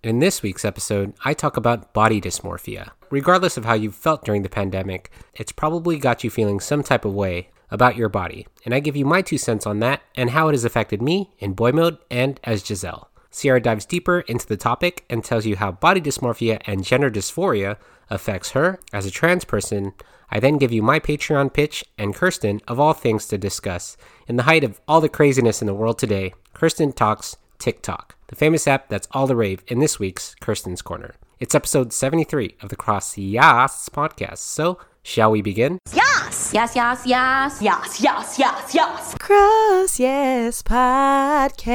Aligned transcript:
In 0.00 0.20
this 0.20 0.44
week's 0.44 0.64
episode, 0.64 1.12
I 1.24 1.34
talk 1.34 1.56
about 1.56 1.92
body 1.92 2.20
dysmorphia. 2.20 2.90
Regardless 3.10 3.56
of 3.56 3.64
how 3.64 3.74
you 3.74 3.90
felt 3.90 4.24
during 4.24 4.42
the 4.42 4.48
pandemic, 4.48 5.10
it's 5.34 5.50
probably 5.50 5.98
got 5.98 6.22
you 6.22 6.30
feeling 6.30 6.60
some 6.60 6.84
type 6.84 7.04
of 7.04 7.14
way 7.14 7.50
about 7.68 7.96
your 7.96 8.08
body, 8.08 8.46
and 8.64 8.72
I 8.72 8.78
give 8.78 8.94
you 8.94 9.04
my 9.04 9.22
two 9.22 9.38
cents 9.38 9.66
on 9.66 9.80
that 9.80 10.00
and 10.14 10.30
how 10.30 10.46
it 10.46 10.52
has 10.52 10.64
affected 10.64 11.02
me 11.02 11.32
in 11.40 11.54
boy 11.54 11.72
mode 11.72 11.98
and 12.12 12.38
as 12.44 12.64
Giselle. 12.64 13.10
Sierra 13.32 13.60
dives 13.60 13.84
deeper 13.84 14.20
into 14.20 14.46
the 14.46 14.56
topic 14.56 15.04
and 15.10 15.24
tells 15.24 15.46
you 15.46 15.56
how 15.56 15.72
body 15.72 16.00
dysmorphia 16.00 16.62
and 16.64 16.84
gender 16.84 17.10
dysphoria 17.10 17.76
affects 18.08 18.52
her 18.52 18.78
as 18.92 19.04
a 19.04 19.10
trans 19.10 19.44
person. 19.44 19.94
I 20.30 20.38
then 20.38 20.58
give 20.58 20.70
you 20.70 20.80
my 20.80 21.00
Patreon 21.00 21.52
pitch 21.52 21.84
and 21.98 22.14
Kirsten 22.14 22.60
of 22.68 22.78
all 22.78 22.92
things 22.92 23.26
to 23.26 23.36
discuss. 23.36 23.96
In 24.28 24.36
the 24.36 24.44
height 24.44 24.62
of 24.62 24.80
all 24.86 25.00
the 25.00 25.08
craziness 25.08 25.60
in 25.60 25.66
the 25.66 25.74
world 25.74 25.98
today, 25.98 26.34
Kirsten 26.54 26.92
talks 26.92 27.36
TikTok, 27.58 28.14
the 28.28 28.36
famous 28.36 28.68
app 28.68 28.88
that's 28.88 29.08
all 29.12 29.26
the 29.26 29.34
rave 29.34 29.62
in 29.66 29.80
this 29.80 29.98
week's 29.98 30.34
Kirsten's 30.36 30.82
Corner. 30.82 31.14
It's 31.40 31.54
episode 31.54 31.92
73 31.94 32.56
of 32.60 32.68
the 32.68 32.76
Cross 32.76 33.16
Yas 33.16 33.88
podcast. 33.88 34.38
So, 34.38 34.78
shall 35.02 35.30
we 35.30 35.40
begin? 35.40 35.78
Yes! 35.94 36.50
Yes, 36.52 36.76
yes, 36.76 37.04
yes. 37.06 37.62
Yes, 37.62 38.00
yes, 38.02 38.38
yes, 38.38 38.74
yes. 38.74 39.14
Cross 39.18 39.98
Yes 39.98 40.62
Podcast 40.62 41.74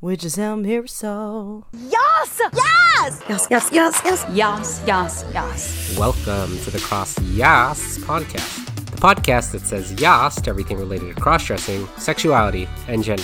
with 0.00 0.22
Giselle 0.22 0.56
Mirasol. 0.56 1.64
Yes! 1.72 2.40
Yes! 2.54 3.22
Yes, 3.28 3.46
yes, 3.50 3.68
yes, 3.70 4.00
yes. 4.04 4.24
Yes, 4.32 4.82
yes, 4.86 5.24
yes. 5.34 5.98
Welcome 5.98 6.58
to 6.60 6.70
the 6.70 6.78
Cross 6.78 7.20
Yas 7.20 7.98
podcast, 7.98 8.64
the 8.92 8.96
podcast 8.96 9.52
that 9.52 9.60
says 9.60 9.92
yas 10.00 10.36
to 10.36 10.48
everything 10.48 10.78
related 10.78 11.14
to 11.14 11.20
cross 11.20 11.44
dressing, 11.44 11.86
sexuality, 11.98 12.66
and 12.86 13.04
gender. 13.04 13.22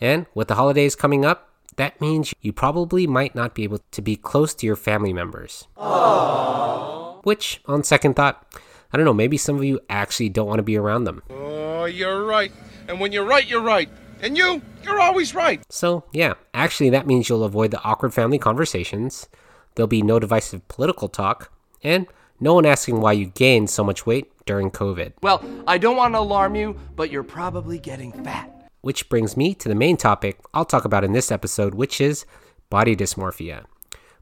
And 0.00 0.26
with 0.34 0.48
the 0.48 0.54
holidays 0.54 0.96
coming 0.96 1.24
up, 1.24 1.51
that 1.76 2.00
means 2.00 2.34
you 2.40 2.52
probably 2.52 3.06
might 3.06 3.34
not 3.34 3.54
be 3.54 3.64
able 3.64 3.80
to 3.90 4.02
be 4.02 4.16
close 4.16 4.54
to 4.54 4.66
your 4.66 4.76
family 4.76 5.12
members. 5.12 5.66
Aww. 5.76 7.24
Which, 7.24 7.60
on 7.66 7.84
second 7.84 8.14
thought, 8.14 8.46
I 8.92 8.96
don't 8.96 9.06
know, 9.06 9.14
maybe 9.14 9.36
some 9.36 9.56
of 9.56 9.64
you 9.64 9.80
actually 9.88 10.28
don't 10.28 10.46
want 10.46 10.58
to 10.58 10.64
be 10.64 10.76
around 10.76 11.04
them. 11.04 11.22
Oh, 11.30 11.84
you're 11.84 12.24
right. 12.24 12.52
And 12.88 13.00
when 13.00 13.12
you're 13.12 13.24
right, 13.24 13.46
you're 13.48 13.62
right. 13.62 13.88
And 14.20 14.36
you, 14.36 14.62
you're 14.82 15.00
always 15.00 15.34
right. 15.34 15.62
So, 15.68 16.04
yeah, 16.12 16.34
actually, 16.54 16.90
that 16.90 17.06
means 17.06 17.28
you'll 17.28 17.44
avoid 17.44 17.70
the 17.70 17.82
awkward 17.82 18.12
family 18.12 18.38
conversations, 18.38 19.28
there'll 19.74 19.88
be 19.88 20.02
no 20.02 20.18
divisive 20.18 20.66
political 20.68 21.08
talk, 21.08 21.50
and 21.82 22.06
no 22.38 22.54
one 22.54 22.66
asking 22.66 23.00
why 23.00 23.12
you 23.12 23.26
gained 23.26 23.70
so 23.70 23.82
much 23.82 24.04
weight 24.06 24.30
during 24.46 24.70
COVID. 24.70 25.12
Well, 25.22 25.44
I 25.66 25.78
don't 25.78 25.96
want 25.96 26.14
to 26.14 26.18
alarm 26.18 26.54
you, 26.54 26.76
but 26.96 27.10
you're 27.10 27.22
probably 27.22 27.78
getting 27.78 28.12
fat. 28.24 28.61
Which 28.82 29.08
brings 29.08 29.36
me 29.36 29.54
to 29.54 29.68
the 29.68 29.74
main 29.74 29.96
topic 29.96 30.38
I'll 30.52 30.64
talk 30.64 30.84
about 30.84 31.04
in 31.04 31.12
this 31.12 31.32
episode, 31.32 31.74
which 31.74 32.00
is 32.00 32.26
body 32.68 32.94
dysmorphia. 32.94 33.64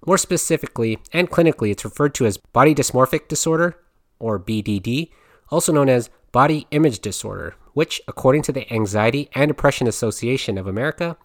More 0.06 0.19
specifically 0.19 0.98
and 1.12 1.31
clinically, 1.31 1.71
it's 1.71 1.84
referred 1.84 2.15
to 2.15 2.26
as 2.26 2.37
body 2.37 2.75
dysmorphic 2.75 3.28
disorder, 3.28 3.78
or 4.19 4.38
BDD, 4.38 5.10
also 5.50 5.72
known 5.72 5.88
as 5.88 6.10
body 6.32 6.66
image 6.71 7.00
disorder, 7.00 7.54
which, 7.72 8.00
according 8.06 8.43
to 8.43 8.53
the 8.53 8.71
Anxiety 8.72 9.28
and 9.34 9.48
Depression 9.48 9.87
Association 9.87 10.59
of 10.59 10.66
America, 10.66 11.16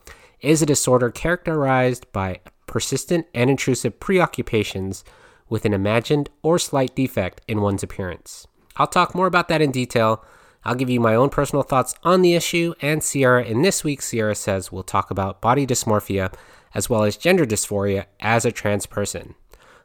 is 0.42 0.62
a 0.62 0.66
disorder 0.66 1.10
characterized 1.12 2.12
by 2.12 2.40
persistent 2.68 3.28
and 3.34 3.50
intrusive 3.50 4.00
preoccupations 4.00 5.04
with 5.50 5.66
an 5.66 5.74
imagined 5.74 6.30
or 6.42 6.58
slight 6.58 6.96
defect 6.96 7.42
in 7.48 7.62
one's 7.62 7.84
appearance. 7.84 8.48
I'll 8.78 8.88
talk 8.88 9.16
more 9.16 9.28
about 9.28 9.48
that 9.48 9.62
in 9.62 9.72
detail. 9.72 10.24
I'll 10.66 10.76
give 10.76 10.90
you 10.90 11.00
my 11.00 11.14
own 11.14 11.30
personal 11.30 11.62
thoughts 11.62 11.94
on 12.04 12.24
the 12.24 12.34
issue, 12.34 12.74
and 12.82 13.04
Sierra, 13.04 13.44
in 13.44 13.62
this 13.62 13.84
week's 13.84 14.06
Sierra 14.06 14.34
Says, 14.34 14.72
we'll 14.72 14.84
talk 14.84 15.12
about 15.12 15.40
body 15.40 15.68
dysmorphia 15.68 16.34
as 16.74 16.90
well 16.90 17.04
as 17.04 17.16
gender 17.16 17.46
dysphoria 17.46 18.06
as 18.20 18.46
a 18.46 18.52
trans 18.52 18.86
person. 18.86 19.36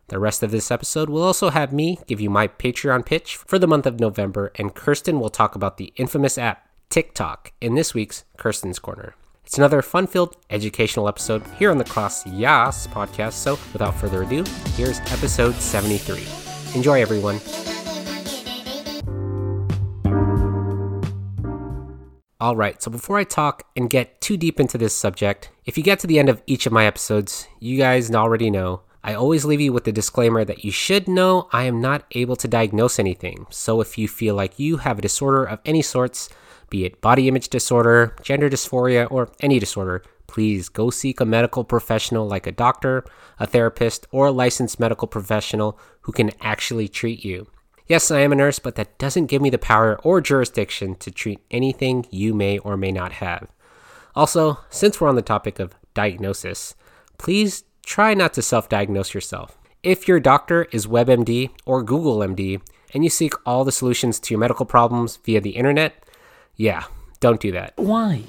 The 0.08 0.18
rest 0.18 0.42
of 0.42 0.50
this 0.50 0.70
episode 0.70 1.08
will 1.08 1.22
also 1.22 1.50
have 1.50 1.72
me 1.72 1.98
give 2.06 2.20
you 2.20 2.30
my 2.30 2.48
Patreon 2.48 3.06
pitch 3.06 3.36
for 3.36 3.58
the 3.58 3.68
month 3.68 3.86
of 3.86 4.00
November, 4.00 4.50
and 4.56 4.74
Kirsten 4.74 5.20
will 5.20 5.30
talk 5.30 5.54
about 5.54 5.76
the 5.76 5.92
infamous 5.96 6.36
app 6.36 6.68
TikTok 6.88 7.52
in 7.60 7.76
this 7.76 7.94
week's 7.94 8.24
Kirsten's 8.36 8.80
Corner. 8.80 9.14
It's 9.44 9.58
another 9.58 9.82
fun 9.82 10.06
filled 10.06 10.36
educational 10.48 11.08
episode 11.08 11.42
here 11.58 11.70
on 11.70 11.78
the 11.78 11.84
Cross 11.84 12.26
Yas 12.26 12.86
podcast. 12.88 13.32
So, 13.34 13.58
without 13.72 13.94
further 13.94 14.22
ado, 14.22 14.44
here's 14.74 14.98
episode 15.12 15.54
73. 15.54 16.26
Enjoy, 16.74 17.00
everyone. 17.00 17.40
All 22.40 22.56
right, 22.56 22.80
so 22.82 22.90
before 22.90 23.18
I 23.18 23.24
talk 23.24 23.64
and 23.76 23.90
get 23.90 24.18
too 24.22 24.38
deep 24.38 24.58
into 24.58 24.78
this 24.78 24.96
subject, 24.96 25.50
if 25.66 25.76
you 25.76 25.84
get 25.84 25.98
to 25.98 26.06
the 26.06 26.18
end 26.18 26.30
of 26.30 26.42
each 26.46 26.64
of 26.64 26.72
my 26.72 26.86
episodes, 26.86 27.46
you 27.58 27.76
guys 27.76 28.10
already 28.14 28.48
know 28.48 28.80
I 29.04 29.12
always 29.12 29.44
leave 29.44 29.60
you 29.60 29.74
with 29.74 29.84
the 29.84 29.92
disclaimer 29.92 30.42
that 30.46 30.64
you 30.64 30.70
should 30.70 31.06
know 31.06 31.48
I 31.52 31.64
am 31.64 31.82
not 31.82 32.06
able 32.12 32.36
to 32.36 32.48
diagnose 32.48 32.98
anything. 32.98 33.46
So 33.50 33.82
if 33.82 33.98
you 33.98 34.08
feel 34.08 34.34
like 34.34 34.58
you 34.58 34.78
have 34.78 34.98
a 34.98 35.02
disorder 35.02 35.44
of 35.44 35.58
any 35.66 35.82
sorts, 35.82 36.30
be 36.70 36.86
it 36.86 37.02
body 37.02 37.28
image 37.28 37.50
disorder, 37.50 38.16
gender 38.22 38.48
dysphoria, 38.48 39.06
or 39.10 39.30
any 39.40 39.58
disorder, 39.58 40.02
please 40.26 40.70
go 40.70 40.88
seek 40.88 41.20
a 41.20 41.26
medical 41.26 41.62
professional 41.62 42.26
like 42.26 42.46
a 42.46 42.52
doctor, 42.52 43.04
a 43.38 43.46
therapist, 43.46 44.06
or 44.12 44.28
a 44.28 44.32
licensed 44.32 44.80
medical 44.80 45.08
professional 45.08 45.78
who 46.02 46.12
can 46.12 46.30
actually 46.40 46.88
treat 46.88 47.22
you. 47.22 47.48
Yes, 47.90 48.08
I 48.12 48.20
am 48.20 48.30
a 48.30 48.36
nurse, 48.36 48.60
but 48.60 48.76
that 48.76 48.98
doesn't 48.98 49.26
give 49.26 49.42
me 49.42 49.50
the 49.50 49.58
power 49.58 49.98
or 50.04 50.20
jurisdiction 50.20 50.94
to 51.00 51.10
treat 51.10 51.40
anything 51.50 52.06
you 52.08 52.32
may 52.32 52.56
or 52.58 52.76
may 52.76 52.92
not 52.92 53.14
have. 53.14 53.50
Also, 54.14 54.60
since 54.70 55.00
we're 55.00 55.08
on 55.08 55.16
the 55.16 55.22
topic 55.22 55.58
of 55.58 55.74
diagnosis, 55.92 56.76
please 57.18 57.64
try 57.84 58.14
not 58.14 58.32
to 58.34 58.42
self 58.42 58.68
diagnose 58.68 59.12
yourself. 59.12 59.58
If 59.82 60.06
your 60.06 60.20
doctor 60.20 60.68
is 60.70 60.86
WebMD 60.86 61.50
or 61.66 61.82
Google 61.82 62.18
MD 62.18 62.62
and 62.94 63.02
you 63.02 63.10
seek 63.10 63.34
all 63.44 63.64
the 63.64 63.72
solutions 63.72 64.20
to 64.20 64.34
your 64.34 64.38
medical 64.38 64.66
problems 64.66 65.16
via 65.24 65.40
the 65.40 65.56
internet, 65.56 66.04
yeah, 66.54 66.84
don't 67.18 67.40
do 67.40 67.50
that. 67.50 67.72
Why? 67.74 68.22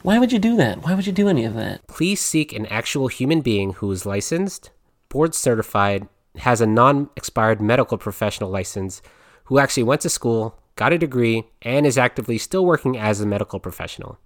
Why 0.00 0.18
would 0.18 0.32
you 0.32 0.38
do 0.38 0.56
that? 0.56 0.82
Why 0.82 0.94
would 0.94 1.06
you 1.06 1.12
do 1.12 1.28
any 1.28 1.44
of 1.44 1.52
that? 1.52 1.86
Please 1.88 2.22
seek 2.22 2.54
an 2.54 2.64
actual 2.68 3.08
human 3.08 3.42
being 3.42 3.74
who 3.74 3.92
is 3.92 4.06
licensed, 4.06 4.70
board 5.10 5.34
certified, 5.34 6.08
has 6.36 6.60
a 6.60 6.66
non 6.66 7.10
expired 7.16 7.60
medical 7.60 7.98
professional 7.98 8.50
license, 8.50 9.02
who 9.44 9.58
actually 9.58 9.82
went 9.82 10.00
to 10.02 10.10
school, 10.10 10.58
got 10.76 10.92
a 10.92 10.98
degree, 10.98 11.44
and 11.62 11.86
is 11.86 11.98
actively 11.98 12.38
still 12.38 12.64
working 12.64 12.96
as 12.96 13.20
a 13.20 13.26
medical 13.26 13.60
professional. 13.60 14.18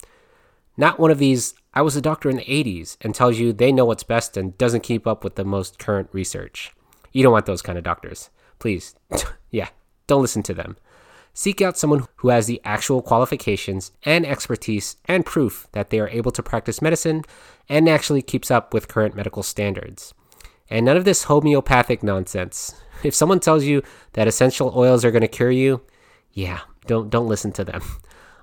Not 0.77 1.01
one 1.01 1.11
of 1.11 1.19
these, 1.19 1.55
I 1.75 1.83
was 1.83 1.97
a 1.97 2.01
doctor 2.01 2.31
in 2.31 2.37
the 2.37 2.45
80s, 2.45 2.97
and 3.01 3.15
tells 3.15 3.39
you 3.39 3.53
they 3.53 3.73
know 3.73 3.85
what's 3.85 4.05
best 4.05 4.37
and 4.37 4.57
doesn't 4.57 4.83
keep 4.83 5.07
up 5.07 5.25
with 5.25 5.35
the 5.35 5.45
most 5.45 5.79
current 5.79 6.09
research. 6.13 6.73
You 7.13 7.23
don't 7.23 7.33
want 7.33 7.47
those 7.47 7.63
kind 7.63 7.77
of 7.77 7.85
doctors. 7.85 8.31
please, 8.59 8.95
yeah, 9.51 9.69
don't 10.07 10.23
listen 10.23 10.43
to 10.45 10.55
them. 10.55 10.77
Seek 11.35 11.63
out 11.63 11.79
someone 11.79 12.07
who 12.17 12.31
has 12.31 12.47
the 12.47 12.61
actual 12.65 13.01
qualifications 13.01 13.93
and 14.03 14.27
expertise 14.27 14.97
and 15.05 15.25
proof 15.25 15.69
that 15.73 15.91
they 15.91 16.01
are 16.01 16.09
able 16.09 16.33
to 16.33 16.43
practice 16.43 16.83
medicine 16.83 17.23
and 17.69 17.89
actually 17.89 18.23
keeps 18.23 18.51
up 18.51 18.75
with 18.75 18.89
current 18.89 19.15
medical 19.15 19.45
standards. 19.45 20.15
And 20.71 20.87
none 20.87 20.97
of 20.97 21.05
this 21.05 21.25
homeopathic 21.25 22.03
nonsense. 22.03 22.75
If 23.03 23.15
someone 23.15 23.41
tells 23.41 23.65
you 23.65 23.83
that 24.15 24.29
essential 24.29 24.73
oils 24.77 25.05
are 25.05 25.11
going 25.11 25.23
to 25.23 25.29
cure 25.29 25.51
you, 25.51 25.83
yeah, 26.33 26.61
don't 26.87 27.11
don't 27.11 27.29
listen 27.29 27.53
to 27.53 27.65
them. 27.65 27.83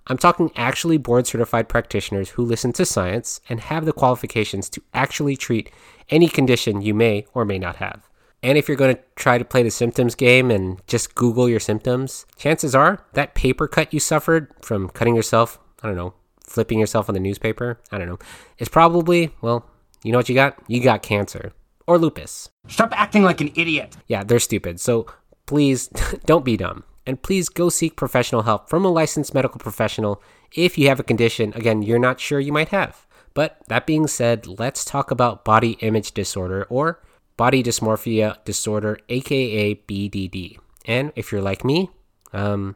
I'm 0.07 0.17
talking 0.17 0.51
actually 0.55 0.97
board 0.97 1.25
certified 1.25 1.67
practitioners 1.67 2.31
who 2.31 2.45
listen 2.45 2.71
to 2.73 2.85
science 2.85 3.41
and 3.49 3.59
have 3.59 3.85
the 3.85 3.93
qualifications 3.93 4.69
to 4.69 4.83
actually 4.93 5.35
treat 5.35 5.71
any 6.09 6.27
condition 6.27 6.81
you 6.81 6.93
may 6.93 7.25
or 7.33 7.43
may 7.43 7.57
not 7.57 7.77
have. 7.77 8.07
And 8.43 8.57
if 8.57 8.67
you're 8.67 8.77
going 8.77 8.95
to 8.95 9.01
try 9.15 9.39
to 9.39 9.45
play 9.45 9.63
the 9.63 9.71
symptoms 9.71 10.13
game 10.13 10.51
and 10.51 10.79
just 10.85 11.15
Google 11.15 11.49
your 11.49 11.59
symptoms, 11.59 12.27
chances 12.37 12.75
are 12.75 13.03
that 13.13 13.33
paper 13.33 13.67
cut 13.67 13.93
you 13.93 13.99
suffered 13.99 14.51
from 14.61 14.89
cutting 14.89 15.15
yourself, 15.15 15.57
I 15.81 15.87
don't 15.87 15.97
know, 15.97 16.13
flipping 16.43 16.77
yourself 16.77 17.09
on 17.09 17.15
the 17.15 17.19
newspaper, 17.19 17.79
I 17.91 17.97
don't 17.97 18.07
know, 18.07 18.19
is 18.59 18.69
probably, 18.69 19.33
well, 19.41 19.67
you 20.03 20.11
know 20.11 20.19
what 20.19 20.29
you 20.29 20.35
got? 20.35 20.59
You 20.67 20.83
got 20.83 21.01
cancer 21.01 21.53
or 21.87 21.97
lupus. 21.97 22.49
Stop 22.67 22.91
acting 22.99 23.23
like 23.23 23.41
an 23.41 23.51
idiot. 23.55 23.95
Yeah, 24.07 24.23
they're 24.23 24.39
stupid. 24.39 24.79
So 24.79 25.05
please 25.45 25.87
don't 26.25 26.45
be 26.45 26.57
dumb. 26.57 26.83
And 27.07 27.21
please 27.21 27.49
go 27.49 27.69
seek 27.69 27.95
professional 27.95 28.43
help 28.43 28.67
from 28.69 28.83
a 28.83 28.89
licensed 28.89 29.33
medical 29.33 29.59
professional 29.59 30.21
if 30.55 30.77
you 30.77 30.87
have 30.87 30.99
a 30.99 31.03
condition, 31.03 31.53
again, 31.53 31.81
you're 31.83 31.99
not 31.99 32.19
sure 32.19 32.39
you 32.39 32.53
might 32.53 32.69
have. 32.69 33.05
But 33.33 33.57
that 33.67 33.85
being 33.85 34.07
said, 34.07 34.47
let's 34.47 34.85
talk 34.85 35.11
about 35.11 35.43
body 35.43 35.71
image 35.81 36.13
disorder 36.13 36.65
or 36.69 37.01
body 37.35 37.61
dysmorphia 37.61 38.43
disorder, 38.45 38.97
aka 39.09 39.75
BDD. 39.75 40.57
And 40.85 41.11
if 41.15 41.31
you're 41.31 41.41
like 41.41 41.65
me, 41.65 41.89
um, 42.31 42.75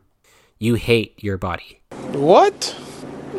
you 0.57 0.75
hate 0.75 1.23
your 1.23 1.37
body. 1.37 1.81
What? 2.11 2.75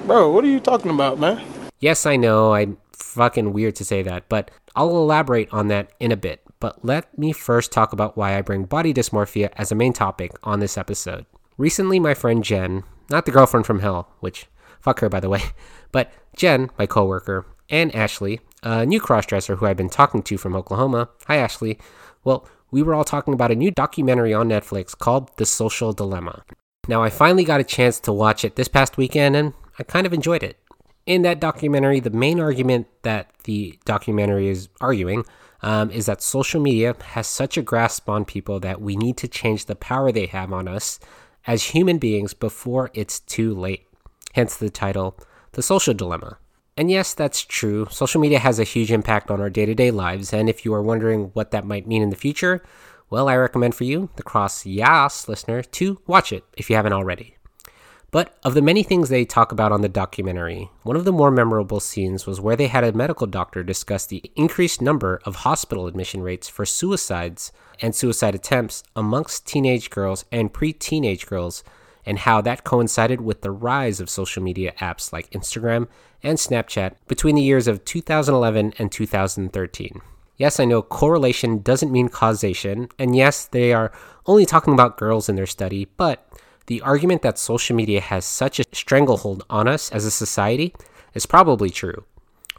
Bro, 0.07 0.33
what 0.33 0.45
are 0.45 0.49
you 0.49 0.61
talking 0.61 0.91
about, 0.91 1.19
man? 1.19 1.45
Yes, 1.81 2.07
I 2.07 2.17
know, 2.17 2.55
I'm 2.55 2.79
fucking 2.93 3.53
weird 3.53 3.77
to 3.77 3.85
say 3.85 4.03
that, 4.03 4.29
but 4.29 4.51
I'll 4.75 4.91
elaborate 4.91 5.53
on 5.53 5.69
that 5.69 5.93
in 6.01 6.13
a 6.13 6.17
bit. 6.17 6.43
But 6.61 6.85
let 6.85 7.17
me 7.19 7.33
first 7.33 7.73
talk 7.73 7.93
about 7.93 8.17
why 8.17 8.37
I 8.37 8.43
bring 8.43 8.65
body 8.65 8.93
dysmorphia 8.93 9.51
as 9.57 9.73
a 9.73 9.75
main 9.75 9.93
topic 9.93 10.33
on 10.43 10.61
this 10.61 10.77
episode. 10.77 11.27
Recently, 11.57 11.99
my 11.99 12.15
friend 12.15 12.45
Jen, 12.45 12.85
not 13.11 13.27
the 13.27 13.33
girlfriend 13.33 13.67
from 13.67 13.81
hell, 13.81 14.13
which 14.21 14.47
fuck 14.81 15.01
her 15.01 15.09
by 15.09 15.21
the 15.21 15.29
way, 15.29 15.43
but 15.93 16.13
Jen, 16.37 16.71
my 16.79 16.87
coworker, 16.87 17.47
and 17.69 17.95
Ashley, 17.95 18.41
a 18.63 18.85
new 18.85 19.01
crossdresser 19.01 19.59
who 19.59 19.67
I've 19.67 19.77
been 19.77 19.91
talking 19.91 20.23
to 20.23 20.39
from 20.39 20.55
Oklahoma. 20.55 21.09
Hi, 21.27 21.37
Ashley. 21.37 21.79
Well, 22.25 22.47
we 22.71 22.83
were 22.83 22.95
all 22.95 23.05
talking 23.05 23.35
about 23.35 23.51
a 23.51 23.57
new 23.57 23.71
documentary 23.71 24.35
on 24.35 24.49
Netflix 24.49 24.97
called 24.97 25.31
The 25.37 25.47
Social 25.47 25.93
Dilemma. 25.93 26.45
Now, 26.89 27.03
I 27.03 27.11
finally 27.11 27.45
got 27.45 27.61
a 27.61 27.65
chance 27.65 28.01
to 28.01 28.13
watch 28.13 28.45
it 28.45 28.57
this 28.57 28.69
past 28.69 28.97
weekend, 28.97 29.37
and 29.37 29.55
I 29.79 29.83
kind 29.83 30.07
of 30.07 30.13
enjoyed 30.13 30.43
it. 30.43 30.57
In 31.06 31.23
that 31.23 31.41
documentary, 31.41 32.00
the 32.00 32.11
main 32.11 32.38
argument 32.38 32.87
that 33.02 33.31
the 33.44 33.79
documentary 33.85 34.49
is 34.49 34.69
arguing 34.81 35.25
um, 35.62 35.91
is 35.91 36.06
that 36.06 36.23
social 36.23 36.61
media 36.61 36.94
has 37.02 37.26
such 37.26 37.56
a 37.56 37.62
grasp 37.62 38.08
on 38.08 38.25
people 38.25 38.61
that 38.61 38.81
we 38.81 38.97
need 38.97 39.17
to 39.19 39.29
change 39.29 39.67
the 39.67 39.76
power 39.76 40.12
they 40.12 40.26
have 40.26 40.52
on 40.52 40.69
us 40.69 41.00
as 41.47 41.64
human 41.64 41.99
beings 41.99 42.35
before 42.35 42.91
it's 42.94 43.20
too 43.20 43.55
late. 43.55 43.87
Hence 44.35 44.56
the 44.56 44.70
title, 44.70 45.19
The 45.52 45.62
Social 45.62 45.94
Dilemma. 45.94 46.38
And 46.76 46.91
yes, 46.91 47.14
that's 47.14 47.43
true. 47.43 47.88
Social 47.91 48.20
media 48.20 48.38
has 48.38 48.58
a 48.58 48.64
huge 48.64 48.93
impact 48.93 49.31
on 49.31 49.41
our 49.41 49.50
day 49.50 49.67
to 49.67 49.75
day 49.75 49.91
lives. 49.91 50.32
And 50.32 50.49
if 50.49 50.64
you 50.64 50.73
are 50.73 50.82
wondering 50.82 51.31
what 51.35 51.50
that 51.50 51.67
might 51.67 51.87
mean 51.87 52.02
in 52.02 52.11
the 52.11 52.17
future, 52.17 52.62
well, 53.11 53.29
I 53.29 53.37
recommend 53.37 53.75
for 53.75 53.85
you, 53.85 54.08
the 54.17 54.23
Cross 54.23 54.67
Yas 54.67 55.29
listener, 55.29 55.62
to 55.62 56.00
watch 56.06 56.32
it 56.32 56.44
if 56.56 56.70
you 56.70 56.76
haven't 56.76 56.93
already. 56.93 57.37
But 58.12 58.37
of 58.43 58.55
the 58.55 58.62
many 58.62 58.83
things 58.83 59.09
they 59.09 59.25
talk 59.25 59.53
about 59.53 59.71
on 59.71 59.83
the 59.83 59.89
documentary, 59.89 60.71
one 60.83 60.97
of 60.97 61.05
the 61.05 61.12
more 61.12 61.31
memorable 61.31 61.79
scenes 61.79 62.27
was 62.27 62.41
where 62.41 62.57
they 62.57 62.67
had 62.67 62.83
a 62.83 62.93
medical 62.93 63.27
doctor 63.27 63.62
discuss 63.62 64.05
the 64.05 64.33
increased 64.35 64.83
number 64.83 65.21
of 65.25 65.37
hospital 65.37 65.87
admission 65.87 66.21
rates 66.21 66.49
for 66.49 66.67
suicides 66.67 67.53
and 67.81 67.95
suicide 67.95 68.35
attempts 68.35 68.83
amongst 68.97 69.47
teenage 69.47 69.91
girls 69.91 70.25
and 70.33 70.53
pre 70.53 70.73
teenage 70.73 71.27
girls, 71.27 71.62
and 72.05 72.21
how 72.21 72.41
that 72.41 72.65
coincided 72.65 73.21
with 73.21 73.43
the 73.43 73.53
rise 73.53 74.01
of 74.01 74.11
social 74.11 74.43
media 74.43 74.73
apps 74.81 75.12
like 75.12 75.31
Instagram 75.31 75.87
and 76.23 76.37
Snapchat 76.37 76.97
between 77.07 77.37
the 77.37 77.43
years 77.43 77.69
of 77.69 77.85
2011 77.85 78.75
and 78.79 78.91
2013. 78.91 80.01
Yes, 80.37 80.59
I 80.59 80.65
know 80.65 80.83
correlation 80.83 81.62
doesn't 81.62 81.93
mean 81.93 82.09
causation, 82.09 82.89
and 82.99 83.15
yes, 83.15 83.45
they 83.45 83.73
are 83.73 83.93
only 84.27 84.47
talking 84.47 84.73
about 84.73 84.97
girls 84.97 85.29
in 85.29 85.37
their 85.37 85.47
study, 85.47 85.87
but 85.97 86.27
the 86.71 86.81
argument 86.83 87.23
that 87.23 87.37
social 87.37 87.75
media 87.75 88.01
has 88.01 88.25
such 88.25 88.61
a 88.61 88.65
stranglehold 88.71 89.45
on 89.51 89.67
us 89.67 89.91
as 89.91 90.05
a 90.05 90.11
society 90.11 90.73
is 91.15 91.27
probably 91.27 91.69
true. 91.69 92.05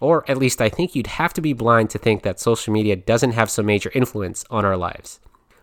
Or 0.01 0.29
at 0.29 0.37
least 0.37 0.59
I 0.59 0.67
think 0.67 0.93
you'd 0.93 1.15
have 1.15 1.31
to 1.31 1.39
be 1.39 1.53
blind 1.53 1.91
to 1.91 1.97
think 1.97 2.23
that 2.23 2.37
social 2.37 2.73
media 2.73 2.97
doesn't 2.97 3.31
have 3.31 3.49
some 3.49 3.65
major 3.65 3.89
influence 3.95 4.43
on 4.49 4.65
our 4.65 4.75
lives. 4.75 5.21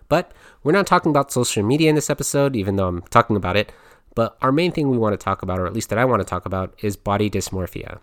But 0.08 0.32
we're 0.64 0.72
not 0.72 0.86
talking 0.86 1.10
about 1.10 1.30
social 1.30 1.62
media 1.62 1.90
in 1.90 1.94
this 1.94 2.08
episode, 2.08 2.56
even 2.56 2.76
though 2.76 2.88
I'm 2.88 3.02
talking 3.02 3.36
about 3.36 3.58
it. 3.58 3.70
But 4.14 4.38
our 4.40 4.50
main 4.50 4.72
thing 4.72 4.88
we 4.88 4.96
want 4.96 5.12
to 5.12 5.22
talk 5.22 5.42
about, 5.42 5.58
or 5.58 5.66
at 5.66 5.74
least 5.74 5.90
that 5.90 5.98
I 5.98 6.06
want 6.06 6.20
to 6.20 6.26
talk 6.26 6.46
about, 6.46 6.72
is 6.82 6.96
body 6.96 7.28
dysmorphia. 7.28 7.98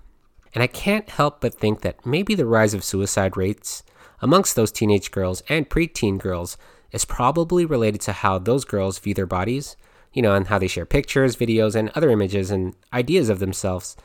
And 0.53 0.61
I 0.61 0.67
can't 0.67 1.09
help 1.09 1.41
but 1.41 1.55
think 1.55 1.81
that 1.81 2.05
maybe 2.05 2.35
the 2.35 2.45
rise 2.45 2.75
of 2.75 2.83
suicide 2.83 3.35
rates 3.35 3.81
amongst 4.21 4.55
those 4.55 4.71
teenage 4.71 5.09
girls 5.09 5.41
and 5.49 5.67
preteen 5.67 6.19
girls 6.19 6.55
is 6.91 7.03
probably 7.03 7.65
related 7.65 7.99
to 8.01 8.11
how 8.11 8.37
those 8.37 8.63
girls 8.63 8.99
view 8.99 9.15
their 9.15 9.25
bodies 9.25 9.75
you 10.15 10.21
know, 10.21 10.33
and 10.33 10.47
how 10.47 10.57
they 10.57 10.67
share 10.67 10.85
pictures, 10.85 11.35
videos, 11.35 11.75
and 11.75 11.89
other 11.89 12.09
images 12.09 12.49
and 12.49 12.73
ideas 12.93 13.29
of 13.29 13.39
themselves 13.39 13.95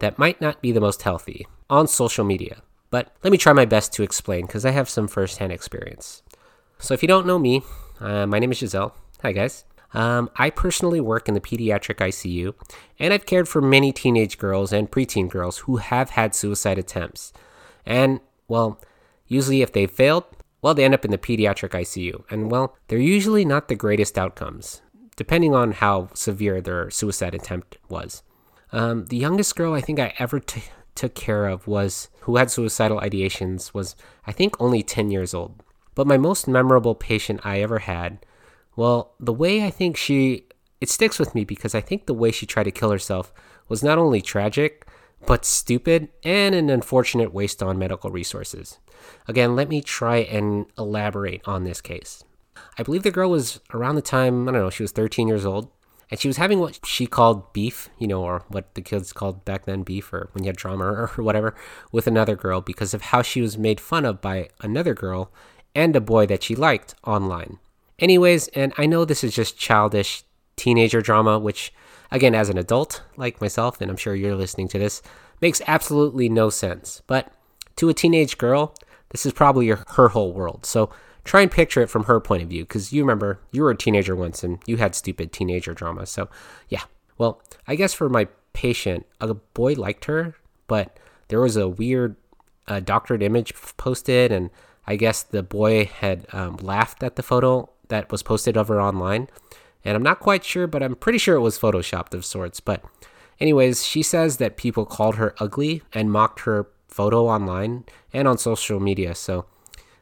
that 0.00 0.18
might 0.18 0.40
not 0.40 0.60
be 0.62 0.72
the 0.72 0.80
most 0.80 1.02
healthy 1.02 1.46
on 1.70 1.86
social 1.86 2.24
media. 2.24 2.62
But 2.90 3.14
let 3.22 3.30
me 3.30 3.38
try 3.38 3.52
my 3.52 3.66
best 3.66 3.92
to 3.92 4.02
explain 4.02 4.46
because 4.46 4.64
I 4.64 4.70
have 4.70 4.88
some 4.88 5.06
firsthand 5.06 5.52
experience. 5.52 6.22
So, 6.78 6.94
if 6.94 7.02
you 7.02 7.08
don't 7.08 7.26
know 7.26 7.38
me, 7.38 7.62
uh, 8.00 8.26
my 8.26 8.38
name 8.38 8.50
is 8.50 8.58
Giselle. 8.58 8.96
Hi, 9.22 9.32
guys. 9.32 9.64
Um, 9.92 10.30
I 10.36 10.50
personally 10.50 11.00
work 11.00 11.28
in 11.28 11.34
the 11.34 11.40
pediatric 11.40 11.96
ICU, 11.96 12.54
and 12.98 13.12
I've 13.12 13.26
cared 13.26 13.48
for 13.48 13.60
many 13.60 13.92
teenage 13.92 14.38
girls 14.38 14.72
and 14.72 14.90
preteen 14.90 15.28
girls 15.28 15.58
who 15.58 15.76
have 15.76 16.10
had 16.10 16.34
suicide 16.34 16.78
attempts. 16.78 17.32
And, 17.84 18.20
well, 18.48 18.80
usually 19.26 19.60
if 19.60 19.72
they've 19.72 19.90
failed, 19.90 20.24
well, 20.62 20.74
they 20.74 20.84
end 20.84 20.94
up 20.94 21.04
in 21.04 21.10
the 21.10 21.18
pediatric 21.18 21.70
ICU. 21.70 22.24
And, 22.30 22.50
well, 22.50 22.76
they're 22.88 22.98
usually 22.98 23.44
not 23.44 23.68
the 23.68 23.74
greatest 23.74 24.18
outcomes 24.18 24.82
depending 25.18 25.52
on 25.52 25.72
how 25.72 26.08
severe 26.14 26.60
their 26.60 26.88
suicide 26.90 27.34
attempt 27.34 27.76
was. 27.88 28.22
Um, 28.70 29.06
the 29.06 29.16
youngest 29.16 29.56
girl 29.56 29.74
I 29.74 29.80
think 29.80 29.98
I 29.98 30.14
ever 30.16 30.38
t- 30.38 30.62
took 30.94 31.16
care 31.16 31.46
of 31.46 31.66
was 31.66 32.08
who 32.20 32.36
had 32.36 32.52
suicidal 32.52 33.00
ideations 33.00 33.74
was 33.74 33.96
I 34.28 34.32
think 34.32 34.54
only 34.60 34.84
10 34.84 35.10
years 35.10 35.34
old. 35.34 35.60
But 35.96 36.06
my 36.06 36.16
most 36.16 36.46
memorable 36.46 36.94
patient 36.94 37.40
I 37.42 37.60
ever 37.60 37.80
had, 37.80 38.24
well, 38.76 39.16
the 39.18 39.32
way 39.32 39.64
I 39.64 39.70
think 39.70 39.96
she 39.96 40.46
it 40.80 40.88
sticks 40.88 41.18
with 41.18 41.34
me 41.34 41.44
because 41.44 41.74
I 41.74 41.80
think 41.80 42.06
the 42.06 42.14
way 42.14 42.30
she 42.30 42.46
tried 42.46 42.64
to 42.64 42.70
kill 42.70 42.92
herself 42.92 43.32
was 43.68 43.82
not 43.82 43.98
only 43.98 44.22
tragic, 44.22 44.86
but 45.26 45.44
stupid 45.44 46.10
and 46.22 46.54
an 46.54 46.70
unfortunate 46.70 47.34
waste 47.34 47.60
on 47.60 47.76
medical 47.76 48.12
resources. 48.12 48.78
Again, 49.26 49.56
let 49.56 49.68
me 49.68 49.80
try 49.80 50.18
and 50.18 50.66
elaborate 50.78 51.42
on 51.44 51.64
this 51.64 51.80
case. 51.80 52.22
I 52.78 52.82
believe 52.82 53.02
the 53.02 53.10
girl 53.10 53.30
was 53.30 53.60
around 53.72 53.96
the 53.96 54.02
time, 54.02 54.48
I 54.48 54.52
don't 54.52 54.62
know, 54.62 54.70
she 54.70 54.82
was 54.82 54.92
13 54.92 55.28
years 55.28 55.44
old. 55.44 55.70
And 56.10 56.18
she 56.18 56.28
was 56.28 56.38
having 56.38 56.58
what 56.58 56.86
she 56.86 57.06
called 57.06 57.52
beef, 57.52 57.90
you 57.98 58.06
know, 58.06 58.22
or 58.22 58.42
what 58.48 58.74
the 58.74 58.80
kids 58.80 59.12
called 59.12 59.44
back 59.44 59.66
then 59.66 59.82
beef, 59.82 60.10
or 60.10 60.30
when 60.32 60.42
you 60.42 60.48
had 60.48 60.56
drama 60.56 60.86
or 60.86 61.08
whatever, 61.16 61.54
with 61.92 62.06
another 62.06 62.34
girl 62.34 62.62
because 62.62 62.94
of 62.94 63.02
how 63.02 63.20
she 63.20 63.42
was 63.42 63.58
made 63.58 63.78
fun 63.78 64.06
of 64.06 64.22
by 64.22 64.48
another 64.62 64.94
girl 64.94 65.30
and 65.74 65.94
a 65.94 66.00
boy 66.00 66.24
that 66.26 66.42
she 66.42 66.56
liked 66.56 66.94
online. 67.04 67.58
Anyways, 67.98 68.48
and 68.48 68.72
I 68.78 68.86
know 68.86 69.04
this 69.04 69.22
is 69.22 69.34
just 69.34 69.58
childish 69.58 70.24
teenager 70.56 71.02
drama, 71.02 71.38
which, 71.38 71.72
again, 72.10 72.34
as 72.34 72.48
an 72.48 72.58
adult 72.58 73.02
like 73.16 73.40
myself, 73.40 73.80
and 73.80 73.90
I'm 73.90 73.96
sure 73.96 74.14
you're 74.14 74.34
listening 74.34 74.68
to 74.68 74.78
this, 74.78 75.02
makes 75.40 75.60
absolutely 75.66 76.28
no 76.28 76.48
sense. 76.48 77.02
But 77.06 77.32
to 77.76 77.88
a 77.88 77.94
teenage 77.94 78.38
girl, 78.38 78.74
this 79.10 79.26
is 79.26 79.32
probably 79.32 79.68
her, 79.68 80.08
whole 80.08 80.32
world. 80.32 80.64
So 80.64 80.90
try 81.28 81.42
and 81.42 81.50
picture 81.50 81.82
it 81.82 81.90
from 81.90 82.04
her 82.04 82.18
point 82.20 82.42
of 82.42 82.48
view 82.48 82.62
because 82.62 82.90
you 82.92 83.02
remember 83.02 83.38
you 83.52 83.62
were 83.62 83.70
a 83.70 83.76
teenager 83.76 84.16
once 84.16 84.42
and 84.42 84.58
you 84.66 84.78
had 84.78 84.94
stupid 84.94 85.30
teenager 85.30 85.74
drama. 85.74 86.06
So, 86.06 86.28
yeah. 86.70 86.84
Well, 87.18 87.42
I 87.66 87.74
guess 87.74 87.92
for 87.92 88.08
my 88.08 88.28
patient, 88.54 89.04
a 89.20 89.34
boy 89.34 89.74
liked 89.74 90.06
her, 90.06 90.34
but 90.68 90.98
there 91.28 91.40
was 91.40 91.56
a 91.56 91.68
weird 91.68 92.16
uh, 92.66 92.80
doctored 92.80 93.22
image 93.22 93.52
posted, 93.76 94.32
and 94.32 94.50
I 94.86 94.96
guess 94.96 95.22
the 95.22 95.42
boy 95.42 95.84
had 95.84 96.26
um, 96.32 96.56
laughed 96.56 97.02
at 97.02 97.16
the 97.16 97.22
photo 97.22 97.68
that 97.88 98.10
was 98.10 98.22
posted 98.22 98.56
of 98.56 98.68
her 98.68 98.80
online. 98.80 99.28
And 99.84 99.96
I'm 99.96 100.02
not 100.02 100.20
quite 100.20 100.44
sure, 100.44 100.66
but 100.66 100.82
I'm 100.82 100.94
pretty 100.94 101.18
sure 101.18 101.36
it 101.36 101.40
was 101.40 101.58
photoshopped 101.58 102.14
of 102.14 102.24
sorts. 102.24 102.60
But, 102.60 102.82
anyways, 103.38 103.84
she 103.84 104.02
says 104.02 104.38
that 104.38 104.56
people 104.56 104.86
called 104.86 105.16
her 105.16 105.34
ugly 105.38 105.82
and 105.92 106.10
mocked 106.10 106.40
her 106.40 106.68
photo 106.88 107.26
online 107.26 107.84
and 108.12 108.26
on 108.26 108.38
social 108.38 108.80
media. 108.80 109.14
So, 109.14 109.44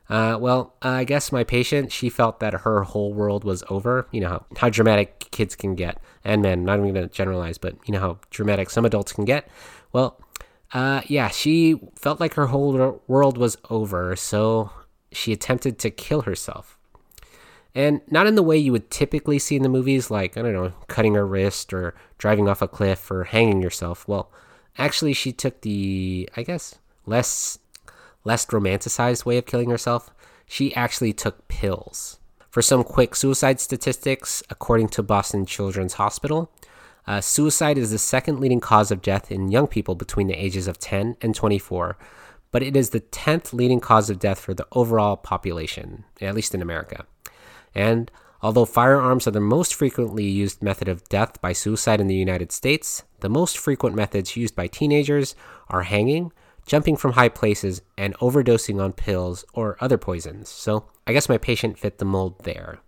Uh, 0.09 0.39
well, 0.41 0.75
I 0.83 1.05
guess 1.05 1.33
my 1.33 1.43
patient, 1.43 1.91
she 1.91 2.09
felt 2.09 2.41
that 2.41 2.55
her 2.55 2.85
whole 2.85 3.13
world 3.13 3.43
was 3.43 3.65
over. 3.69 4.07
You 4.13 4.21
know 4.21 4.29
how, 4.29 4.47
how 4.57 4.69
dramatic 4.69 5.29
kids 5.31 5.57
can 5.57 5.75
get, 5.75 6.01
and 6.25 6.43
men, 6.43 6.65
not 6.65 6.79
even 6.79 6.95
going 6.95 7.09
to 7.09 7.15
generalize, 7.15 7.59
but 7.59 7.75
you 7.87 7.93
know 7.93 8.01
how 8.01 8.19
dramatic 8.31 8.71
some 8.71 8.85
adults 8.85 9.13
can 9.13 9.25
get. 9.25 9.49
Well, 9.93 10.21
uh, 10.73 11.03
yeah, 11.07 11.29
she 11.29 11.81
felt 11.97 12.21
like 12.21 12.35
her 12.35 12.47
whole 12.47 13.03
world 13.07 13.39
was 13.39 13.57
over, 13.71 14.15
so 14.15 14.71
she 15.11 15.33
attempted 15.33 15.79
to 15.81 15.91
kill 15.91 16.23
herself. 16.23 16.79
And 17.75 18.01
not 18.11 18.27
in 18.27 18.37
the 18.37 18.43
way 18.43 18.57
you 18.57 18.73
would 18.73 18.91
typically 18.91 19.39
see 19.39 19.57
in 19.57 19.63
the 19.63 19.69
movies, 19.69 20.11
like, 20.11 20.39
I 20.39 20.43
don't 20.43 20.55
know, 20.55 20.73
cutting 20.89 21.15
her 21.15 21.27
wrist 21.27 21.75
or 21.75 21.95
driving 22.17 22.49
off 22.49 22.63
a 22.63 22.69
cliff 22.69 23.11
or 23.11 23.25
hanging 23.25 23.61
yourself. 23.61 24.09
Well, 24.09 24.33
actually, 24.79 25.13
she 25.13 25.33
took 25.33 25.61
the, 25.61 26.29
I 26.37 26.43
guess, 26.43 26.77
less 27.05 27.59
less 28.27 28.45
romanticized 28.47 29.25
way 29.25 29.39
of 29.39 29.47
killing 29.47 29.71
herself. 29.71 30.11
She 30.47 30.75
actually 30.75 31.13
took 31.13 31.49
pills. 31.49 32.19
For 32.51 32.61
some 32.61 32.85
quick 32.85 33.15
suicide 33.15 33.61
statistics, 33.61 34.43
according 34.51 34.89
to 34.89 35.03
Boston 35.03 35.47
Children's 35.47 35.95
Hospital, 35.95 36.51
uh, 37.07 37.21
suicide 37.21 37.79
is 37.79 37.93
the 37.93 37.99
second 37.99 38.41
leading 38.41 38.61
cause 38.61 38.91
of 38.91 39.03
death 39.03 39.31
in 39.31 39.51
young 39.51 39.67
people 39.67 39.95
between 39.95 40.27
the 40.27 40.35
ages 40.35 40.67
of 40.67 40.79
10 40.79 41.17
and 41.23 41.35
24, 41.35 41.97
but 42.51 42.63
it 42.63 42.77
is 42.77 42.91
the 42.91 43.01
10th 43.01 43.53
leading 43.53 43.79
cause 43.81 44.11
of 44.11 44.19
death 44.19 44.41
for 44.41 44.55
the 44.55 44.67
overall 44.73 45.17
population, 45.17 46.05
at 46.21 46.35
least 46.35 46.55
in 46.55 46.63
America. 46.63 47.07
And 47.75 48.11
although 48.43 48.65
firearms 48.65 49.27
are 49.27 49.33
the 49.33 49.41
most 49.41 49.75
frequently 49.75 50.25
used 50.25 50.63
method 50.63 50.89
of 50.89 51.09
death 51.09 51.41
by 51.41 51.53
suicide 51.53 52.01
in 52.01 52.09
the 52.09 52.15
United 52.15 52.51
States, 52.51 53.05
the 53.21 53.29
most 53.29 53.57
frequent 53.59 53.95
methods 53.95 54.37
used 54.37 54.57
by 54.57 54.67
teenagers 54.67 55.37
are 55.69 55.83
hanging, 55.83 56.33
jumping 56.67 56.97
from 56.97 57.13
high 57.13 57.29
places, 57.29 57.81
and 57.97 58.15
overdosing 58.19 58.83
on 58.83 58.93
pills 58.93 59.45
or 59.55 59.77
other 59.81 59.97
poisons. 59.97 60.49
So 60.49 60.87
I 61.07 61.13
guess 61.13 61.29
my 61.29 61.39
patient 61.39 61.79
fit 61.79 61.99
the 61.99 62.05
mold 62.05 62.45
there. 62.45 62.81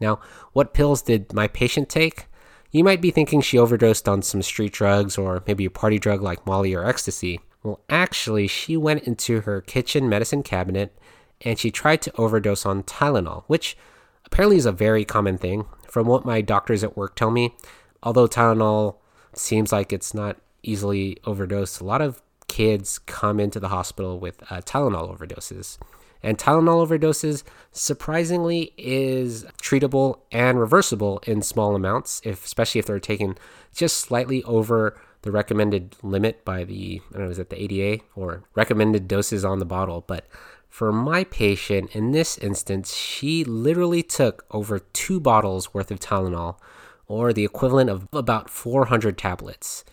Now, 0.00 0.20
what 0.52 0.74
pills 0.74 1.02
did 1.02 1.32
my 1.32 1.48
patient 1.48 1.88
take? 1.88 2.26
You 2.70 2.84
might 2.84 3.00
be 3.00 3.10
thinking 3.10 3.40
she 3.40 3.58
overdosed 3.58 4.08
on 4.08 4.22
some 4.22 4.42
street 4.42 4.72
drugs 4.72 5.18
or 5.18 5.42
maybe 5.46 5.64
a 5.64 5.70
party 5.70 5.98
drug 5.98 6.22
like 6.22 6.46
Molly 6.46 6.74
or 6.74 6.86
ecstasy. 6.86 7.40
Well, 7.62 7.80
actually, 7.88 8.46
she 8.48 8.76
went 8.76 9.04
into 9.04 9.42
her 9.42 9.60
kitchen 9.60 10.08
medicine 10.08 10.42
cabinet 10.42 10.96
and 11.42 11.58
she 11.58 11.70
tried 11.70 12.02
to 12.02 12.16
overdose 12.16 12.64
on 12.64 12.82
Tylenol, 12.82 13.44
which 13.46 13.76
apparently 14.24 14.56
is 14.56 14.66
a 14.66 14.72
very 14.72 15.04
common 15.04 15.38
thing. 15.38 15.66
From 15.88 16.06
what 16.06 16.24
my 16.24 16.40
doctors 16.40 16.82
at 16.82 16.96
work 16.96 17.14
tell 17.14 17.30
me, 17.30 17.54
although 18.02 18.26
Tylenol 18.26 18.96
seems 19.34 19.72
like 19.72 19.92
it's 19.92 20.14
not 20.14 20.38
easily 20.62 21.18
overdosed, 21.24 21.80
a 21.80 21.84
lot 21.84 22.00
of 22.00 22.21
kids 22.52 22.98
come 22.98 23.40
into 23.40 23.58
the 23.58 23.68
hospital 23.68 24.20
with 24.20 24.42
uh, 24.50 24.60
Tylenol 24.60 25.16
overdoses. 25.16 25.78
And 26.22 26.36
Tylenol 26.36 26.86
overdoses, 26.86 27.44
surprisingly, 27.72 28.74
is 28.76 29.46
treatable 29.62 30.18
and 30.30 30.60
reversible 30.60 31.22
in 31.26 31.40
small 31.40 31.74
amounts, 31.74 32.20
if, 32.24 32.44
especially 32.44 32.78
if 32.78 32.84
they're 32.84 33.00
taken 33.00 33.38
just 33.74 33.96
slightly 33.96 34.44
over 34.44 35.00
the 35.22 35.32
recommended 35.32 35.96
limit 36.02 36.44
by 36.44 36.64
the, 36.64 37.00
I 37.10 37.14
don't 37.14 37.24
know, 37.24 37.30
is 37.30 37.38
it 37.38 37.48
the 37.48 37.62
ADA 37.62 38.04
or 38.14 38.44
recommended 38.54 39.08
doses 39.08 39.46
on 39.46 39.58
the 39.58 39.64
bottle. 39.64 40.04
But 40.06 40.26
for 40.68 40.92
my 40.92 41.24
patient, 41.24 41.96
in 41.96 42.12
this 42.12 42.36
instance, 42.36 42.94
she 42.94 43.44
literally 43.44 44.02
took 44.02 44.44
over 44.50 44.78
two 44.78 45.20
bottles 45.20 45.72
worth 45.72 45.90
of 45.90 46.00
Tylenol, 46.00 46.58
or 47.06 47.32
the 47.32 47.46
equivalent 47.46 47.88
of 47.88 48.08
about 48.12 48.50
400 48.50 49.16
tablets. 49.16 49.86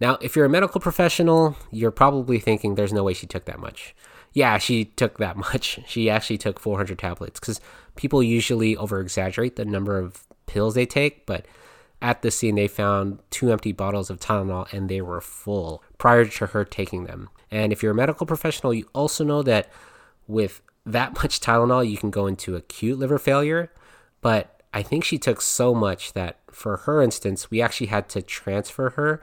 Now, 0.00 0.18
if 0.20 0.36
you're 0.36 0.44
a 0.44 0.50
medical 0.50 0.80
professional, 0.80 1.56
you're 1.70 1.90
probably 1.90 2.38
thinking 2.38 2.74
there's 2.74 2.92
no 2.92 3.04
way 3.04 3.14
she 3.14 3.26
took 3.26 3.46
that 3.46 3.60
much. 3.60 3.94
Yeah, 4.32 4.58
she 4.58 4.84
took 4.84 5.18
that 5.18 5.36
much. 5.48 5.80
She 5.86 6.10
actually 6.10 6.38
took 6.38 6.60
400 6.60 6.98
tablets 6.98 7.40
because 7.40 7.60
people 7.96 8.22
usually 8.22 8.76
over 8.76 9.00
exaggerate 9.00 9.56
the 9.56 9.64
number 9.64 9.98
of 9.98 10.26
pills 10.46 10.74
they 10.74 10.86
take, 10.86 11.26
but 11.26 11.46
at 12.02 12.22
the 12.22 12.30
scene 12.30 12.54
they 12.54 12.68
found 12.68 13.18
two 13.30 13.50
empty 13.50 13.72
bottles 13.72 14.10
of 14.10 14.20
Tylenol 14.20 14.70
and 14.72 14.88
they 14.88 15.00
were 15.00 15.20
full 15.20 15.82
prior 15.98 16.24
to 16.26 16.46
her 16.46 16.64
taking 16.64 17.04
them. 17.04 17.30
And 17.50 17.72
if 17.72 17.82
you're 17.82 17.92
a 17.92 17.96
medical 17.96 18.26
professional, 18.26 18.74
you 18.74 18.88
also 18.92 19.24
know 19.24 19.42
that 19.42 19.70
with 20.26 20.60
that 20.84 21.14
much 21.22 21.40
Tylenol, 21.40 21.88
you 21.88 21.96
can 21.96 22.10
go 22.10 22.26
into 22.26 22.56
acute 22.56 22.98
liver 22.98 23.18
failure. 23.18 23.72
But 24.20 24.60
I 24.74 24.82
think 24.82 25.04
she 25.04 25.18
took 25.18 25.40
so 25.40 25.74
much 25.74 26.12
that 26.12 26.38
for 26.50 26.78
her 26.78 27.00
instance, 27.00 27.50
we 27.50 27.62
actually 27.62 27.86
had 27.86 28.08
to 28.10 28.22
transfer 28.22 28.90
her 28.90 29.22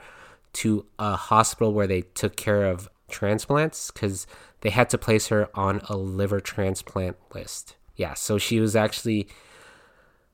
to 0.53 0.85
a 0.99 1.15
hospital 1.15 1.73
where 1.73 1.87
they 1.87 2.01
took 2.01 2.35
care 2.35 2.65
of 2.65 2.89
transplants 3.09 3.91
because 3.91 4.27
they 4.61 4.69
had 4.69 4.89
to 4.89 4.97
place 4.97 5.27
her 5.27 5.49
on 5.53 5.81
a 5.89 5.97
liver 5.97 6.39
transplant 6.39 7.17
list. 7.33 7.75
Yeah, 7.95 8.13
so 8.13 8.37
she 8.37 8.59
was 8.59 8.75
actually 8.75 9.27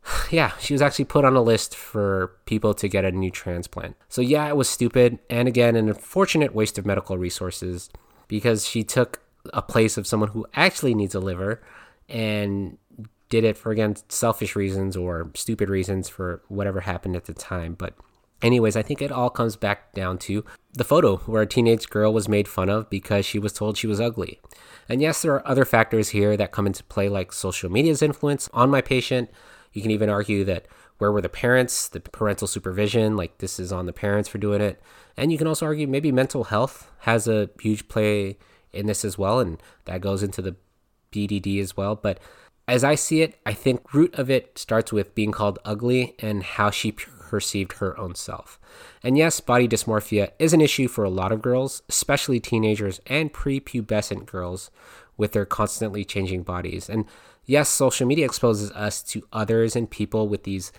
yeah, 0.31 0.53
she 0.59 0.73
was 0.73 0.81
actually 0.81 1.05
put 1.05 1.25
on 1.25 1.35
a 1.35 1.41
list 1.41 1.75
for 1.75 2.35
people 2.45 2.73
to 2.75 2.87
get 2.87 3.05
a 3.05 3.11
new 3.11 3.31
transplant. 3.31 3.95
So 4.07 4.21
yeah, 4.21 4.47
it 4.47 4.55
was 4.55 4.69
stupid 4.69 5.19
and 5.29 5.47
again 5.47 5.75
an 5.75 5.89
unfortunate 5.89 6.53
waste 6.53 6.77
of 6.77 6.85
medical 6.85 7.17
resources 7.17 7.89
because 8.27 8.67
she 8.67 8.83
took 8.83 9.21
a 9.53 9.61
place 9.61 9.97
of 9.97 10.05
someone 10.05 10.29
who 10.29 10.45
actually 10.53 10.93
needs 10.93 11.15
a 11.15 11.19
liver 11.19 11.61
and 12.07 12.77
did 13.29 13.43
it 13.43 13.57
for 13.57 13.71
again 13.71 13.95
selfish 14.09 14.55
reasons 14.55 14.97
or 14.97 15.31
stupid 15.35 15.69
reasons 15.69 16.09
for 16.09 16.41
whatever 16.47 16.81
happened 16.81 17.15
at 17.15 17.25
the 17.25 17.33
time, 17.33 17.75
but 17.75 17.93
Anyways, 18.41 18.75
I 18.75 18.81
think 18.81 19.01
it 19.01 19.11
all 19.11 19.29
comes 19.29 19.55
back 19.55 19.93
down 19.93 20.17
to 20.19 20.45
the 20.73 20.83
photo 20.83 21.17
where 21.17 21.41
a 21.41 21.47
teenage 21.47 21.89
girl 21.89 22.13
was 22.13 22.29
made 22.29 22.47
fun 22.47 22.69
of 22.69 22.89
because 22.89 23.25
she 23.25 23.39
was 23.39 23.51
told 23.51 23.77
she 23.77 23.87
was 23.87 23.99
ugly. 23.99 24.39
And 24.87 25.01
yes, 25.01 25.21
there 25.21 25.33
are 25.33 25.47
other 25.47 25.65
factors 25.65 26.09
here 26.09 26.37
that 26.37 26.51
come 26.51 26.65
into 26.65 26.83
play, 26.83 27.09
like 27.09 27.33
social 27.33 27.69
media's 27.69 28.01
influence 28.01 28.49
on 28.53 28.69
my 28.69 28.81
patient. 28.81 29.29
You 29.73 29.81
can 29.81 29.91
even 29.91 30.09
argue 30.09 30.45
that 30.45 30.67
where 30.99 31.11
were 31.11 31.21
the 31.21 31.29
parents, 31.29 31.87
the 31.87 31.99
parental 31.99 32.47
supervision, 32.47 33.17
like 33.17 33.39
this 33.39 33.59
is 33.59 33.71
on 33.71 33.85
the 33.85 33.93
parents 33.93 34.29
for 34.29 34.37
doing 34.37 34.61
it. 34.61 34.81
And 35.17 35.31
you 35.31 35.37
can 35.37 35.47
also 35.47 35.65
argue 35.65 35.87
maybe 35.87 36.11
mental 36.11 36.45
health 36.45 36.89
has 36.99 37.27
a 37.27 37.49
huge 37.59 37.87
play 37.87 38.37
in 38.71 38.85
this 38.85 39.03
as 39.03 39.17
well, 39.17 39.39
and 39.39 39.61
that 39.85 40.01
goes 40.01 40.23
into 40.23 40.41
the 40.41 40.55
BDD 41.11 41.61
as 41.61 41.75
well. 41.75 41.95
But 41.95 42.19
as 42.67 42.83
I 42.83 42.95
see 42.95 43.21
it, 43.21 43.39
I 43.45 43.53
think 43.53 43.93
root 43.93 44.13
of 44.15 44.29
it 44.29 44.57
starts 44.57 44.93
with 44.93 45.15
being 45.15 45.31
called 45.31 45.57
ugly 45.65 46.15
and 46.19 46.43
how 46.43 46.69
she 46.69 46.95
perceived 47.29 47.73
her 47.73 47.97
own 47.97 48.15
self. 48.15 48.59
And 49.03 49.17
yes, 49.17 49.39
body 49.39 49.67
dysmorphia 49.67 50.31
is 50.39 50.53
an 50.53 50.61
issue 50.61 50.87
for 50.87 51.03
a 51.03 51.09
lot 51.09 51.31
of 51.31 51.41
girls, 51.41 51.81
especially 51.87 52.39
teenagers 52.39 52.99
and 53.07 53.31
prepubescent 53.31 54.25
girls 54.25 54.71
with 55.15 55.33
their 55.33 55.45
constantly 55.45 56.03
changing 56.03 56.43
bodies. 56.43 56.89
And 56.89 57.05
yes, 57.45 57.69
social 57.69 58.07
media 58.07 58.25
exposes 58.25 58.71
us 58.71 59.03
to 59.03 59.27
others 59.31 59.75
and 59.75 59.89
people 59.89 60.27
with 60.27 60.43
these, 60.43 60.71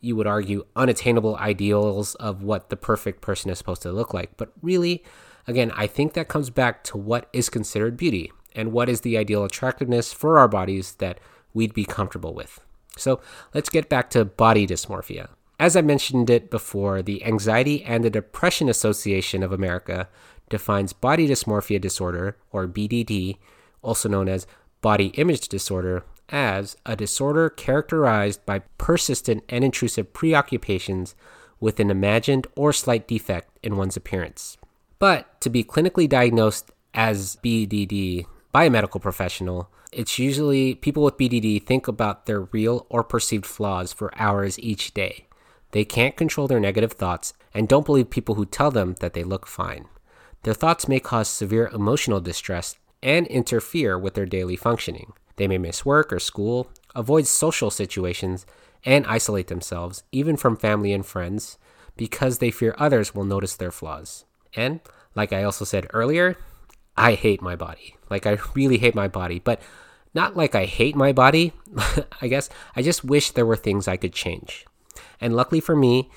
you 0.00 0.14
would 0.16 0.26
argue, 0.26 0.64
unattainable 0.76 1.36
ideals 1.36 2.14
of 2.16 2.42
what 2.42 2.70
the 2.70 2.76
perfect 2.76 3.20
person 3.20 3.50
is 3.50 3.58
supposed 3.58 3.82
to 3.82 3.92
look 3.92 4.14
like. 4.14 4.36
But 4.36 4.52
really, 4.62 5.02
again, 5.46 5.72
I 5.74 5.86
think 5.86 6.12
that 6.12 6.28
comes 6.28 6.50
back 6.50 6.84
to 6.84 6.98
what 6.98 7.28
is 7.32 7.48
considered 7.48 7.96
beauty 7.96 8.32
and 8.54 8.72
what 8.72 8.88
is 8.88 9.00
the 9.00 9.16
ideal 9.16 9.44
attractiveness 9.44 10.12
for 10.12 10.38
our 10.38 10.48
bodies 10.48 10.94
that 10.96 11.18
we'd 11.54 11.74
be 11.74 11.84
comfortable 11.84 12.34
with. 12.34 12.60
So 12.96 13.20
let's 13.54 13.70
get 13.70 13.88
back 13.88 14.10
to 14.10 14.24
body 14.24 14.66
dysmorphia. 14.66 15.28
As 15.58 15.74
I 15.74 15.80
mentioned 15.80 16.30
it 16.30 16.50
before, 16.50 17.02
the 17.02 17.24
Anxiety 17.24 17.82
and 17.82 18.04
the 18.04 18.10
Depression 18.10 18.68
Association 18.68 19.42
of 19.42 19.50
America 19.50 20.08
defines 20.48 20.92
body 20.92 21.26
dysmorphia 21.28 21.80
disorder, 21.80 22.36
or 22.52 22.68
BDD, 22.68 23.38
also 23.82 24.08
known 24.08 24.28
as 24.28 24.46
body 24.80 25.06
image 25.14 25.48
disorder, 25.48 26.04
as 26.28 26.76
a 26.86 26.94
disorder 26.94 27.50
characterized 27.50 28.44
by 28.46 28.60
persistent 28.78 29.42
and 29.48 29.64
intrusive 29.64 30.12
preoccupations 30.12 31.16
with 31.58 31.80
an 31.80 31.90
imagined 31.90 32.46
or 32.54 32.72
slight 32.72 33.08
defect 33.08 33.50
in 33.62 33.76
one's 33.76 33.96
appearance. 33.96 34.56
But 35.00 35.40
to 35.40 35.50
be 35.50 35.64
clinically 35.64 36.08
diagnosed 36.08 36.70
as 36.94 37.36
BDD 37.42 38.26
by 38.52 38.64
a 38.64 38.70
medical 38.70 39.00
professional, 39.00 39.70
it's 39.90 40.18
usually 40.18 40.74
people 40.74 41.02
with 41.02 41.16
BDD 41.16 41.64
think 41.64 41.88
about 41.88 42.26
their 42.26 42.42
real 42.42 42.86
or 42.88 43.02
perceived 43.02 43.46
flaws 43.46 43.92
for 43.92 44.12
hours 44.16 44.58
each 44.60 44.94
day. 44.94 45.27
They 45.72 45.84
can't 45.84 46.16
control 46.16 46.46
their 46.46 46.60
negative 46.60 46.92
thoughts 46.92 47.34
and 47.52 47.68
don't 47.68 47.86
believe 47.86 48.10
people 48.10 48.36
who 48.36 48.46
tell 48.46 48.70
them 48.70 48.96
that 49.00 49.12
they 49.12 49.24
look 49.24 49.46
fine. 49.46 49.86
Their 50.42 50.54
thoughts 50.54 50.88
may 50.88 51.00
cause 51.00 51.28
severe 51.28 51.68
emotional 51.68 52.20
distress 52.20 52.76
and 53.02 53.26
interfere 53.26 53.98
with 53.98 54.14
their 54.14 54.26
daily 54.26 54.56
functioning. 54.56 55.12
They 55.36 55.46
may 55.46 55.58
miss 55.58 55.84
work 55.84 56.12
or 56.12 56.18
school, 56.18 56.70
avoid 56.94 57.26
social 57.26 57.70
situations, 57.70 58.46
and 58.84 59.06
isolate 59.06 59.48
themselves, 59.48 60.04
even 60.12 60.36
from 60.36 60.56
family 60.56 60.92
and 60.92 61.04
friends, 61.04 61.58
because 61.96 62.38
they 62.38 62.50
fear 62.50 62.74
others 62.78 63.14
will 63.14 63.24
notice 63.24 63.56
their 63.56 63.70
flaws. 63.70 64.24
And, 64.54 64.80
like 65.14 65.32
I 65.32 65.42
also 65.42 65.64
said 65.64 65.88
earlier, 65.92 66.36
I 66.96 67.14
hate 67.14 67.42
my 67.42 67.56
body. 67.56 67.96
Like, 68.08 68.26
I 68.26 68.38
really 68.54 68.78
hate 68.78 68.94
my 68.94 69.08
body, 69.08 69.40
but 69.40 69.60
not 70.14 70.36
like 70.36 70.54
I 70.54 70.64
hate 70.64 70.96
my 70.96 71.12
body. 71.12 71.52
I 72.20 72.28
guess 72.28 72.48
I 72.74 72.82
just 72.82 73.04
wish 73.04 73.30
there 73.30 73.46
were 73.46 73.56
things 73.56 73.86
I 73.86 73.96
could 73.96 74.12
change. 74.12 74.64
And 75.20 75.34
luckily 75.34 75.60
for 75.60 75.76
me, 75.76 76.10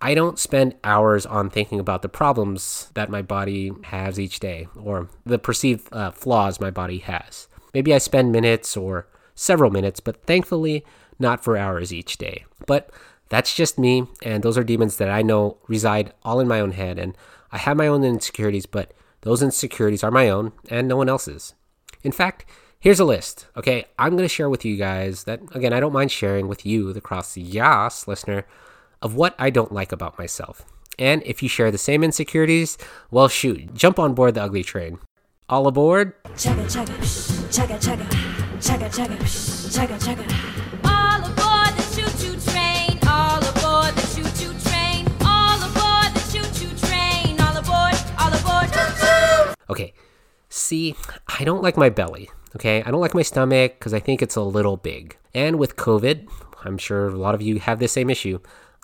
I 0.00 0.14
don't 0.14 0.38
spend 0.38 0.74
hours 0.84 1.24
on 1.24 1.48
thinking 1.48 1.80
about 1.80 2.02
the 2.02 2.08
problems 2.08 2.90
that 2.94 3.08
my 3.08 3.22
body 3.22 3.72
has 3.84 4.20
each 4.20 4.40
day 4.40 4.68
or 4.76 5.08
the 5.24 5.38
perceived 5.38 5.88
uh, 5.92 6.10
flaws 6.10 6.60
my 6.60 6.70
body 6.70 6.98
has. 6.98 7.48
Maybe 7.72 7.94
I 7.94 7.98
spend 7.98 8.32
minutes 8.32 8.76
or 8.76 9.06
several 9.34 9.70
minutes, 9.70 10.00
but 10.00 10.22
thankfully 10.24 10.84
not 11.18 11.42
for 11.42 11.56
hours 11.56 11.94
each 11.94 12.18
day. 12.18 12.44
But 12.66 12.90
that's 13.28 13.54
just 13.54 13.78
me, 13.78 14.06
and 14.22 14.42
those 14.42 14.58
are 14.58 14.64
demons 14.64 14.98
that 14.98 15.10
I 15.10 15.22
know 15.22 15.58
reside 15.66 16.12
all 16.24 16.40
in 16.40 16.48
my 16.48 16.60
own 16.60 16.72
head, 16.72 16.98
and 16.98 17.16
I 17.50 17.58
have 17.58 17.76
my 17.76 17.86
own 17.86 18.04
insecurities, 18.04 18.66
but 18.66 18.92
those 19.22 19.42
insecurities 19.42 20.04
are 20.04 20.10
my 20.10 20.28
own 20.28 20.52
and 20.68 20.86
no 20.86 20.96
one 20.96 21.08
else's. 21.08 21.54
In 22.02 22.12
fact, 22.12 22.44
here's 22.86 23.00
a 23.00 23.04
list, 23.04 23.48
okay? 23.56 23.84
I'm 23.98 24.12
going 24.12 24.22
to 24.22 24.32
share 24.32 24.48
with 24.48 24.64
you 24.64 24.76
guys 24.76 25.24
that, 25.24 25.40
again, 25.56 25.72
I 25.72 25.80
don't 25.80 25.92
mind 25.92 26.12
sharing 26.12 26.46
with 26.46 26.64
you, 26.64 26.92
the 26.92 27.00
Cross 27.00 27.36
Yas 27.36 28.06
listener, 28.06 28.46
of 29.02 29.16
what 29.16 29.34
I 29.40 29.50
don't 29.50 29.72
like 29.72 29.90
about 29.90 30.16
myself. 30.20 30.64
And 30.96 31.20
if 31.24 31.42
you 31.42 31.48
share 31.48 31.72
the 31.72 31.78
same 31.78 32.04
insecurities, 32.04 32.78
well, 33.10 33.26
shoot, 33.26 33.74
jump 33.74 33.98
on 33.98 34.14
board 34.14 34.34
the 34.34 34.44
ugly 34.44 34.62
train. 34.62 35.00
All 35.48 35.66
aboard? 35.66 36.12
Chugga 36.34 36.64
chugga, 36.70 36.96
chugga 37.50 37.76
chugga, 37.80 38.06
chugga 38.60 38.88
chugga, 38.88 39.18
chugga 39.18 39.98
chugga. 39.98 40.24
All 40.84 41.24
aboard 41.26 41.74
the 41.76 41.82
choo-choo 41.92 42.38
train. 42.52 43.00
All 43.08 43.38
aboard 43.38 43.96
the 43.96 44.06
choo-choo 44.14 44.54
train. 44.62 45.08
All 45.22 45.58
aboard 45.58 46.14
the 46.14 46.22
choo-choo 46.30 46.86
train. 46.86 47.40
All 47.40 47.56
aboard, 47.56 47.96
all 48.20 48.32
aboard, 48.32 48.72
choo-choo. 48.72 49.54
Okay, 49.70 49.92
see, 50.48 50.94
I 51.26 51.42
don't 51.42 51.64
like 51.64 51.76
my 51.76 51.88
belly, 51.88 52.30
okay? 52.54 52.82
I 52.82 52.90
don't 52.90 53.00
like 53.00 53.14
my 53.14 53.22
stomach 53.22 53.78
because 53.78 53.94
I 53.94 54.00
think 54.00 54.22
it's 54.22 54.36
a 54.36 54.42
little 54.42 54.76
big. 54.76 55.16
And 55.34 55.58
with 55.58 55.76
COVID, 55.76 56.28
I'm 56.64 56.78
sure 56.78 57.08
a 57.08 57.16
lot 57.16 57.34
of 57.34 57.42
you 57.42 57.58
have 57.60 57.78
the 57.78 57.88
same 57.88 58.10
issue. 58.10 58.38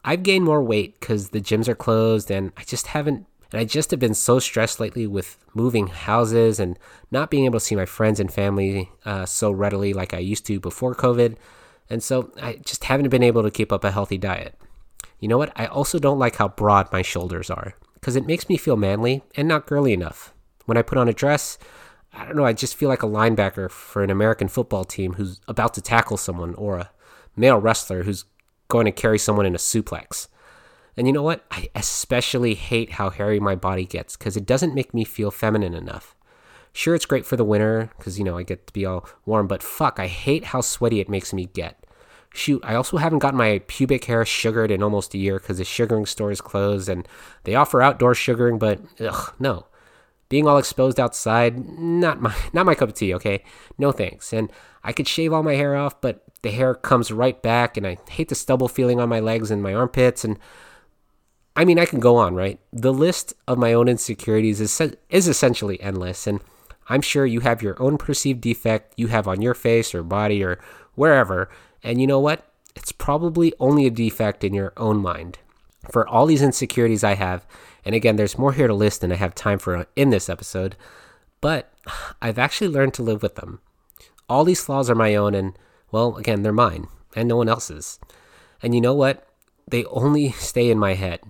I've 0.05 0.23
gained 0.23 0.45
more 0.45 0.63
weight 0.63 0.99
because 0.99 1.31
the 1.31 1.41
gyms 1.41 1.69
are 1.69 1.75
closed 1.75 2.31
and 2.31 2.53
I 2.57 2.65
just 2.65 2.89
haven't, 2.89 3.27
and 3.53 3.61
I 3.61 3.65
just 3.65 3.91
have 3.91 4.01
been 4.01 4.15
so 4.15 4.39
stressed 4.39 4.81
lately 4.81 5.07
with 5.07 5.39
moving 5.55 5.87
houses 5.89 6.59
and 6.59 6.79
not 7.11 7.31
being 7.31 7.45
able 7.45 7.61
to 7.61 7.65
see 7.65 7.77
my 7.77 7.87
friends 7.87 8.19
and 8.19 8.33
family 8.33 8.91
uh, 9.05 9.27
so 9.27 9.51
readily 9.51 9.93
like 9.93 10.15
I 10.15 10.19
used 10.19 10.47
to 10.47 10.59
before 10.59 10.95
COVID. 10.95 11.37
And 11.89 12.03
so 12.03 12.33
I 12.41 12.55
just 12.65 12.85
haven't 12.85 13.11
been 13.11 13.23
able 13.23 13.43
to 13.43 13.51
keep 13.51 13.73
up 13.73 13.85
a 13.85 13.91
healthy 13.91 14.19
diet. 14.19 14.59
You 15.21 15.29
know 15.29 15.39
what? 15.39 15.53
I 15.55 15.67
also 15.67 15.99
don't 15.99 16.19
like 16.19 16.37
how 16.37 16.49
broad 16.49 16.93
my 16.93 17.03
shoulders 17.03 17.49
are 17.49 17.75
because 17.95 18.17
it 18.17 18.27
makes 18.27 18.49
me 18.49 18.57
feel 18.57 18.77
manly 18.77 19.23
and 19.37 19.47
not 19.47 19.67
girly 19.67 19.93
enough. 19.93 20.35
When 20.67 20.77
I 20.77 20.83
put 20.83 20.99
on 20.99 21.09
a 21.09 21.13
dress, 21.13 21.59
I 22.15 22.25
don't 22.25 22.37
know, 22.37 22.45
I 22.45 22.53
just 22.53 22.77
feel 22.77 22.89
like 22.89 23.03
a 23.03 23.07
linebacker 23.07 23.71
for 23.71 24.03
an 24.03 24.11
American 24.11 24.49
football 24.49 24.85
team 24.85 25.15
who's 25.15 25.41
about 25.49 25.75
to 25.75 25.81
tackle 25.81 26.17
someone 26.17 26.55
or 26.55 26.77
a 26.77 26.91
male 27.37 27.59
wrestler 27.59 28.03
who's 28.03 28.27
going 28.69 28.85
to 28.85 28.93
carry 28.93 29.19
someone 29.19 29.47
in 29.47 29.55
a 29.55 29.59
suplex. 29.59 30.29
And 30.97 31.07
you 31.07 31.13
know 31.13 31.23
what? 31.23 31.45
I 31.51 31.69
especially 31.75 32.55
hate 32.55 32.93
how 32.93 33.11
hairy 33.11 33.41
my 33.41 33.55
body 33.55 33.87
gets 33.87 34.17
because 34.17 34.37
it 34.37 34.45
doesn't 34.45 34.75
make 34.75 34.93
me 34.93 35.05
feel 35.05 35.31
feminine 35.31 35.75
enough. 35.75 36.15
Sure, 36.75 36.95
it's 36.95 37.07
great 37.07 37.27
for 37.27 37.37
the 37.37 37.45
winter 37.45 37.91
because, 37.97 38.19
you 38.19 38.25
know, 38.25 38.39
I 38.39 38.43
get 38.43 38.67
to 38.67 38.73
be 38.73 38.87
all 38.87 39.09
warm, 39.27 39.47
but 39.47 39.63
fuck, 39.63 39.99
I 39.99 40.07
hate 40.07 40.45
how 40.47 40.61
sweaty 40.61 41.01
it 41.01 41.09
makes 41.09 41.33
me 41.33 41.47
get. 41.47 41.79
Shoot, 42.35 42.63
I 42.65 42.75
also 42.75 42.97
haven't 42.97 43.19
gotten 43.19 43.37
my 43.37 43.61
pubic 43.67 44.05
hair 44.05 44.25
sugared 44.25 44.71
in 44.71 44.83
almost 44.83 45.13
a 45.13 45.19
year 45.19 45.39
because 45.39 45.59
the 45.59 45.65
sugaring 45.65 46.07
store 46.07 46.31
is 46.31 46.41
closed 46.41 46.89
and 46.89 47.07
they 47.45 47.55
offer 47.55 47.83
outdoor 47.83 48.15
sugaring, 48.15 48.59
but 48.59 48.81
ugh, 49.01 49.35
no. 49.39 49.67
Being 50.33 50.49
all 50.49 50.57
exposed 50.57 50.99
outside, 50.99 51.79
not 51.79 52.23
my 52.23 52.35
not 52.55 52.65
my 52.65 52.75
cup 52.75 52.89
of 52.89 52.95
tea, 52.95 53.13
okay? 53.13 53.45
No 53.77 53.93
thanks. 53.93 54.33
And 54.33 54.51
I 54.83 54.95
could 54.95 55.07
shave 55.07 55.31
all 55.31 55.43
my 55.43 55.57
hair 55.57 55.77
off, 55.77 56.01
but 56.01 56.25
the 56.41 56.51
hair 56.51 56.75
comes 56.75 57.13
right 57.13 57.41
back 57.43 57.77
and 57.77 57.87
I 57.87 57.99
hate 58.09 58.31
the 58.31 58.35
stubble 58.35 58.69
feeling 58.69 58.99
on 58.99 59.11
my 59.11 59.21
legs 59.21 59.51
and 59.51 59.63
my 59.63 59.75
armpits 59.75 60.25
and 60.25 60.39
I 61.55 61.67
mean, 61.67 61.79
I 61.79 61.85
can 61.85 62.01
go 62.01 62.17
on, 62.17 62.35
right? 62.35 62.59
The 62.73 62.95
list 62.95 63.35
of 63.47 63.59
my 63.59 63.75
own 63.75 63.89
insecurities 63.89 64.59
is 64.59 64.81
is 65.11 65.29
essentially 65.29 65.79
endless 65.83 66.27
and 66.27 66.41
I'm 66.89 67.03
sure 67.03 67.27
you 67.27 67.41
have 67.41 67.61
your 67.61 67.81
own 67.81 67.99
perceived 67.99 68.41
defect 68.41 68.95
you 68.97 69.09
have 69.09 69.29
on 69.29 69.43
your 69.43 69.53
face 69.53 69.95
or 69.95 70.03
body 70.03 70.43
or 70.43 70.59
wherever, 70.95 71.51
and 71.83 72.01
you 72.01 72.07
know 72.07 72.21
what? 72.21 72.51
It's 72.75 72.91
probably 72.91 73.53
only 73.61 73.85
a 73.85 73.91
defect 73.91 74.45
in 74.45 74.55
your 74.55 74.73
own 74.79 74.97
mind. 75.03 75.41
For 75.91 76.09
all 76.09 76.25
these 76.25 76.41
insecurities 76.41 77.05
I 77.05 77.17
have, 77.17 77.45
and 77.85 77.95
again, 77.95 78.17
there's 78.17 78.39
more 78.39 78.53
here 78.53 78.67
to 78.67 78.75
list 78.75 79.01
than 79.01 79.13
I 79.13 79.17
have 79.17 79.35
time 79.35 79.59
for 79.59 79.87
in 79.97 80.11
this 80.11 80.29
episode, 80.29 80.77
but 81.41 81.73
I've 82.23 82.39
actually 82.39 82.69
learned 82.69 82.95
to 82.95 83.03
live 83.03 83.23
with 83.23 83.37
them. 83.37 83.61
All 84.29 84.45
these 84.45 84.65
flaws 84.65 84.89
are 84.89 84.95
my 84.95 85.15
own, 85.15 85.35
and 85.35 85.59
well, 85.91 86.17
again, 86.17 86.43
they're 86.43 86.53
mine 86.53 86.87
and 87.15 87.29
no 87.29 87.37
one 87.37 87.49
else's. 87.49 87.99
And 88.63 88.75
you 88.75 88.81
know 88.81 88.95
what? 88.95 89.27
They 89.69 89.85
only 89.87 90.33
stay 90.33 90.71
in 90.71 90.79
my 90.79 90.95
head. 90.95 91.21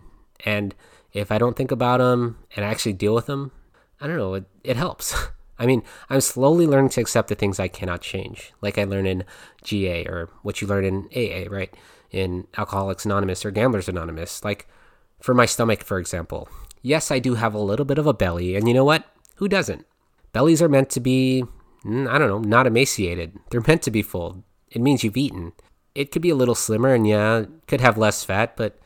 And 0.45 0.75
if 1.13 1.31
I 1.31 1.39
don't 1.39 1.57
think 1.57 1.71
about 1.71 1.99
them 1.99 2.39
and 2.57 2.65
actually 2.65 2.95
deal 2.95 3.15
with 3.15 3.27
them, 3.27 3.53
I 4.01 4.07
don't 4.07 4.17
know, 4.17 4.35
it, 4.35 4.45
it 4.65 4.77
helps. 4.77 5.15
I 5.59 5.67
mean, 5.67 5.83
I'm 6.11 6.21
slowly 6.21 6.67
learning 6.67 6.91
to 6.91 7.01
accept 7.01 7.29
the 7.29 7.37
things 7.37 7.61
I 7.61 7.69
cannot 7.69 8.01
change, 8.01 8.53
like 8.61 8.79
I 8.79 8.85
learned 8.85 9.07
in 9.07 9.25
GA 9.63 10.05
or 10.07 10.29
what 10.43 10.61
you 10.61 10.67
learn 10.67 10.85
in 10.85 11.09
AA, 11.15 11.49
right? 11.49 11.73
In 12.11 12.49
Alcoholics 12.57 13.05
Anonymous 13.05 13.45
or 13.45 13.53
Gamblers 13.53 13.89
Anonymous. 13.89 14.45
Like 14.45 14.69
for 15.23 15.35
my 15.35 15.47
stomach, 15.47 15.83
for 15.83 15.99
example. 15.99 16.49
Yes, 16.83 17.11
I 17.11 17.21
do 17.21 17.35
have 17.35 17.55
a 17.55 17.61
little 17.61 17.85
bit 17.87 17.99
of 17.99 18.07
a 18.07 18.13
belly, 18.13 18.57
and 18.57 18.67
you 18.67 18.75
know 18.75 18.85
what? 18.85 19.05
Who 19.37 19.49
doesn't? 19.49 19.87
Bellies 20.33 20.61
are 20.61 20.69
meant 20.69 20.91
to 20.91 21.01
be, 21.01 21.45
mm, 21.85 22.09
I 22.09 22.19
don't 22.19 22.29
know, 22.29 22.41
not 22.41 22.67
emaciated. 22.67 23.39
They're 23.51 23.63
meant 23.67 23.83
to 23.83 23.91
be 23.91 24.03
full. 24.03 24.45
It 24.71 24.83
means 24.83 25.05
you've 25.05 25.17
eaten. 25.17 25.53
It 25.95 26.11
could 26.11 26.23
be 26.23 26.31
a 26.31 26.35
little 26.35 26.55
slimmer, 26.55 26.93
and 26.93 27.07
yeah, 27.07 27.45
could 27.67 27.81
have 27.81 27.97
less 27.97 28.25
fat, 28.25 28.57
but 28.57 28.79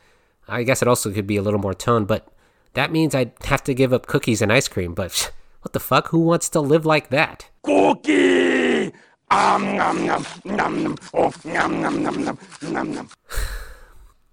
I 0.47 0.63
guess 0.63 0.81
it 0.81 0.87
also 0.87 1.11
could 1.11 1.27
be 1.27 1.37
a 1.37 1.41
little 1.41 1.59
more 1.59 1.73
toned, 1.73 2.07
but 2.07 2.27
that 2.73 2.91
means 2.91 3.15
I'd 3.15 3.31
have 3.45 3.63
to 3.63 3.73
give 3.73 3.91
up 3.91 4.05
cookies 4.05 4.41
and 4.41 4.53
ice 4.53 4.67
cream, 4.67 4.93
but 4.93 5.31
what 5.61 5.73
the 5.73 5.79
fuck? 5.79 6.09
Who 6.09 6.19
wants 6.19 6.49
to 6.49 6.61
live 6.61 6.85
like 6.85 7.09
that? 7.09 7.49
Cookie! 7.63 8.93
Um, 9.29 9.75
nom, 9.75 10.05
nom, 10.05 10.25
nom, 10.45 10.83
nom. 10.83 10.97
Oh, 11.13 11.33
nom, 11.43 11.81
nom, 11.81 12.03
nom, 12.03 12.37
nom, 12.61 12.93
nom. 12.93 13.09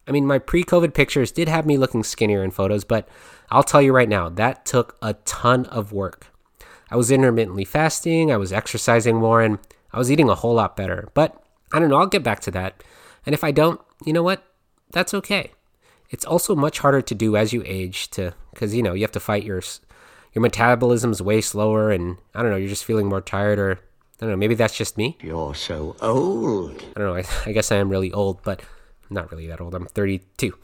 I 0.07 0.12
mean, 0.12 0.27
my 0.27 0.38
pre 0.38 0.64
COVID 0.64 0.95
pictures 0.95 1.33
did 1.33 1.49
have 1.49 1.67
me 1.67 1.79
looking 1.79 2.05
skinnier 2.05 2.45
in 2.45 2.51
photos, 2.51 2.85
but 2.85 3.09
I'll 3.51 3.62
tell 3.62 3.83
you 3.83 3.93
right 3.93 4.09
now, 4.09 4.29
that 4.29 4.64
took 4.64 4.97
a 5.01 5.14
ton 5.25 5.67
of 5.67 5.93
work. 5.93 6.29
I 6.90 6.97
was 6.97 7.11
intermittently 7.11 7.64
fasting, 7.64 8.31
I 8.31 8.37
was 8.37 8.53
exercising 8.53 9.17
more, 9.17 9.40
and 9.40 9.59
I 9.93 9.99
was 9.99 10.11
eating 10.11 10.29
a 10.29 10.35
whole 10.35 10.55
lot 10.55 10.77
better. 10.77 11.09
But 11.14 11.43
I 11.73 11.79
don't 11.79 11.88
know, 11.88 11.97
I'll 11.97 12.07
get 12.07 12.23
back 12.23 12.40
to 12.40 12.51
that. 12.53 12.83
And 13.27 13.35
if 13.35 13.43
I 13.43 13.51
don't, 13.51 13.81
you 14.05 14.12
know 14.12 14.23
what? 14.23 14.45
That's 14.93 15.14
okay. 15.14 15.53
It's 16.11 16.25
also 16.25 16.55
much 16.55 16.81
harder 16.81 17.03
to 17.03 17.14
do 17.14 17.37
as 17.37 17.53
you 17.53 17.62
age 17.67 18.11
to 18.11 18.35
cuz 18.55 18.75
you 18.75 18.83
know, 18.83 18.93
you 18.93 19.03
have 19.03 19.12
to 19.12 19.21
fight 19.21 19.45
your 19.45 19.62
your 20.33 20.43
metabolism's 20.43 21.23
way 21.23 21.40
slower 21.40 21.90
and 21.90 22.19
I 22.35 22.43
don't 22.43 22.51
know, 22.51 22.57
you're 22.57 22.69
just 22.69 22.85
feeling 22.85 23.09
more 23.09 23.21
tired 23.21 23.59
or 23.59 23.73
I 23.73 23.77
don't 24.21 24.31
know, 24.31 24.37
maybe 24.37 24.55
that's 24.55 24.77
just 24.77 24.97
me. 24.97 25.17
You're 25.21 25.55
so 25.55 25.97
old. 26.01 26.83
I 26.95 27.01
don't 27.01 27.09
know, 27.09 27.17
I, 27.17 27.25
I 27.47 27.53
guess 27.53 27.73
I 27.73 27.77
am 27.77 27.88
really 27.88 28.12
old, 28.12 28.43
but 28.43 28.61
not 29.11 29.31
really 29.31 29.47
that 29.47 29.61
old. 29.61 29.75
I'm 29.75 29.87
32. 29.87 30.57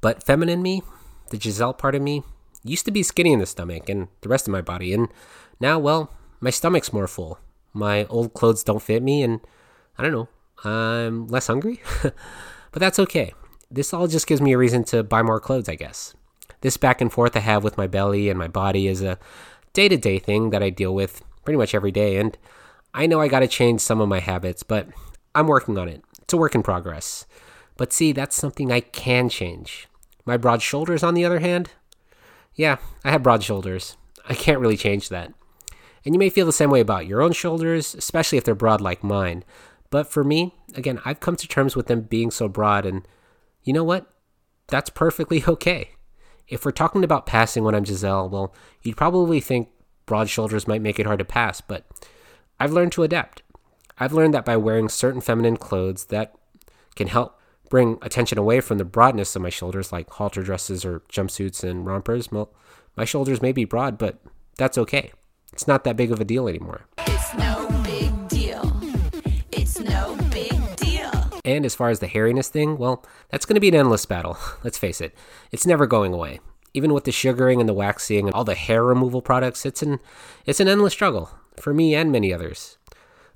But 0.00 0.22
feminine 0.22 0.62
me, 0.62 0.82
the 1.30 1.40
Giselle 1.40 1.74
part 1.74 1.94
of 1.94 2.02
me, 2.02 2.22
used 2.64 2.84
to 2.84 2.90
be 2.90 3.02
skinny 3.02 3.32
in 3.32 3.38
the 3.38 3.46
stomach 3.46 3.88
and 3.88 4.08
the 4.20 4.28
rest 4.28 4.46
of 4.46 4.52
my 4.52 4.60
body. 4.60 4.92
And 4.92 5.08
now, 5.60 5.78
well, 5.78 6.12
my 6.40 6.50
stomach's 6.50 6.92
more 6.92 7.08
full. 7.08 7.38
My 7.72 8.04
old 8.06 8.34
clothes 8.34 8.64
don't 8.64 8.82
fit 8.82 9.02
me, 9.02 9.22
and 9.22 9.40
I 9.96 10.02
don't 10.02 10.12
know, 10.12 10.28
I'm 10.64 11.28
less 11.28 11.46
hungry. 11.46 11.80
but 12.02 12.80
that's 12.80 12.98
okay. 12.98 13.34
This 13.70 13.92
all 13.92 14.06
just 14.06 14.26
gives 14.26 14.40
me 14.40 14.52
a 14.52 14.58
reason 14.58 14.84
to 14.84 15.02
buy 15.02 15.22
more 15.22 15.40
clothes, 15.40 15.68
I 15.68 15.74
guess. 15.74 16.14
This 16.60 16.76
back 16.76 17.00
and 17.00 17.12
forth 17.12 17.36
I 17.36 17.40
have 17.40 17.62
with 17.62 17.76
my 17.76 17.86
belly 17.86 18.28
and 18.28 18.38
my 18.38 18.48
body 18.48 18.88
is 18.88 19.02
a 19.02 19.18
day 19.74 19.88
to 19.88 19.96
day 19.96 20.18
thing 20.18 20.50
that 20.50 20.62
I 20.62 20.70
deal 20.70 20.94
with 20.94 21.22
pretty 21.44 21.58
much 21.58 21.74
every 21.74 21.92
day. 21.92 22.16
And 22.16 22.36
I 22.94 23.06
know 23.06 23.20
I 23.20 23.28
got 23.28 23.40
to 23.40 23.48
change 23.48 23.80
some 23.80 24.00
of 24.00 24.08
my 24.08 24.20
habits, 24.20 24.62
but 24.62 24.88
I'm 25.34 25.46
working 25.46 25.78
on 25.78 25.88
it. 25.88 26.02
It's 26.22 26.32
a 26.32 26.36
work 26.36 26.54
in 26.54 26.62
progress. 26.62 27.26
But 27.78 27.92
see, 27.92 28.12
that's 28.12 28.36
something 28.36 28.70
I 28.70 28.80
can 28.80 29.30
change. 29.30 29.88
My 30.26 30.36
broad 30.36 30.60
shoulders, 30.60 31.02
on 31.02 31.14
the 31.14 31.24
other 31.24 31.38
hand, 31.38 31.70
yeah, 32.54 32.76
I 33.04 33.12
have 33.12 33.22
broad 33.22 33.42
shoulders. 33.42 33.96
I 34.28 34.34
can't 34.34 34.60
really 34.60 34.76
change 34.76 35.08
that. 35.08 35.32
And 36.04 36.14
you 36.14 36.18
may 36.18 36.28
feel 36.28 36.44
the 36.44 36.52
same 36.52 36.70
way 36.70 36.80
about 36.80 37.06
your 37.06 37.22
own 37.22 37.32
shoulders, 37.32 37.94
especially 37.94 38.36
if 38.36 38.44
they're 38.44 38.54
broad 38.54 38.80
like 38.80 39.02
mine. 39.02 39.44
But 39.90 40.10
for 40.10 40.24
me, 40.24 40.54
again, 40.74 41.00
I've 41.04 41.20
come 41.20 41.36
to 41.36 41.48
terms 41.48 41.76
with 41.76 41.86
them 41.86 42.02
being 42.02 42.30
so 42.30 42.48
broad, 42.48 42.84
and 42.84 43.06
you 43.62 43.72
know 43.72 43.84
what? 43.84 44.12
That's 44.66 44.90
perfectly 44.90 45.44
okay. 45.48 45.92
If 46.48 46.64
we're 46.64 46.72
talking 46.72 47.04
about 47.04 47.26
passing 47.26 47.62
when 47.62 47.74
I'm 47.74 47.84
Giselle, 47.84 48.28
well, 48.28 48.52
you'd 48.82 48.96
probably 48.96 49.40
think 49.40 49.68
broad 50.04 50.28
shoulders 50.28 50.66
might 50.66 50.82
make 50.82 50.98
it 50.98 51.06
hard 51.06 51.20
to 51.20 51.24
pass, 51.24 51.60
but 51.60 51.86
I've 52.58 52.72
learned 52.72 52.92
to 52.92 53.04
adapt. 53.04 53.42
I've 54.00 54.12
learned 54.12 54.34
that 54.34 54.44
by 54.44 54.56
wearing 54.56 54.88
certain 54.88 55.20
feminine 55.20 55.56
clothes 55.56 56.06
that 56.06 56.34
can 56.96 57.06
help 57.08 57.37
bring 57.68 57.98
attention 58.02 58.38
away 58.38 58.60
from 58.60 58.78
the 58.78 58.84
broadness 58.84 59.34
of 59.36 59.42
my 59.42 59.50
shoulders, 59.50 59.92
like 59.92 60.10
halter 60.10 60.42
dresses 60.42 60.84
or 60.84 61.00
jumpsuits 61.10 61.62
and 61.62 61.86
rompers, 61.86 62.30
well, 62.30 62.52
my 62.96 63.04
shoulders 63.04 63.42
may 63.42 63.52
be 63.52 63.64
broad, 63.64 63.98
but 63.98 64.18
that's 64.56 64.78
okay. 64.78 65.12
It's 65.52 65.68
not 65.68 65.84
that 65.84 65.96
big 65.96 66.12
of 66.12 66.20
a 66.20 66.24
deal 66.24 66.48
anymore. 66.48 66.86
It's 67.06 67.34
no 67.34 67.68
big 67.84 68.28
deal. 68.28 68.80
It's 69.52 69.80
no 69.80 70.16
big 70.30 70.76
deal. 70.76 71.10
And 71.44 71.64
as 71.64 71.74
far 71.74 71.90
as 71.90 72.00
the 72.00 72.06
hairiness 72.06 72.48
thing, 72.48 72.76
well, 72.76 73.04
that's 73.30 73.46
going 73.46 73.54
to 73.54 73.60
be 73.60 73.68
an 73.68 73.74
endless 73.74 74.04
battle. 74.06 74.36
Let's 74.64 74.78
face 74.78 75.00
it, 75.00 75.14
it's 75.52 75.66
never 75.66 75.86
going 75.86 76.12
away. 76.12 76.40
Even 76.74 76.92
with 76.92 77.04
the 77.04 77.12
sugaring 77.12 77.60
and 77.60 77.68
the 77.68 77.74
waxing 77.74 78.26
and 78.26 78.34
all 78.34 78.44
the 78.44 78.54
hair 78.54 78.84
removal 78.84 79.22
products, 79.22 79.64
it's 79.64 79.82
an 79.82 80.00
it's 80.44 80.60
an 80.60 80.68
endless 80.68 80.92
struggle 80.92 81.30
for 81.56 81.72
me 81.72 81.94
and 81.94 82.12
many 82.12 82.32
others. 82.32 82.76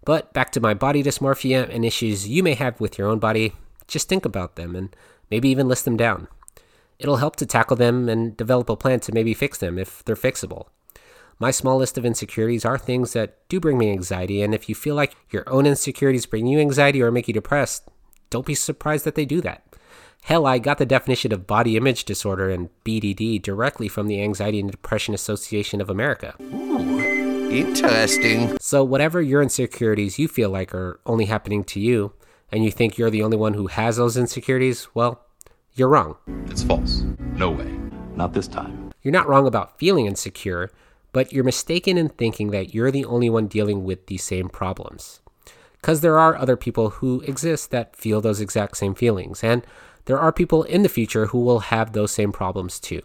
But 0.05 0.33
back 0.33 0.51
to 0.53 0.61
my 0.61 0.75
body 0.75 1.03
dysmorphia 1.03 1.73
and 1.73 1.85
issues 1.85 2.29
you 2.29 2.43
may 2.43 2.55
have 2.55 2.81
with 2.81 2.99
your 2.99 3.09
own 3.09 3.19
body, 3.21 3.55
just 3.87 4.09
think 4.09 4.25
about 4.25 4.57
them 4.57 4.75
and 4.75 4.95
maybe 5.31 5.49
even 5.49 5.69
list 5.69 5.85
them 5.85 5.97
down. 5.97 6.29
It'll 6.99 7.17
help 7.17 7.37
to 7.37 7.47
tackle 7.47 7.77
them 7.77 8.09
and 8.09 8.37
develop 8.37 8.69
a 8.69 8.77
plan 8.77 9.01
to 9.01 9.13
maybe 9.13 9.35
fix 9.35 9.59
them 9.59 9.79
if 9.79 10.05
they're 10.05 10.15
fixable. 10.15 10.67
My 11.39 11.51
small 11.51 11.79
list 11.79 11.99
of 11.99 12.05
insecurities 12.05 12.65
are 12.65 12.79
things 12.79 13.15
that 13.15 13.39
do 13.49 13.59
bring 13.59 13.79
me 13.79 13.91
anxiety, 13.91 14.43
and 14.43 14.55
if 14.55 14.69
you 14.69 14.75
feel 14.75 14.95
like 14.95 15.17
your 15.31 15.43
own 15.49 15.67
insecurities 15.67 16.27
bring 16.27 16.47
you 16.47 16.61
anxiety 16.61 17.03
or 17.03 17.11
make 17.11 17.27
you 17.27 17.35
depressed, 17.35 17.89
don't 18.31 18.47
be 18.47 18.55
surprised 18.55 19.05
that 19.05 19.17
they 19.17 19.25
do 19.25 19.41
that. 19.41 19.65
Hell, 20.23 20.47
I 20.47 20.61
got 20.61 20.79
the 20.79 20.87
definition 20.87 21.33
of 21.33 21.49
body 21.49 21.77
image 21.77 22.05
disorder 22.05 22.49
and 22.49 22.69
BDD 22.85 23.43
directly 23.43 23.89
from 23.89 24.07
the 24.07 24.23
Anxiety 24.23 24.61
and 24.61 24.71
Depression 24.71 25.15
Association 25.15 25.81
of 25.81 25.91
America. 25.91 26.37
Ooh, 26.41 27.01
Interesting. 27.53 28.57
So, 28.61 28.83
whatever 28.83 29.21
your 29.21 29.43
insecurities 29.43 30.19
you 30.19 30.27
feel 30.27 30.49
like 30.49 30.73
are 30.75 31.01
only 31.05 31.27
happening 31.27 31.65
to 31.65 31.81
you, 31.81 32.15
and 32.53 32.65
you 32.65 32.71
think 32.71 32.99
you're 32.99 33.11
the 33.11 33.23
only 33.23 33.37
one 33.37 33.55
who 33.55 33.67
has 33.67 33.97
those 33.97 34.17
insecurities, 34.17 34.89
well, 34.95 35.25
you're 35.75 35.89
wrong. 35.89 36.17
It's 36.47 36.63
false. 36.63 37.03
No 37.35 37.51
way. 37.51 37.71
Not 38.15 38.35
this 38.35 38.47
time. 38.47 38.93
You're 39.03 39.13
not 39.13 39.27
wrong 39.27 39.47
about 39.47 39.79
feeling 39.79 40.07
insecure, 40.07 40.71
but 41.13 41.33
you're 41.33 41.45
mistaken 41.45 41.97
in 41.97 42.11
thinking 42.11 42.51
that 42.51 42.75
you're 42.75 42.91
the 42.91 43.07
only 43.07 43.31
one 43.31 43.47
dealing 43.47 43.85
with 43.85 44.07
these 44.07 44.23
same 44.23 44.49
problems. 44.49 45.21
Because 45.81 46.01
there 46.01 46.19
are 46.19 46.37
other 46.37 46.57
people 46.57 46.91
who 46.91 47.23
exist 47.23 47.71
that 47.71 47.97
feel 47.97 48.21
those 48.21 48.41
exact 48.41 48.77
same 48.77 48.95
feelings, 48.95 49.43
and 49.43 49.67
there 50.05 50.19
are 50.19 50.33
people 50.33 50.63
in 50.65 50.83
the 50.83 50.89
future 50.89 51.27
who 51.27 51.41
will 51.41 51.61
have 51.61 51.93
those 51.93 52.13
same 52.13 52.33
problems 52.33 52.79
too. 52.79 53.01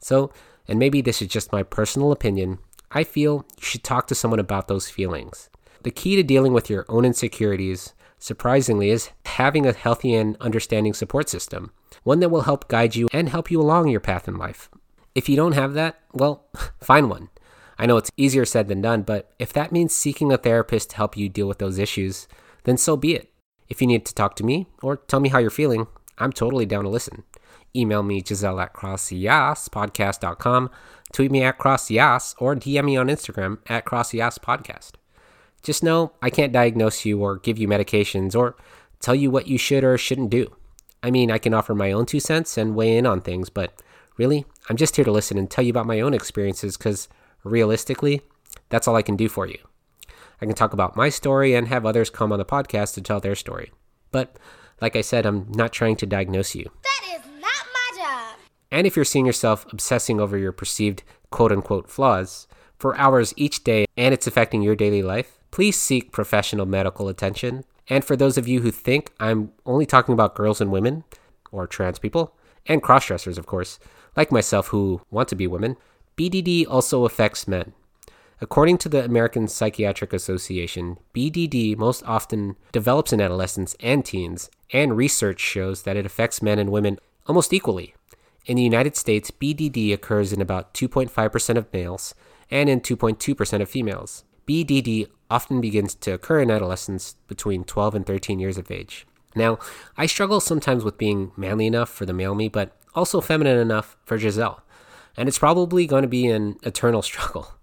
So, 0.00 0.32
and 0.66 0.78
maybe 0.78 1.00
this 1.00 1.20
is 1.20 1.28
just 1.28 1.52
my 1.52 1.62
personal 1.62 2.12
opinion, 2.12 2.58
I 2.92 3.04
feel 3.04 3.44
you 3.58 3.64
should 3.64 3.84
talk 3.84 4.06
to 4.06 4.14
someone 4.14 4.40
about 4.40 4.68
those 4.68 4.88
feelings. 4.88 5.50
The 5.82 5.90
key 5.90 6.16
to 6.16 6.22
dealing 6.22 6.52
with 6.52 6.70
your 6.70 6.86
own 6.88 7.04
insecurities, 7.04 7.92
surprisingly, 8.18 8.90
is 8.90 9.10
having 9.24 9.66
a 9.66 9.72
healthy 9.72 10.14
and 10.14 10.36
understanding 10.40 10.94
support 10.94 11.28
system, 11.28 11.70
one 12.02 12.20
that 12.20 12.30
will 12.30 12.42
help 12.42 12.68
guide 12.68 12.96
you 12.96 13.08
and 13.12 13.28
help 13.28 13.50
you 13.50 13.60
along 13.60 13.88
your 13.88 14.00
path 14.00 14.28
in 14.28 14.36
life. 14.36 14.68
If 15.14 15.28
you 15.28 15.36
don't 15.36 15.52
have 15.52 15.74
that, 15.74 16.00
well, 16.12 16.46
find 16.80 17.10
one. 17.10 17.28
I 17.78 17.86
know 17.86 17.96
it's 17.96 18.10
easier 18.16 18.44
said 18.44 18.68
than 18.68 18.80
done, 18.80 19.02
but 19.02 19.32
if 19.38 19.52
that 19.52 19.72
means 19.72 19.94
seeking 19.94 20.32
a 20.32 20.36
therapist 20.36 20.90
to 20.90 20.96
help 20.96 21.16
you 21.16 21.28
deal 21.28 21.46
with 21.46 21.58
those 21.58 21.78
issues, 21.78 22.26
then 22.64 22.76
so 22.76 22.96
be 22.96 23.14
it. 23.14 23.30
If 23.68 23.80
you 23.80 23.86
need 23.86 24.04
to 24.06 24.14
talk 24.14 24.34
to 24.36 24.44
me 24.44 24.66
or 24.82 24.96
tell 24.96 25.20
me 25.20 25.28
how 25.28 25.38
you're 25.38 25.50
feeling, 25.50 25.86
I'm 26.18 26.32
totally 26.32 26.66
down 26.66 26.84
to 26.84 26.90
listen. 26.90 27.24
Email 27.76 28.02
me, 28.02 28.22
Giselle 28.26 28.60
at 28.60 28.72
crossyasspodcast.com, 28.74 30.70
tweet 31.12 31.30
me 31.30 31.42
at 31.42 31.58
crossyas, 31.58 32.34
or 32.38 32.56
DM 32.56 32.84
me 32.84 32.96
on 32.96 33.08
Instagram 33.08 33.58
at 33.68 33.84
crossyas 33.84 34.38
Just 35.68 35.82
know 35.82 36.12
I 36.22 36.30
can't 36.30 36.50
diagnose 36.50 37.04
you 37.04 37.20
or 37.20 37.36
give 37.36 37.58
you 37.58 37.68
medications 37.68 38.34
or 38.34 38.56
tell 39.00 39.14
you 39.14 39.30
what 39.30 39.48
you 39.48 39.58
should 39.58 39.84
or 39.84 39.98
shouldn't 39.98 40.30
do. 40.30 40.56
I 41.02 41.10
mean, 41.10 41.30
I 41.30 41.36
can 41.36 41.52
offer 41.52 41.74
my 41.74 41.92
own 41.92 42.06
two 42.06 42.20
cents 42.20 42.56
and 42.56 42.74
weigh 42.74 42.96
in 42.96 43.04
on 43.04 43.20
things, 43.20 43.50
but 43.50 43.82
really, 44.16 44.46
I'm 44.70 44.78
just 44.78 44.96
here 44.96 45.04
to 45.04 45.12
listen 45.12 45.36
and 45.36 45.50
tell 45.50 45.62
you 45.62 45.68
about 45.68 45.84
my 45.84 46.00
own 46.00 46.14
experiences 46.14 46.78
because 46.78 47.06
realistically, 47.44 48.22
that's 48.70 48.88
all 48.88 48.96
I 48.96 49.02
can 49.02 49.14
do 49.14 49.28
for 49.28 49.46
you. 49.46 49.58
I 50.40 50.46
can 50.46 50.54
talk 50.54 50.72
about 50.72 50.96
my 50.96 51.10
story 51.10 51.54
and 51.54 51.68
have 51.68 51.84
others 51.84 52.08
come 52.08 52.32
on 52.32 52.38
the 52.38 52.46
podcast 52.46 52.94
to 52.94 53.02
tell 53.02 53.20
their 53.20 53.34
story. 53.34 53.70
But 54.10 54.38
like 54.80 54.96
I 54.96 55.02
said, 55.02 55.26
I'm 55.26 55.52
not 55.52 55.74
trying 55.74 55.96
to 55.96 56.06
diagnose 56.06 56.54
you. 56.54 56.70
That 56.82 57.02
is 57.14 57.26
not 57.42 57.66
my 57.74 58.02
job. 58.02 58.38
And 58.72 58.86
if 58.86 58.96
you're 58.96 59.04
seeing 59.04 59.26
yourself 59.26 59.70
obsessing 59.70 60.18
over 60.18 60.38
your 60.38 60.52
perceived 60.52 61.02
quote 61.30 61.52
unquote 61.52 61.90
flaws 61.90 62.48
for 62.78 62.96
hours 62.96 63.34
each 63.36 63.64
day 63.64 63.84
and 63.98 64.14
it's 64.14 64.26
affecting 64.26 64.62
your 64.62 64.74
daily 64.74 65.02
life, 65.02 65.37
please 65.50 65.76
seek 65.76 66.12
professional 66.12 66.66
medical 66.66 67.08
attention. 67.08 67.64
And 67.88 68.04
for 68.04 68.16
those 68.16 68.36
of 68.36 68.46
you 68.46 68.60
who 68.60 68.70
think 68.70 69.12
I'm 69.18 69.52
only 69.64 69.86
talking 69.86 70.12
about 70.12 70.34
girls 70.34 70.60
and 70.60 70.70
women, 70.70 71.04
or 71.50 71.66
trans 71.66 71.98
people, 71.98 72.34
and 72.66 72.82
crossdressers, 72.82 73.38
of 73.38 73.46
course, 73.46 73.78
like 74.16 74.32
myself 74.32 74.68
who 74.68 75.00
want 75.10 75.28
to 75.28 75.36
be 75.36 75.46
women, 75.46 75.76
BDD 76.16 76.66
also 76.68 77.04
affects 77.04 77.48
men. 77.48 77.72
According 78.40 78.78
to 78.78 78.88
the 78.88 79.04
American 79.04 79.48
Psychiatric 79.48 80.12
Association, 80.12 80.98
BDD 81.14 81.76
most 81.76 82.04
often 82.04 82.56
develops 82.70 83.12
in 83.12 83.20
adolescents 83.20 83.74
and 83.80 84.04
teens, 84.04 84.50
and 84.72 84.96
research 84.96 85.40
shows 85.40 85.82
that 85.82 85.96
it 85.96 86.06
affects 86.06 86.42
men 86.42 86.58
and 86.58 86.70
women 86.70 86.98
almost 87.26 87.52
equally. 87.52 87.94
In 88.46 88.56
the 88.56 88.62
United 88.62 88.96
States, 88.96 89.30
BDD 89.30 89.92
occurs 89.92 90.32
in 90.32 90.40
about 90.40 90.72
2.5% 90.72 91.56
of 91.56 91.72
males 91.72 92.14
and 92.50 92.68
in 92.68 92.80
2.2% 92.80 93.60
of 93.60 93.68
females. 93.68 94.24
BDD 94.48 95.08
often 95.30 95.60
begins 95.60 95.94
to 95.94 96.12
occur 96.12 96.40
in 96.40 96.50
adolescents 96.50 97.16
between 97.26 97.64
12 97.64 97.94
and 97.94 98.06
13 98.06 98.40
years 98.40 98.56
of 98.56 98.70
age. 98.70 99.06
Now, 99.36 99.58
I 99.96 100.06
struggle 100.06 100.40
sometimes 100.40 100.84
with 100.84 100.96
being 100.96 101.32
manly 101.36 101.66
enough 101.66 101.90
for 101.90 102.06
the 102.06 102.14
male 102.14 102.34
me, 102.34 102.48
but 102.48 102.74
also 102.94 103.20
feminine 103.20 103.58
enough 103.58 103.96
for 104.04 104.18
Giselle. 104.18 104.62
And 105.18 105.28
it's 105.28 105.38
probably 105.38 105.86
going 105.86 106.02
to 106.02 106.08
be 106.08 106.26
an 106.28 106.56
eternal 106.62 107.02
struggle. 107.10 107.54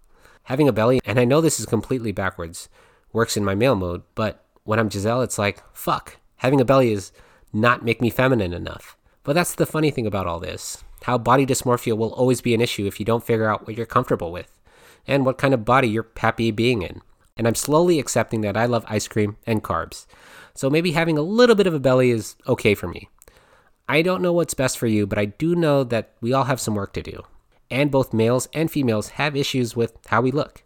Having 0.43 0.67
a 0.67 0.73
belly, 0.73 1.01
and 1.03 1.19
I 1.19 1.25
know 1.25 1.41
this 1.41 1.59
is 1.59 1.65
completely 1.65 2.11
backwards, 2.11 2.69
works 3.11 3.35
in 3.35 3.43
my 3.43 3.55
male 3.55 3.75
mode, 3.75 4.03
but 4.13 4.45
when 4.63 4.77
I'm 4.77 4.91
Giselle, 4.91 5.23
it's 5.23 5.39
like, 5.39 5.63
fuck, 5.73 6.17
having 6.37 6.61
a 6.61 6.65
belly 6.65 6.91
is 6.91 7.11
not 7.51 7.83
make 7.83 7.99
me 7.99 8.11
feminine 8.11 8.53
enough. 8.53 8.95
But 9.23 9.33
that's 9.33 9.55
the 9.55 9.65
funny 9.65 9.89
thing 9.89 10.05
about 10.05 10.27
all 10.27 10.39
this 10.39 10.83
how 11.03 11.17
body 11.19 11.45
dysmorphia 11.45 11.95
will 11.95 12.13
always 12.13 12.41
be 12.41 12.55
an 12.55 12.61
issue 12.61 12.87
if 12.87 12.99
you 12.99 13.05
don't 13.05 13.23
figure 13.23 13.47
out 13.47 13.67
what 13.67 13.77
you're 13.77 13.85
comfortable 13.85 14.31
with 14.31 14.54
and 15.07 15.25
what 15.25 15.37
kind 15.37 15.53
of 15.53 15.65
body 15.65 15.87
you're 15.87 16.07
happy 16.17 16.51
being 16.51 16.81
in. 16.81 17.01
And 17.37 17.47
I'm 17.47 17.55
slowly 17.55 17.99
accepting 17.99 18.41
that 18.41 18.55
I 18.57 18.65
love 18.65 18.85
ice 18.87 19.07
cream 19.07 19.37
and 19.45 19.63
carbs. 19.63 20.05
So 20.53 20.69
maybe 20.69 20.93
having 20.93 21.17
a 21.17 21.21
little 21.21 21.55
bit 21.55 21.67
of 21.67 21.73
a 21.73 21.79
belly 21.79 22.11
is 22.11 22.35
okay 22.47 22.75
for 22.75 22.87
me. 22.87 23.09
I 23.87 24.01
don't 24.01 24.21
know 24.21 24.33
what's 24.33 24.53
best 24.53 24.77
for 24.77 24.87
you, 24.87 25.05
but 25.05 25.19
I 25.19 25.25
do 25.25 25.53
know 25.55 25.83
that 25.83 26.13
we 26.21 26.33
all 26.33 26.45
have 26.45 26.61
some 26.61 26.75
work 26.75 26.93
to 26.93 27.01
do. 27.01 27.23
And 27.69 27.91
both 27.91 28.13
males 28.13 28.47
and 28.53 28.71
females 28.71 29.09
have 29.09 29.35
issues 29.35 29.75
with 29.75 29.97
how 30.07 30.21
we 30.21 30.31
look. 30.31 30.63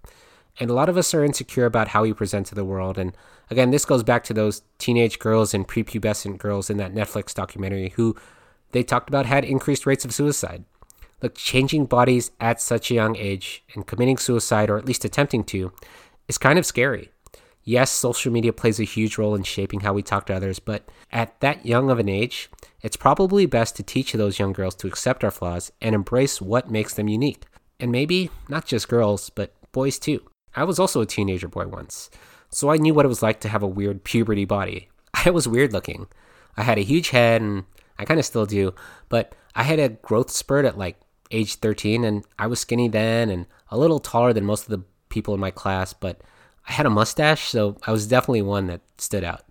And 0.59 0.69
a 0.69 0.73
lot 0.73 0.89
of 0.89 0.97
us 0.97 1.13
are 1.13 1.23
insecure 1.23 1.65
about 1.65 1.89
how 1.89 2.03
we 2.03 2.13
present 2.13 2.45
to 2.47 2.55
the 2.55 2.65
world. 2.65 2.97
And 2.97 3.15
again, 3.49 3.71
this 3.71 3.85
goes 3.85 4.03
back 4.03 4.23
to 4.25 4.33
those 4.33 4.61
teenage 4.77 5.17
girls 5.17 5.53
and 5.53 5.67
prepubescent 5.67 6.37
girls 6.37 6.69
in 6.69 6.77
that 6.77 6.93
Netflix 6.93 7.33
documentary 7.33 7.89
who 7.95 8.15
they 8.71 8.83
talked 8.83 9.09
about 9.09 9.25
had 9.25 9.43
increased 9.43 9.85
rates 9.85 10.05
of 10.05 10.13
suicide. 10.13 10.65
Look, 11.21 11.35
changing 11.35 11.85
bodies 11.85 12.31
at 12.39 12.61
such 12.61 12.91
a 12.91 12.95
young 12.95 13.15
age 13.15 13.63
and 13.75 13.85
committing 13.85 14.17
suicide, 14.17 14.69
or 14.69 14.77
at 14.77 14.85
least 14.85 15.05
attempting 15.05 15.43
to, 15.45 15.71
is 16.27 16.37
kind 16.37 16.57
of 16.57 16.65
scary. 16.65 17.11
Yes, 17.63 17.91
social 17.91 18.31
media 18.31 18.53
plays 18.53 18.79
a 18.79 18.85
huge 18.85 19.17
role 19.17 19.35
in 19.35 19.43
shaping 19.43 19.81
how 19.81 19.93
we 19.93 20.01
talk 20.01 20.25
to 20.27 20.33
others, 20.33 20.59
but 20.59 20.89
at 21.11 21.39
that 21.41 21.65
young 21.65 21.91
of 21.91 21.99
an 21.99 22.09
age, 22.09 22.49
it's 22.81 22.95
probably 22.95 23.45
best 23.45 23.75
to 23.75 23.83
teach 23.83 24.13
those 24.13 24.39
young 24.39 24.53
girls 24.53 24.75
to 24.75 24.87
accept 24.87 25.23
our 25.23 25.31
flaws 25.31 25.71
and 25.81 25.93
embrace 25.93 26.41
what 26.41 26.71
makes 26.71 26.93
them 26.93 27.09
unique. 27.09 27.45
And 27.79 27.91
maybe 27.91 28.31
not 28.47 28.65
just 28.65 28.87
girls, 28.87 29.29
but 29.29 29.53
boys 29.71 29.99
too. 29.99 30.21
I 30.55 30.63
was 30.63 30.79
also 30.79 31.01
a 31.01 31.05
teenager 31.05 31.47
boy 31.47 31.67
once, 31.67 32.09
so 32.49 32.69
I 32.69 32.77
knew 32.77 32.93
what 32.93 33.05
it 33.05 33.09
was 33.09 33.21
like 33.21 33.39
to 33.41 33.49
have 33.49 33.61
a 33.61 33.67
weird 33.67 34.03
puberty 34.03 34.45
body. 34.45 34.89
I 35.25 35.29
was 35.29 35.47
weird 35.47 35.73
looking. 35.73 36.07
I 36.57 36.63
had 36.63 36.77
a 36.77 36.81
huge 36.81 37.09
head, 37.09 37.41
and 37.41 37.65
I 37.99 38.05
kind 38.05 38.19
of 38.19 38.25
still 38.25 38.45
do, 38.45 38.73
but 39.09 39.35
I 39.55 39.63
had 39.63 39.79
a 39.79 39.89
growth 39.89 40.31
spurt 40.31 40.65
at 40.65 40.77
like 40.77 40.97
age 41.31 41.55
13, 41.55 42.03
and 42.03 42.25
I 42.37 42.47
was 42.47 42.59
skinny 42.59 42.87
then 42.87 43.29
and 43.29 43.45
a 43.69 43.77
little 43.77 43.99
taller 43.99 44.33
than 44.33 44.45
most 44.45 44.63
of 44.63 44.69
the 44.69 44.83
people 45.09 45.33
in 45.33 45.39
my 45.39 45.51
class, 45.51 45.93
but 45.93 46.21
I 46.67 46.73
had 46.73 46.85
a 46.85 46.89
mustache, 46.91 47.49
so 47.49 47.77
I 47.85 47.91
was 47.91 48.07
definitely 48.07 48.41
one 48.41 48.67
that 48.67 48.81
stood 48.97 49.23
out. 49.23 49.43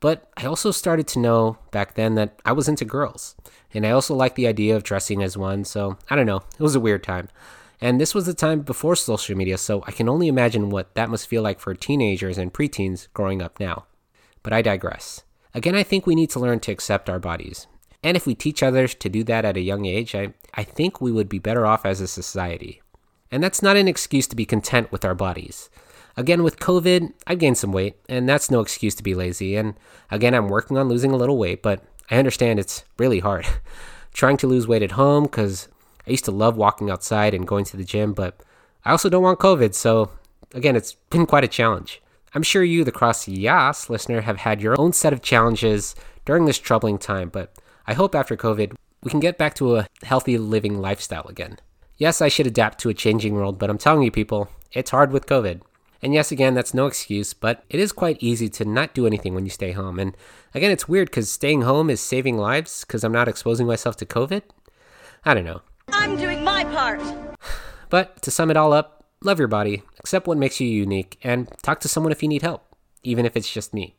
But 0.00 0.30
I 0.36 0.46
also 0.46 0.70
started 0.70 1.08
to 1.08 1.18
know 1.18 1.58
back 1.70 1.94
then 1.94 2.14
that 2.14 2.40
I 2.44 2.52
was 2.52 2.68
into 2.68 2.84
girls, 2.84 3.34
and 3.74 3.86
I 3.86 3.90
also 3.90 4.14
liked 4.14 4.36
the 4.36 4.46
idea 4.46 4.76
of 4.76 4.84
dressing 4.84 5.22
as 5.22 5.36
one, 5.36 5.64
so 5.64 5.98
I 6.08 6.16
don't 6.16 6.26
know, 6.26 6.42
it 6.58 6.62
was 6.62 6.74
a 6.74 6.80
weird 6.80 7.02
time. 7.02 7.28
And 7.80 8.00
this 8.00 8.14
was 8.14 8.26
the 8.26 8.34
time 8.34 8.62
before 8.62 8.96
social 8.96 9.36
media, 9.36 9.58
so 9.58 9.84
I 9.86 9.92
can 9.92 10.08
only 10.08 10.28
imagine 10.28 10.70
what 10.70 10.94
that 10.94 11.10
must 11.10 11.28
feel 11.28 11.42
like 11.42 11.60
for 11.60 11.74
teenagers 11.74 12.38
and 12.38 12.52
preteens 12.52 13.08
growing 13.12 13.40
up 13.40 13.60
now. 13.60 13.86
But 14.42 14.52
I 14.52 14.62
digress. 14.62 15.22
Again, 15.54 15.74
I 15.74 15.82
think 15.82 16.06
we 16.06 16.14
need 16.14 16.30
to 16.30 16.40
learn 16.40 16.60
to 16.60 16.72
accept 16.72 17.08
our 17.08 17.18
bodies. 17.18 17.66
And 18.02 18.16
if 18.16 18.26
we 18.26 18.34
teach 18.34 18.62
others 18.62 18.94
to 18.96 19.08
do 19.08 19.24
that 19.24 19.44
at 19.44 19.56
a 19.56 19.60
young 19.60 19.86
age, 19.86 20.14
I, 20.14 20.34
I 20.54 20.62
think 20.62 21.00
we 21.00 21.12
would 21.12 21.28
be 21.28 21.38
better 21.38 21.66
off 21.66 21.84
as 21.84 22.00
a 22.00 22.06
society. 22.06 22.80
And 23.30 23.42
that's 23.42 23.62
not 23.62 23.76
an 23.76 23.88
excuse 23.88 24.26
to 24.28 24.36
be 24.36 24.46
content 24.46 24.92
with 24.92 25.04
our 25.04 25.14
bodies. 25.14 25.68
Again, 26.16 26.42
with 26.42 26.58
COVID, 26.58 27.12
I've 27.26 27.38
gained 27.38 27.58
some 27.58 27.72
weight, 27.72 27.96
and 28.08 28.28
that's 28.28 28.50
no 28.50 28.60
excuse 28.60 28.94
to 28.96 29.02
be 29.02 29.14
lazy. 29.14 29.56
And 29.56 29.74
again, 30.10 30.34
I'm 30.34 30.48
working 30.48 30.76
on 30.76 30.88
losing 30.88 31.12
a 31.12 31.16
little 31.16 31.38
weight, 31.38 31.62
but 31.62 31.82
I 32.10 32.16
understand 32.16 32.58
it's 32.58 32.84
really 32.98 33.20
hard. 33.20 33.46
Trying 34.12 34.36
to 34.38 34.46
lose 34.46 34.66
weight 34.66 34.82
at 34.82 34.92
home, 34.92 35.24
because 35.24 35.68
I 36.06 36.10
used 36.10 36.24
to 36.24 36.32
love 36.32 36.56
walking 36.56 36.90
outside 36.90 37.34
and 37.34 37.46
going 37.46 37.64
to 37.66 37.76
the 37.76 37.84
gym, 37.84 38.14
but 38.14 38.42
I 38.84 38.90
also 38.90 39.08
don't 39.08 39.22
want 39.22 39.38
COVID, 39.38 39.74
so 39.74 40.10
again, 40.54 40.74
it's 40.74 40.94
been 41.10 41.26
quite 41.26 41.44
a 41.44 41.48
challenge. 41.48 42.00
I'm 42.34 42.42
sure 42.42 42.64
you, 42.64 42.84
the 42.84 42.92
Cross 42.92 43.28
Yas 43.28 43.88
listener, 43.90 44.22
have 44.22 44.38
had 44.38 44.60
your 44.60 44.80
own 44.80 44.92
set 44.92 45.12
of 45.12 45.22
challenges 45.22 45.94
during 46.24 46.44
this 46.44 46.58
troubling 46.58 46.98
time, 46.98 47.28
but 47.28 47.54
I 47.88 47.94
hope 47.94 48.14
after 48.14 48.36
COVID, 48.36 48.74
we 49.02 49.10
can 49.10 49.18
get 49.18 49.38
back 49.38 49.54
to 49.54 49.76
a 49.76 49.86
healthy 50.02 50.36
living 50.36 50.78
lifestyle 50.78 51.26
again. 51.26 51.56
Yes, 51.96 52.20
I 52.20 52.28
should 52.28 52.46
adapt 52.46 52.78
to 52.80 52.90
a 52.90 52.94
changing 52.94 53.32
world, 53.32 53.58
but 53.58 53.70
I'm 53.70 53.78
telling 53.78 54.02
you, 54.02 54.10
people, 54.10 54.50
it's 54.72 54.90
hard 54.90 55.10
with 55.10 55.24
COVID. 55.24 55.62
And 56.02 56.12
yes, 56.12 56.30
again, 56.30 56.52
that's 56.52 56.74
no 56.74 56.86
excuse, 56.86 57.32
but 57.32 57.64
it 57.70 57.80
is 57.80 57.92
quite 57.92 58.18
easy 58.20 58.50
to 58.50 58.66
not 58.66 58.92
do 58.92 59.06
anything 59.06 59.34
when 59.34 59.46
you 59.46 59.50
stay 59.50 59.72
home. 59.72 59.98
And 59.98 60.14
again, 60.54 60.70
it's 60.70 60.86
weird 60.86 61.08
because 61.08 61.30
staying 61.30 61.62
home 61.62 61.88
is 61.88 62.02
saving 62.02 62.36
lives 62.36 62.84
because 62.84 63.04
I'm 63.04 63.12
not 63.12 63.26
exposing 63.26 63.66
myself 63.66 63.96
to 63.96 64.06
COVID. 64.06 64.42
I 65.24 65.32
don't 65.32 65.46
know. 65.46 65.62
I'm 65.88 66.18
doing 66.18 66.44
my 66.44 66.64
part. 66.64 67.00
But 67.88 68.20
to 68.20 68.30
sum 68.30 68.50
it 68.50 68.58
all 68.58 68.74
up, 68.74 69.06
love 69.22 69.38
your 69.38 69.48
body, 69.48 69.82
accept 69.98 70.26
what 70.26 70.36
makes 70.36 70.60
you 70.60 70.68
unique, 70.68 71.16
and 71.22 71.48
talk 71.62 71.80
to 71.80 71.88
someone 71.88 72.12
if 72.12 72.22
you 72.22 72.28
need 72.28 72.42
help, 72.42 72.66
even 73.02 73.24
if 73.24 73.34
it's 73.34 73.50
just 73.50 73.72
me. 73.72 73.97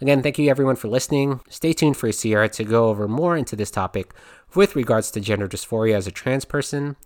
Again, 0.00 0.22
thank 0.22 0.38
you 0.38 0.48
everyone 0.48 0.76
for 0.76 0.88
listening. 0.88 1.40
Stay 1.50 1.74
tuned 1.74 1.96
for 1.96 2.10
Sierra 2.10 2.48
to 2.50 2.64
go 2.64 2.88
over 2.88 3.06
more 3.06 3.36
into 3.36 3.54
this 3.54 3.70
topic 3.70 4.14
with 4.54 4.74
regards 4.74 5.10
to 5.10 5.20
gender 5.20 5.46
dysphoria 5.46 5.94
as 5.94 6.06
a 6.06 6.10
trans 6.10 6.46
person. 6.46 6.96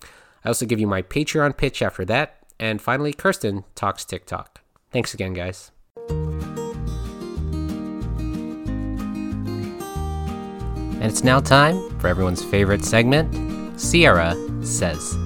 I 0.44 0.48
also 0.48 0.64
give 0.64 0.78
you 0.78 0.86
my 0.86 1.02
Patreon 1.02 1.56
pitch 1.56 1.82
after 1.82 2.04
that. 2.04 2.36
And 2.60 2.80
finally, 2.80 3.12
Kirsten 3.12 3.64
talks 3.74 4.04
TikTok. 4.04 4.60
Thanks 4.92 5.12
again, 5.12 5.32
guys. 5.32 5.72
And 11.00 11.02
it's 11.02 11.24
now 11.24 11.40
time 11.40 11.98
for 11.98 12.06
everyone's 12.06 12.44
favorite 12.44 12.84
segment 12.84 13.80
Sierra 13.80 14.36
Says. 14.64 15.16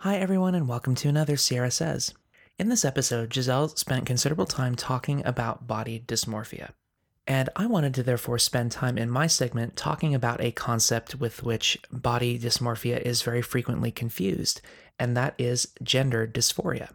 Hi, 0.00 0.16
everyone, 0.16 0.54
and 0.54 0.68
welcome 0.68 0.94
to 0.96 1.08
another 1.08 1.38
Sierra 1.38 1.70
Says. 1.70 2.12
In 2.58 2.70
this 2.70 2.84
episode, 2.84 3.32
Giselle 3.32 3.68
spent 3.68 4.04
considerable 4.04 4.44
time 4.44 4.74
talking 4.74 5.24
about 5.24 5.68
body 5.68 6.02
dysmorphia. 6.04 6.70
And 7.24 7.48
I 7.54 7.66
wanted 7.66 7.94
to 7.94 8.02
therefore 8.02 8.40
spend 8.40 8.72
time 8.72 8.98
in 8.98 9.08
my 9.08 9.28
segment 9.28 9.76
talking 9.76 10.12
about 10.12 10.42
a 10.42 10.50
concept 10.50 11.14
with 11.14 11.44
which 11.44 11.78
body 11.92 12.36
dysmorphia 12.36 13.00
is 13.00 13.22
very 13.22 13.42
frequently 13.42 13.92
confused, 13.92 14.60
and 14.98 15.16
that 15.16 15.36
is 15.38 15.68
gender 15.84 16.26
dysphoria. 16.26 16.90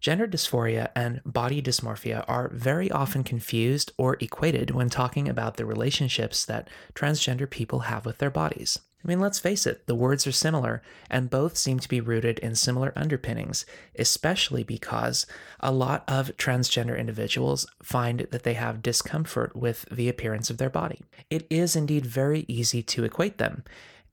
Gender 0.00 0.28
dysphoria 0.28 0.90
and 0.94 1.20
body 1.26 1.60
dysmorphia 1.60 2.24
are 2.28 2.50
very 2.54 2.88
often 2.88 3.24
confused 3.24 3.90
or 3.98 4.16
equated 4.20 4.70
when 4.70 4.88
talking 4.88 5.28
about 5.28 5.56
the 5.56 5.66
relationships 5.66 6.44
that 6.44 6.68
transgender 6.94 7.50
people 7.50 7.80
have 7.80 8.06
with 8.06 8.18
their 8.18 8.30
bodies. 8.30 8.78
I 9.04 9.08
mean, 9.08 9.20
let's 9.20 9.38
face 9.38 9.64
it, 9.66 9.86
the 9.86 9.94
words 9.94 10.26
are 10.26 10.32
similar, 10.32 10.82
and 11.08 11.30
both 11.30 11.56
seem 11.56 11.78
to 11.78 11.88
be 11.88 12.00
rooted 12.00 12.40
in 12.40 12.56
similar 12.56 12.92
underpinnings, 12.96 13.64
especially 13.96 14.64
because 14.64 15.24
a 15.60 15.70
lot 15.70 16.02
of 16.08 16.36
transgender 16.36 16.98
individuals 16.98 17.66
find 17.80 18.26
that 18.30 18.42
they 18.42 18.54
have 18.54 18.82
discomfort 18.82 19.54
with 19.54 19.84
the 19.90 20.08
appearance 20.08 20.50
of 20.50 20.58
their 20.58 20.68
body. 20.68 21.00
It 21.30 21.46
is 21.48 21.76
indeed 21.76 22.06
very 22.06 22.44
easy 22.48 22.82
to 22.82 23.04
equate 23.04 23.38
them. 23.38 23.62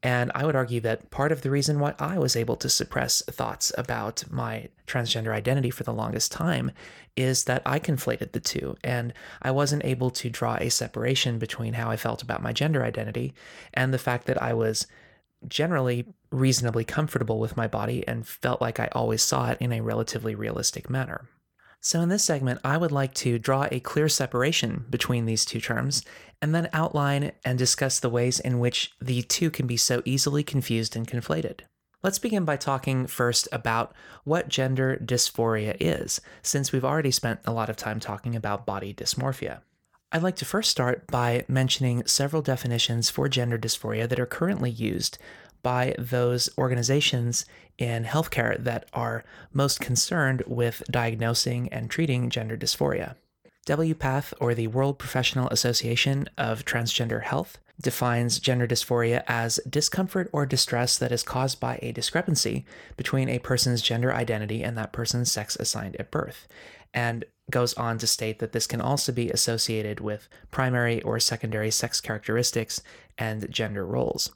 And 0.05 0.31
I 0.35 0.45
would 0.45 0.55
argue 0.55 0.81
that 0.81 1.09
part 1.09 1.31
of 1.31 1.41
the 1.41 1.49
reason 1.49 1.79
why 1.79 1.95
I 1.97 2.19
was 2.19 2.35
able 2.35 2.57
to 2.57 2.69
suppress 2.69 3.23
thoughts 3.23 3.71
about 3.75 4.23
my 4.29 4.69
transgender 4.85 5.33
identity 5.33 5.71
for 5.71 5.83
the 5.83 5.91
longest 5.91 6.31
time 6.31 6.69
is 7.15 7.45
that 7.45 7.63
I 7.65 7.79
conflated 7.79 8.31
the 8.31 8.39
two, 8.39 8.77
and 8.83 9.13
I 9.41 9.49
wasn't 9.49 9.83
able 9.83 10.11
to 10.11 10.29
draw 10.29 10.57
a 10.57 10.69
separation 10.69 11.39
between 11.39 11.73
how 11.73 11.89
I 11.89 11.97
felt 11.97 12.21
about 12.21 12.43
my 12.43 12.53
gender 12.53 12.83
identity 12.83 13.33
and 13.73 13.91
the 13.91 13.97
fact 13.97 14.27
that 14.27 14.39
I 14.39 14.53
was 14.53 14.85
generally 15.47 16.05
reasonably 16.29 16.83
comfortable 16.83 17.39
with 17.39 17.57
my 17.57 17.67
body 17.67 18.07
and 18.07 18.27
felt 18.27 18.61
like 18.61 18.79
I 18.79 18.89
always 18.91 19.23
saw 19.23 19.49
it 19.49 19.57
in 19.59 19.73
a 19.73 19.81
relatively 19.81 20.35
realistic 20.35 20.87
manner. 20.87 21.27
So, 21.85 22.01
in 22.01 22.09
this 22.09 22.23
segment, 22.23 22.61
I 22.63 22.77
would 22.77 22.91
like 22.91 23.13
to 23.13 23.37
draw 23.37 23.67
a 23.69 23.79
clear 23.79 24.09
separation 24.09 24.85
between 24.89 25.27
these 25.27 25.45
two 25.45 25.61
terms 25.61 26.01
and 26.41 26.55
then 26.55 26.67
outline 26.73 27.33
and 27.45 27.59
discuss 27.59 27.99
the 27.99 28.09
ways 28.09 28.39
in 28.39 28.57
which 28.57 28.93
the 28.99 29.21
two 29.21 29.51
can 29.51 29.67
be 29.67 29.77
so 29.77 30.01
easily 30.03 30.43
confused 30.43 30.95
and 30.95 31.07
conflated. 31.07 31.59
Let's 32.01 32.17
begin 32.17 32.43
by 32.43 32.57
talking 32.57 33.05
first 33.05 33.47
about 33.51 33.93
what 34.23 34.49
gender 34.49 34.99
dysphoria 34.99 35.77
is, 35.79 36.21
since 36.41 36.71
we've 36.71 36.83
already 36.83 37.11
spent 37.11 37.41
a 37.45 37.53
lot 37.53 37.69
of 37.69 37.75
time 37.75 37.99
talking 37.99 38.35
about 38.35 38.65
body 38.65 38.91
dysmorphia. 38.91 39.61
I'd 40.11 40.23
like 40.23 40.37
to 40.37 40.45
first 40.45 40.71
start 40.71 41.05
by 41.05 41.45
mentioning 41.47 42.07
several 42.07 42.41
definitions 42.41 43.11
for 43.11 43.29
gender 43.29 43.59
dysphoria 43.59 44.09
that 44.09 44.19
are 44.19 44.25
currently 44.25 44.71
used 44.71 45.19
by 45.65 45.95
those 45.97 46.47
organizations 46.59 47.43
in 47.79 48.03
healthcare 48.03 48.55
that 48.63 48.87
are 48.93 49.25
most 49.51 49.79
concerned 49.79 50.43
with 50.45 50.83
diagnosing 50.91 51.67
and 51.73 51.89
treating 51.89 52.29
gender 52.29 52.55
dysphoria. 52.55 53.15
WPATH, 53.65 54.31
or 54.39 54.53
the 54.53 54.67
World 54.67 54.99
Professional 54.99 55.49
Association 55.49 56.29
of 56.37 56.65
Transgender 56.65 57.23
Health, 57.23 57.57
defines 57.81 58.37
gender 58.37 58.67
dysphoria 58.67 59.23
as 59.27 59.59
discomfort 59.67 60.29
or 60.31 60.45
distress 60.45 60.99
that 60.99 61.11
is 61.11 61.23
caused 61.23 61.59
by 61.59 61.79
a 61.81 61.91
discrepancy 61.91 62.63
between 62.95 63.27
a 63.27 63.39
person's 63.39 63.81
gender 63.81 64.13
identity 64.13 64.63
and 64.63 64.77
that 64.77 64.93
person's 64.93 65.31
sex 65.31 65.55
assigned 65.55 65.95
at 65.95 66.11
birth, 66.11 66.47
and 66.93 67.25
goes 67.51 67.73
on 67.75 67.97
to 67.99 68.07
state 68.07 68.39
that 68.39 68.51
this 68.51 68.67
can 68.67 68.81
also 68.81 69.11
be 69.11 69.29
associated 69.29 69.99
with 69.99 70.27
primary 70.51 71.01
or 71.03 71.19
secondary 71.19 71.71
sex 71.71 72.01
characteristics 72.01 72.81
and 73.17 73.49
gender 73.51 73.85
roles. 73.85 74.31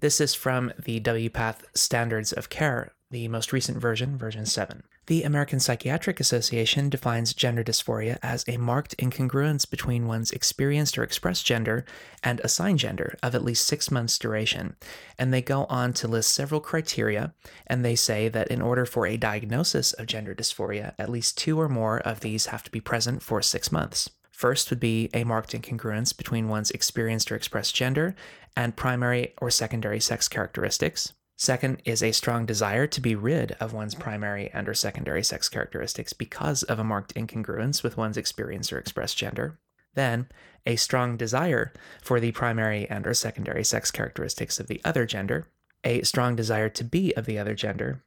This 0.00 0.20
is 0.20 0.34
from 0.34 0.72
the 0.82 1.00
WPATH 1.00 1.64
Standards 1.74 2.32
of 2.32 2.48
Care, 2.48 2.92
the 3.10 3.26
most 3.28 3.52
recent 3.52 3.78
version, 3.78 4.16
version 4.16 4.46
7. 4.46 4.84
The 5.06 5.24
American 5.24 5.58
Psychiatric 5.58 6.20
Association 6.20 6.88
defines 6.88 7.34
gender 7.34 7.64
dysphoria 7.64 8.18
as 8.22 8.44
a 8.46 8.56
marked 8.56 8.96
incongruence 8.98 9.68
between 9.68 10.06
one's 10.06 10.30
experienced 10.30 10.96
or 10.96 11.02
expressed 11.02 11.44
gender 11.44 11.84
and 12.22 12.40
assigned 12.44 12.78
gender 12.78 13.18
of 13.22 13.34
at 13.34 13.42
least 13.42 13.66
six 13.66 13.90
months' 13.90 14.18
duration. 14.18 14.76
And 15.18 15.34
they 15.34 15.42
go 15.42 15.64
on 15.64 15.92
to 15.94 16.08
list 16.08 16.32
several 16.32 16.60
criteria, 16.60 17.34
and 17.66 17.84
they 17.84 17.96
say 17.96 18.28
that 18.28 18.48
in 18.48 18.62
order 18.62 18.86
for 18.86 19.06
a 19.06 19.16
diagnosis 19.16 19.92
of 19.94 20.06
gender 20.06 20.34
dysphoria, 20.34 20.94
at 20.98 21.10
least 21.10 21.36
two 21.36 21.60
or 21.60 21.68
more 21.68 21.98
of 22.00 22.20
these 22.20 22.46
have 22.46 22.62
to 22.62 22.70
be 22.70 22.80
present 22.80 23.22
for 23.22 23.42
six 23.42 23.72
months. 23.72 24.08
First 24.30 24.70
would 24.70 24.80
be 24.80 25.10
a 25.12 25.24
marked 25.24 25.52
incongruence 25.52 26.16
between 26.16 26.48
one's 26.48 26.70
experienced 26.70 27.30
or 27.30 27.36
expressed 27.36 27.74
gender 27.74 28.14
and 28.56 28.76
primary 28.76 29.34
or 29.38 29.50
secondary 29.50 30.00
sex 30.00 30.28
characteristics. 30.28 31.12
Second 31.40 31.80
is 31.86 32.02
a 32.02 32.12
strong 32.12 32.44
desire 32.44 32.86
to 32.86 33.00
be 33.00 33.14
rid 33.14 33.52
of 33.52 33.72
one's 33.72 33.94
primary 33.94 34.50
and 34.52 34.68
or 34.68 34.74
secondary 34.74 35.24
sex 35.24 35.48
characteristics 35.48 36.12
because 36.12 36.62
of 36.64 36.78
a 36.78 36.84
marked 36.84 37.14
incongruence 37.14 37.82
with 37.82 37.96
one's 37.96 38.18
experienced 38.18 38.70
or 38.74 38.78
expressed 38.78 39.16
gender. 39.16 39.58
Then, 39.94 40.28
a 40.66 40.76
strong 40.76 41.16
desire 41.16 41.72
for 42.02 42.20
the 42.20 42.32
primary 42.32 42.86
and 42.90 43.06
or 43.06 43.14
secondary 43.14 43.64
sex 43.64 43.90
characteristics 43.90 44.60
of 44.60 44.66
the 44.66 44.82
other 44.84 45.06
gender, 45.06 45.46
a 45.82 46.02
strong 46.02 46.36
desire 46.36 46.68
to 46.68 46.84
be 46.84 47.14
of 47.14 47.24
the 47.24 47.38
other 47.38 47.54
gender, 47.54 48.04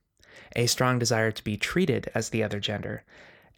a 0.56 0.68
strong 0.68 1.00
desire 1.00 1.32
to 1.32 1.44
be 1.44 1.58
treated 1.58 2.12
as 2.14 2.30
the 2.30 2.44
other 2.44 2.60
gender, 2.60 3.04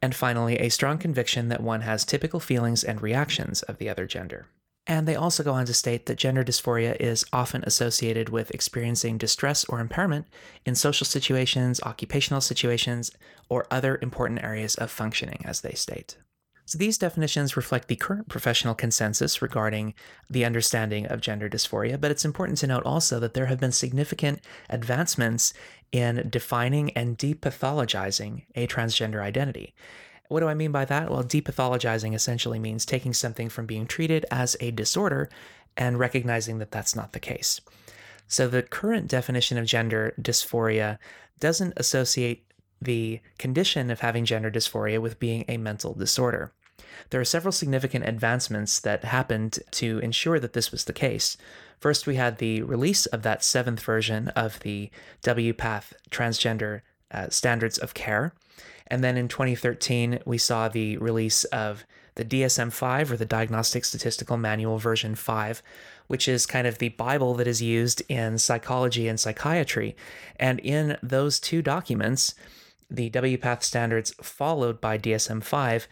and 0.01 0.15
finally, 0.15 0.57
a 0.57 0.69
strong 0.69 0.97
conviction 0.97 1.49
that 1.49 1.61
one 1.61 1.81
has 1.81 2.05
typical 2.05 2.39
feelings 2.39 2.81
and 2.81 3.01
reactions 3.01 3.61
of 3.63 3.77
the 3.77 3.89
other 3.89 4.05
gender. 4.05 4.45
And 4.87 5.07
they 5.07 5.15
also 5.15 5.43
go 5.43 5.53
on 5.53 5.65
to 5.65 5.73
state 5.73 6.05
that 6.05 6.17
gender 6.17 6.43
dysphoria 6.43 6.95
is 6.97 7.25
often 7.33 7.63
associated 7.65 8.29
with 8.29 8.51
experiencing 8.51 9.17
distress 9.17 9.65
or 9.65 9.79
impairment 9.79 10.27
in 10.63 10.75
social 10.75 11.05
situations, 11.05 11.81
occupational 11.81 12.41
situations, 12.41 13.11
or 13.49 13.65
other 13.71 13.97
important 14.01 14.43
areas 14.43 14.75
of 14.75 14.91
functioning, 14.91 15.41
as 15.43 15.61
they 15.61 15.73
state. 15.73 16.17
So 16.67 16.79
these 16.79 16.97
definitions 16.97 17.55
reflect 17.55 17.87
the 17.87 17.95
current 17.95 18.27
professional 18.27 18.73
consensus 18.73 19.41
regarding 19.41 19.93
the 20.29 20.45
understanding 20.45 21.05
of 21.05 21.21
gender 21.21 21.47
dysphoria, 21.47 22.01
but 22.01 22.09
it's 22.09 22.25
important 22.25 22.57
to 22.59 22.67
note 22.67 22.85
also 22.85 23.19
that 23.19 23.35
there 23.35 23.45
have 23.45 23.59
been 23.59 23.71
significant 23.71 24.41
advancements 24.69 25.53
in 25.91 26.27
defining 26.29 26.89
and 26.91 27.17
depathologizing 27.19 28.45
a 28.55 28.65
transgender 28.65 29.21
identity. 29.21 29.75
What 30.27 30.39
do 30.39 30.47
I 30.47 30.53
mean 30.53 30.71
by 30.71 30.85
that? 30.85 31.09
Well, 31.09 31.23
depathologizing 31.23 32.15
essentially 32.15 32.59
means 32.59 32.85
taking 32.85 33.13
something 33.13 33.49
from 33.49 33.65
being 33.65 33.85
treated 33.85 34.25
as 34.31 34.55
a 34.59 34.71
disorder 34.71 35.29
and 35.77 35.99
recognizing 35.99 36.57
that 36.59 36.71
that's 36.71 36.95
not 36.95 37.13
the 37.13 37.19
case. 37.19 37.61
So, 38.27 38.47
the 38.47 38.63
current 38.63 39.07
definition 39.07 39.57
of 39.57 39.65
gender 39.65 40.13
dysphoria 40.19 40.97
doesn't 41.39 41.73
associate 41.77 42.45
the 42.81 43.19
condition 43.38 43.91
of 43.91 43.99
having 43.99 44.25
gender 44.25 44.49
dysphoria 44.49 44.99
with 44.99 45.19
being 45.19 45.45
a 45.47 45.57
mental 45.57 45.93
disorder. 45.93 46.51
There 47.09 47.21
are 47.21 47.25
several 47.25 47.51
significant 47.51 48.07
advancements 48.07 48.79
that 48.79 49.05
happened 49.05 49.59
to 49.71 49.99
ensure 49.99 50.39
that 50.39 50.53
this 50.53 50.71
was 50.71 50.85
the 50.85 50.93
case. 50.93 51.38
First, 51.79 52.07
we 52.07 52.15
had 52.15 52.38
the 52.38 52.63
release 52.63 53.05
of 53.07 53.21
that 53.23 53.43
seventh 53.43 53.81
version 53.81 54.29
of 54.29 54.59
the 54.61 54.89
WPATH 55.23 55.93
transgender 56.09 56.81
uh, 57.11 57.29
standards 57.29 57.77
of 57.77 57.93
care. 57.93 58.33
And 58.87 59.03
then 59.03 59.17
in 59.17 59.27
2013, 59.27 60.19
we 60.25 60.37
saw 60.37 60.67
the 60.67 60.97
release 60.97 61.43
of 61.45 61.85
the 62.15 62.25
DSM 62.25 62.71
5 62.71 63.11
or 63.11 63.17
the 63.17 63.25
Diagnostic 63.25 63.83
Statistical 63.83 64.37
Manual 64.37 64.77
version 64.77 65.15
5, 65.15 65.61
which 66.07 66.27
is 66.27 66.45
kind 66.45 66.65
of 66.65 66.77
the 66.77 66.89
Bible 66.89 67.33
that 67.35 67.47
is 67.47 67.61
used 67.61 68.01
in 68.07 68.37
psychology 68.37 69.07
and 69.07 69.19
psychiatry. 69.19 69.95
And 70.37 70.59
in 70.59 70.97
those 71.03 71.39
two 71.39 71.61
documents, 71.61 72.35
the 72.89 73.09
WPATH 73.09 73.63
standards 73.63 74.13
followed 74.21 74.79
by 74.79 74.97
DSM 74.97 75.43
5 75.43 75.87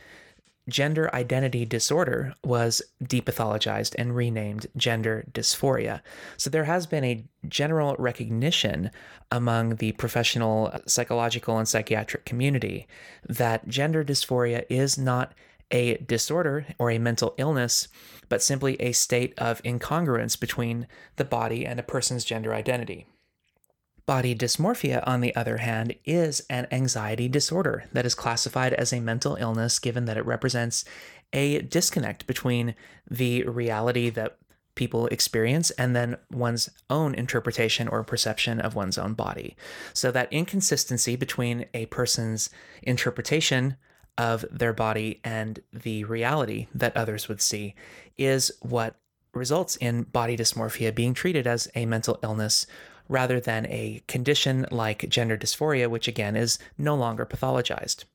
gender 0.69 1.13
identity 1.13 1.65
disorder 1.65 2.33
was 2.43 2.81
depathologized 3.03 3.95
and 3.97 4.15
renamed 4.15 4.67
gender 4.77 5.25
dysphoria. 5.31 6.01
So 6.37 6.49
there 6.49 6.63
has 6.63 6.87
been 6.87 7.03
a 7.03 7.25
general 7.47 7.95
recognition 7.99 8.91
among 9.31 9.75
the 9.77 9.91
professional 9.93 10.69
uh, 10.73 10.79
psychological 10.87 11.57
and 11.57 11.67
psychiatric 11.67 12.25
community 12.25 12.87
that 13.27 13.67
gender 13.67 14.03
dysphoria 14.03 14.65
is 14.69 14.97
not 14.97 15.33
a 15.71 15.97
disorder 15.97 16.65
or 16.77 16.91
a 16.91 16.99
mental 16.99 17.33
illness, 17.37 17.87
but 18.29 18.43
simply 18.43 18.79
a 18.79 18.91
state 18.91 19.33
of 19.37 19.61
incongruence 19.63 20.39
between 20.39 20.87
the 21.15 21.25
body 21.25 21.65
and 21.65 21.79
a 21.79 21.83
person's 21.83 22.23
gender 22.23 22.53
identity. 22.53 23.07
Body 24.05 24.35
dysmorphia, 24.35 25.01
on 25.07 25.21
the 25.21 25.33
other 25.35 25.57
hand, 25.57 25.95
is 26.03 26.45
an 26.49 26.67
anxiety 26.71 27.29
disorder 27.29 27.85
that 27.93 28.05
is 28.05 28.15
classified 28.15 28.73
as 28.73 28.91
a 28.91 28.99
mental 28.99 29.35
illness 29.35 29.79
given 29.79 30.05
that 30.05 30.17
it 30.17 30.25
represents 30.25 30.83
a 31.31 31.61
disconnect 31.61 32.27
between 32.27 32.75
the 33.09 33.43
reality 33.43 34.09
that 34.09 34.37
people 34.75 35.07
experience 35.07 35.71
and 35.71 35.95
then 35.95 36.17
one's 36.31 36.69
own 36.89 37.15
interpretation 37.15 37.87
or 37.87 38.03
perception 38.03 38.59
of 38.59 38.75
one's 38.75 38.97
own 38.97 39.13
body. 39.13 39.55
So, 39.93 40.11
that 40.11 40.33
inconsistency 40.33 41.15
between 41.15 41.65
a 41.73 41.85
person's 41.85 42.49
interpretation 42.81 43.77
of 44.17 44.45
their 44.51 44.73
body 44.73 45.21
and 45.23 45.61
the 45.71 46.03
reality 46.03 46.67
that 46.75 46.95
others 46.97 47.27
would 47.27 47.41
see 47.41 47.73
is 48.17 48.51
what 48.61 48.95
results 49.33 49.75
in 49.77 50.03
body 50.03 50.37
dysmorphia 50.37 50.93
being 50.93 51.13
treated 51.13 51.47
as 51.47 51.67
a 51.73 51.85
mental 51.85 52.19
illness 52.21 52.67
rather 53.13 53.39
than 53.39 53.67
a 53.67 54.01
condition 54.07 54.65
like 54.71 55.07
gender 55.07 55.37
dysphoria, 55.37 55.87
which 55.87 56.07
again 56.07 56.35
is 56.35 56.57
no 56.79 56.95
longer 56.95 57.25
pathologized. 57.25 58.05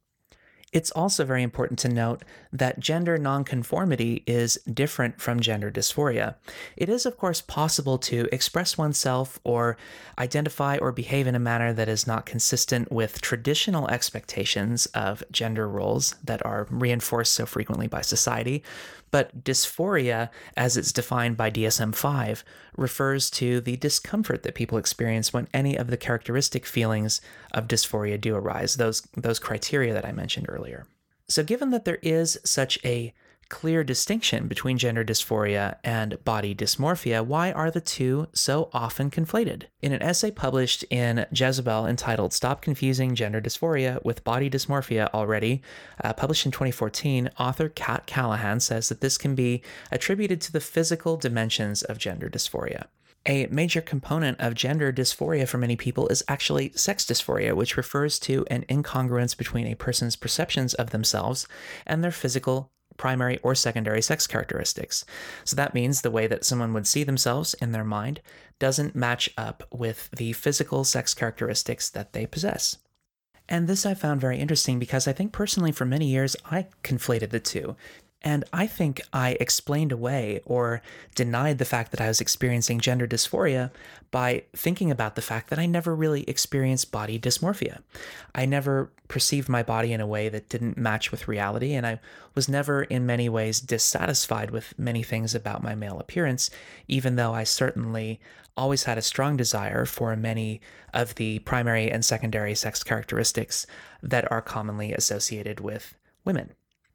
It's 0.72 0.90
also 0.90 1.24
very 1.24 1.44
important 1.44 1.78
to 1.80 1.88
note 1.88 2.24
that 2.52 2.80
gender 2.80 3.18
nonconformity 3.18 4.22
is 4.26 4.58
different 4.72 5.20
from 5.20 5.40
gender 5.40 5.70
dysphoria. 5.70 6.36
It 6.76 6.88
is, 6.88 7.04
of 7.04 7.16
course, 7.16 7.40
possible 7.40 7.98
to 7.98 8.28
express 8.32 8.78
oneself 8.78 9.38
or 9.44 9.76
identify 10.18 10.78
or 10.78 10.92
behave 10.92 11.26
in 11.26 11.34
a 11.34 11.40
manner 11.40 11.72
that 11.72 11.88
is 11.88 12.06
not 12.06 12.26
consistent 12.26 12.90
with 12.90 13.20
traditional 13.20 13.88
expectations 13.88 14.86
of 14.86 15.22
gender 15.30 15.68
roles 15.68 16.14
that 16.24 16.44
are 16.44 16.66
reinforced 16.70 17.34
so 17.34 17.46
frequently 17.46 17.86
by 17.86 18.00
society. 18.00 18.62
But 19.10 19.44
dysphoria, 19.44 20.28
as 20.56 20.76
it's 20.76 20.92
defined 20.92 21.36
by 21.36 21.50
DSM 21.50 21.94
5, 21.94 22.44
refers 22.76 23.30
to 23.30 23.60
the 23.60 23.76
discomfort 23.76 24.42
that 24.42 24.54
people 24.54 24.78
experience 24.78 25.32
when 25.32 25.48
any 25.54 25.76
of 25.76 25.88
the 25.88 25.96
characteristic 25.96 26.66
feelings 26.66 27.20
of 27.52 27.68
dysphoria 27.68 28.20
do 28.20 28.36
arise, 28.36 28.76
those, 28.76 29.02
those 29.16 29.38
criteria 29.38 29.94
that 29.94 30.04
I 30.04 30.12
mentioned 30.12 30.46
earlier. 30.48 30.86
So, 31.28 31.44
given 31.44 31.70
that 31.70 31.84
there 31.84 31.98
is 32.02 32.38
such 32.44 32.78
a 32.84 33.12
clear 33.48 33.82
distinction 33.82 34.46
between 34.46 34.78
gender 34.78 35.04
dysphoria 35.04 35.76
and 35.84 36.22
body 36.24 36.54
dysmorphia, 36.54 37.24
why 37.24 37.52
are 37.52 37.70
the 37.70 37.80
two 37.80 38.28
so 38.32 38.68
often 38.72 39.10
conflated? 39.10 39.64
In 39.82 39.92
an 39.92 40.02
essay 40.02 40.30
published 40.30 40.84
in 40.84 41.26
Jezebel 41.32 41.86
entitled 41.86 42.32
Stop 42.32 42.62
Confusing 42.62 43.14
Gender 43.14 43.40
Dysphoria 43.40 44.02
with 44.04 44.24
Body 44.24 44.50
Dysmorphia 44.50 45.08
Already, 45.10 45.62
uh, 46.02 46.12
published 46.12 46.46
in 46.46 46.52
2014, 46.52 47.30
author 47.38 47.68
Kat 47.68 48.06
Callahan 48.06 48.60
says 48.60 48.88
that 48.88 49.00
this 49.00 49.18
can 49.18 49.34
be 49.34 49.62
attributed 49.90 50.40
to 50.42 50.52
the 50.52 50.60
physical 50.60 51.16
dimensions 51.16 51.82
of 51.82 51.98
gender 51.98 52.28
dysphoria. 52.28 52.86
A 53.28 53.46
major 53.50 53.82
component 53.82 54.40
of 54.40 54.54
gender 54.54 54.90
dysphoria 54.90 55.46
for 55.46 55.58
many 55.58 55.76
people 55.76 56.08
is 56.08 56.24
actually 56.28 56.72
sex 56.74 57.04
dysphoria, 57.04 57.54
which 57.54 57.76
refers 57.76 58.18
to 58.20 58.46
an 58.50 58.64
incongruence 58.70 59.36
between 59.36 59.66
a 59.66 59.74
person's 59.74 60.16
perceptions 60.16 60.72
of 60.74 60.90
themselves 60.90 61.46
and 61.86 62.02
their 62.02 62.10
physical 62.10 62.72
primary 62.96 63.38
or 63.42 63.54
secondary 63.54 64.00
sex 64.00 64.26
characteristics. 64.26 65.04
So 65.44 65.56
that 65.56 65.74
means 65.74 66.00
the 66.00 66.10
way 66.10 66.26
that 66.26 66.44
someone 66.44 66.72
would 66.72 66.86
see 66.86 67.04
themselves 67.04 67.52
in 67.54 67.72
their 67.72 67.84
mind 67.84 68.22
doesn't 68.58 68.96
match 68.96 69.28
up 69.36 69.62
with 69.70 70.08
the 70.10 70.32
physical 70.32 70.82
sex 70.82 71.12
characteristics 71.12 71.90
that 71.90 72.14
they 72.14 72.24
possess. 72.24 72.78
And 73.46 73.68
this 73.68 73.84
I 73.84 73.92
found 73.92 74.22
very 74.22 74.38
interesting 74.38 74.78
because 74.78 75.06
I 75.06 75.12
think 75.12 75.32
personally 75.32 75.70
for 75.70 75.84
many 75.84 76.06
years 76.06 76.34
I 76.50 76.66
conflated 76.82 77.30
the 77.30 77.40
two. 77.40 77.76
And 78.22 78.44
I 78.52 78.66
think 78.66 79.00
I 79.12 79.36
explained 79.38 79.92
away 79.92 80.40
or 80.44 80.82
denied 81.14 81.58
the 81.58 81.64
fact 81.64 81.92
that 81.92 82.00
I 82.00 82.08
was 82.08 82.20
experiencing 82.20 82.80
gender 82.80 83.06
dysphoria 83.06 83.70
by 84.10 84.42
thinking 84.56 84.90
about 84.90 85.14
the 85.14 85.22
fact 85.22 85.50
that 85.50 85.58
I 85.58 85.66
never 85.66 85.94
really 85.94 86.24
experienced 86.24 86.90
body 86.90 87.18
dysmorphia. 87.18 87.82
I 88.34 88.44
never 88.44 88.90
perceived 89.06 89.48
my 89.48 89.62
body 89.62 89.92
in 89.92 90.00
a 90.00 90.06
way 90.06 90.28
that 90.28 90.48
didn't 90.48 90.76
match 90.76 91.12
with 91.12 91.28
reality, 91.28 91.74
and 91.74 91.86
I 91.86 92.00
was 92.34 92.48
never 92.48 92.82
in 92.82 93.06
many 93.06 93.28
ways 93.28 93.60
dissatisfied 93.60 94.50
with 94.50 94.76
many 94.76 95.04
things 95.04 95.34
about 95.34 95.62
my 95.62 95.76
male 95.76 96.00
appearance, 96.00 96.50
even 96.88 97.14
though 97.14 97.34
I 97.34 97.44
certainly 97.44 98.20
always 98.56 98.82
had 98.82 98.98
a 98.98 99.02
strong 99.02 99.36
desire 99.36 99.84
for 99.84 100.16
many 100.16 100.60
of 100.92 101.14
the 101.14 101.38
primary 101.40 101.88
and 101.88 102.04
secondary 102.04 102.56
sex 102.56 102.82
characteristics 102.82 103.64
that 104.02 104.30
are 104.32 104.42
commonly 104.42 104.92
associated 104.92 105.60
with 105.60 105.94
women. 106.24 106.50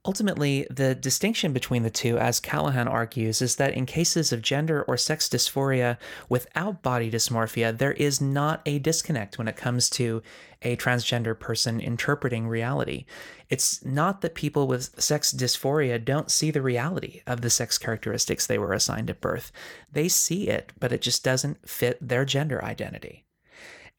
Ultimately, 0.05 0.67
the 0.69 0.95
distinction 0.95 1.53
between 1.53 1.83
the 1.83 1.89
two, 1.89 2.17
as 2.17 2.41
Callahan 2.41 2.89
argues, 2.89 3.41
is 3.41 3.55
that 3.55 3.73
in 3.73 3.85
cases 3.85 4.33
of 4.33 4.41
gender 4.41 4.83
or 4.83 4.97
sex 4.97 5.29
dysphoria 5.29 5.97
without 6.27 6.81
body 6.81 7.09
dysmorphia, 7.09 7.77
there 7.77 7.93
is 7.93 8.19
not 8.19 8.61
a 8.65 8.79
disconnect 8.79 9.37
when 9.37 9.47
it 9.47 9.55
comes 9.55 9.89
to 9.91 10.21
a 10.61 10.75
transgender 10.75 11.39
person 11.39 11.79
interpreting 11.79 12.49
reality. 12.49 13.05
It's 13.49 13.83
not 13.85 14.19
that 14.21 14.35
people 14.35 14.67
with 14.67 15.01
sex 15.01 15.31
dysphoria 15.31 16.03
don't 16.03 16.29
see 16.29 16.51
the 16.51 16.61
reality 16.61 17.21
of 17.25 17.39
the 17.39 17.49
sex 17.49 17.77
characteristics 17.77 18.45
they 18.45 18.57
were 18.57 18.73
assigned 18.73 19.09
at 19.09 19.21
birth. 19.21 19.53
They 19.89 20.09
see 20.09 20.49
it, 20.49 20.73
but 20.77 20.91
it 20.91 21.01
just 21.01 21.23
doesn't 21.23 21.69
fit 21.69 21.97
their 22.01 22.25
gender 22.25 22.61
identity. 22.63 23.22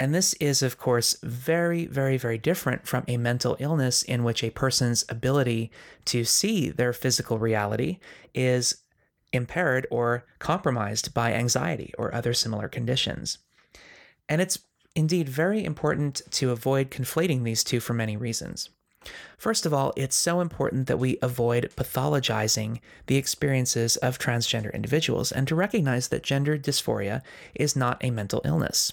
And 0.01 0.13
this 0.13 0.35
is, 0.35 0.63
of 0.63 0.77
course, 0.77 1.17
very, 1.23 1.87
very, 1.87 2.17
very 2.17 2.39
different 2.39 2.87
from 2.87 3.05
a 3.07 3.17
mental 3.17 3.57
illness 3.61 4.03
in 4.03 4.25
which 4.25 4.43
a 4.43 4.51
person's 4.51 5.05
ability 5.09 5.71
to 6.07 6.25
see 6.25 6.69
their 6.69 6.93
physical 6.93 7.39
reality 7.39 7.99
is 8.35 8.83
impaired 9.33 9.87
or 9.91 10.25
compromised 10.39 11.15
by 11.15 11.33
anxiety 11.33 11.93
or 11.97 12.15
other 12.15 12.35
similar 12.35 12.69
conditions. 12.69 13.39
And 14.29 14.41
it's 14.41 14.59
indeed 14.97 15.29
very 15.29 15.65
important 15.65 16.23
to 16.31 16.51
avoid 16.51 16.91
conflating 16.91 17.45
these 17.45 17.63
two 17.63 17.81
for 17.81 17.95
many 17.95 18.17
reasons. 18.17 18.71
First 19.37 19.67
of 19.67 19.75
all, 19.75 19.93
it's 19.97 20.17
so 20.17 20.41
important 20.41 20.87
that 20.87 20.99
we 20.99 21.19
avoid 21.21 21.71
pathologizing 21.77 22.81
the 23.07 23.17
experiences 23.17 23.97
of 23.99 24.19
transgender 24.19 24.73
individuals 24.73 25.31
and 25.31 25.47
to 25.47 25.55
recognize 25.55 26.09
that 26.09 26.23
gender 26.23 26.57
dysphoria 26.57 27.23
is 27.55 27.77
not 27.77 28.03
a 28.03 28.11
mental 28.11 28.41
illness. 28.45 28.93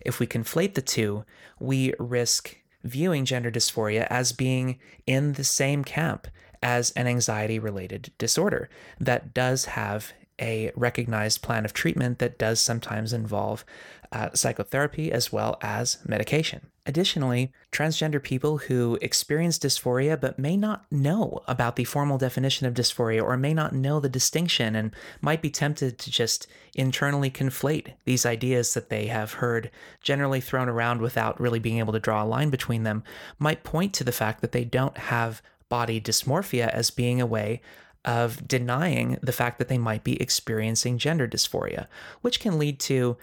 If 0.00 0.20
we 0.20 0.26
conflate 0.26 0.74
the 0.74 0.82
two, 0.82 1.24
we 1.58 1.92
risk 1.98 2.56
viewing 2.84 3.24
gender 3.24 3.50
dysphoria 3.50 4.06
as 4.08 4.32
being 4.32 4.78
in 5.06 5.34
the 5.34 5.44
same 5.44 5.84
camp 5.84 6.28
as 6.62 6.90
an 6.92 7.06
anxiety 7.06 7.58
related 7.58 8.12
disorder 8.18 8.68
that 8.98 9.34
does 9.34 9.66
have 9.66 10.12
a 10.40 10.70
recognized 10.76 11.42
plan 11.42 11.64
of 11.64 11.72
treatment 11.72 12.18
that 12.18 12.38
does 12.38 12.60
sometimes 12.60 13.12
involve 13.12 13.64
uh, 14.12 14.30
psychotherapy 14.32 15.12
as 15.12 15.32
well 15.32 15.58
as 15.60 15.98
medication. 16.06 16.70
Additionally, 16.86 17.52
transgender 17.70 18.22
people 18.22 18.56
who 18.56 18.98
experience 19.02 19.58
dysphoria 19.58 20.18
but 20.18 20.38
may 20.38 20.56
not 20.56 20.86
know 20.90 21.40
about 21.46 21.76
the 21.76 21.84
formal 21.84 22.16
definition 22.16 22.66
of 22.66 22.72
dysphoria 22.72 23.22
or 23.22 23.36
may 23.36 23.52
not 23.52 23.74
know 23.74 24.00
the 24.00 24.08
distinction 24.08 24.74
and 24.74 24.94
might 25.20 25.42
be 25.42 25.50
tempted 25.50 25.98
to 25.98 26.10
just 26.10 26.46
internally 26.74 27.30
conflate 27.30 27.92
these 28.06 28.24
ideas 28.24 28.72
that 28.72 28.88
they 28.88 29.08
have 29.08 29.34
heard 29.34 29.70
generally 30.00 30.40
thrown 30.40 30.68
around 30.68 31.02
without 31.02 31.38
really 31.38 31.58
being 31.58 31.78
able 31.78 31.92
to 31.92 32.00
draw 32.00 32.24
a 32.24 32.24
line 32.24 32.48
between 32.48 32.84
them 32.84 33.04
might 33.38 33.64
point 33.64 33.92
to 33.92 34.04
the 34.04 34.12
fact 34.12 34.40
that 34.40 34.52
they 34.52 34.64
don't 34.64 34.96
have 34.96 35.42
body 35.68 36.00
dysmorphia 36.00 36.68
as 36.70 36.90
being 36.90 37.20
a 37.20 37.26
way 37.26 37.60
of 38.04 38.46
denying 38.46 39.18
the 39.22 39.32
fact 39.32 39.58
that 39.58 39.68
they 39.68 39.78
might 39.78 40.04
be 40.04 40.20
experiencing 40.20 40.98
gender 40.98 41.26
dysphoria, 41.26 41.86
which 42.20 42.40
can 42.40 42.58
lead 42.58 42.78
to 42.80 43.16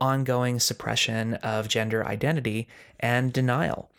ongoing 0.00 0.60
suppression 0.60 1.34
of 1.34 1.68
gender 1.68 2.06
identity 2.06 2.68
and 3.00 3.32
denial. 3.32 3.90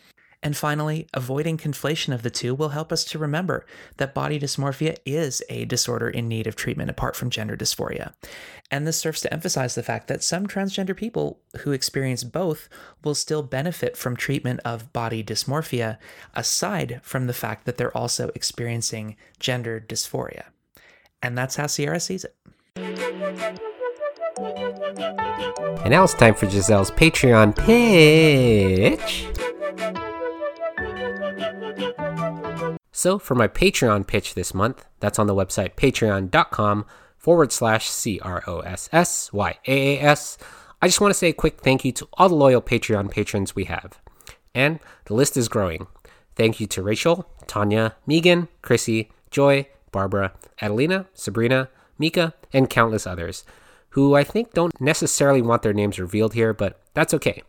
And 0.44 0.58
finally, 0.58 1.08
avoiding 1.14 1.58
conflation 1.58 2.14
of 2.14 2.22
the 2.22 2.30
two 2.30 2.54
will 2.54 2.70
help 2.70 2.92
us 2.92 3.06
to 3.06 3.18
remember 3.18 3.66
that 3.96 4.14
body 4.14 4.38
dysmorphia 4.38 4.98
is 5.06 5.42
a 5.50 5.64
disorder 5.64 6.10
in 6.10 6.28
need 6.28 6.48
of 6.48 6.58
treatment 6.58 6.90
apart 6.90 7.16
from 7.16 7.30
gender 7.30 7.56
dysphoria. 7.56 8.12
And 8.70 8.86
this 8.86 8.98
serves 8.98 9.22
to 9.22 9.34
emphasize 9.34 9.74
the 9.74 9.84
fact 9.84 10.10
that 10.10 10.22
some 10.22 10.46
transgender 10.46 10.96
people 10.98 11.40
who 11.60 11.72
experience 11.72 12.26
both 12.26 12.68
will 13.06 13.16
still 13.16 13.42
benefit 13.42 13.96
from 13.96 14.18
treatment 14.18 14.60
of 14.66 14.92
body 14.92 15.24
dysmorphia, 15.24 15.98
aside 16.36 17.00
from 17.04 17.28
the 17.28 17.34
fact 17.34 17.66
that 17.66 17.78
they're 17.78 17.96
also 17.96 18.30
experiencing 18.36 19.16
gender 19.40 19.80
dysphoria. 19.80 20.44
And 21.22 21.38
that's 21.38 21.56
how 21.56 21.68
Sierra 21.68 22.02
sees 22.02 22.26
it. 22.26 22.36
And 25.86 25.92
now 25.92 26.04
it's 26.04 26.14
time 26.14 26.36
for 26.36 26.48
Giselle's 26.48 26.92
Patreon 26.92 27.56
pitch. 27.56 29.28
So 32.92 33.20
for 33.20 33.36
my 33.36 33.48
Patreon 33.48 34.08
pitch 34.08 34.34
this 34.34 34.54
month, 34.54 34.86
that's 35.00 35.20
on 35.20 35.28
the 35.28 35.36
website 35.36 35.76
patreon.com 35.76 36.86
forward 37.18 37.52
slash 37.52 37.90
C 37.90 38.20
R 38.22 38.44
O 38.48 38.60
S 38.60 38.88
S 38.94 39.34
Y 39.34 39.58
A 39.68 39.98
A 39.98 40.02
S. 40.02 40.38
I 40.82 40.88
just 40.88 41.02
want 41.02 41.12
to 41.12 41.18
say 41.18 41.30
a 41.30 41.34
quick 41.34 41.62
thank 41.62 41.84
you 41.84 41.92
to 41.94 42.08
all 42.14 42.30
the 42.30 42.36
loyal 42.36 42.62
Patreon 42.62 43.10
patrons 43.10 43.56
we 43.56 43.66
have. 43.66 44.00
And 44.54 44.80
the 45.06 45.14
list 45.14 45.38
is 45.38 45.48
growing. 45.48 45.88
Thank 46.36 46.60
you 46.60 46.68
to 46.68 46.82
Rachel, 46.82 47.30
Tanya, 47.48 47.96
Megan, 48.06 48.48
Chrissy, 48.62 49.12
Joy, 49.32 49.68
Barbara, 49.92 50.34
Adelina, 50.62 51.08
Sabrina, 51.14 51.70
Mika, 51.98 52.34
and 52.52 52.70
countless 52.70 53.08
others, 53.08 53.46
who 53.90 54.16
I 54.16 54.24
think 54.24 54.54
don't 54.54 54.80
necessarily 54.82 55.42
want 55.42 55.62
their 55.62 55.74
names 55.74 56.00
revealed 56.00 56.34
here, 56.34 56.54
but 56.54 56.80
that's 56.94 57.14
okay. 57.14 57.44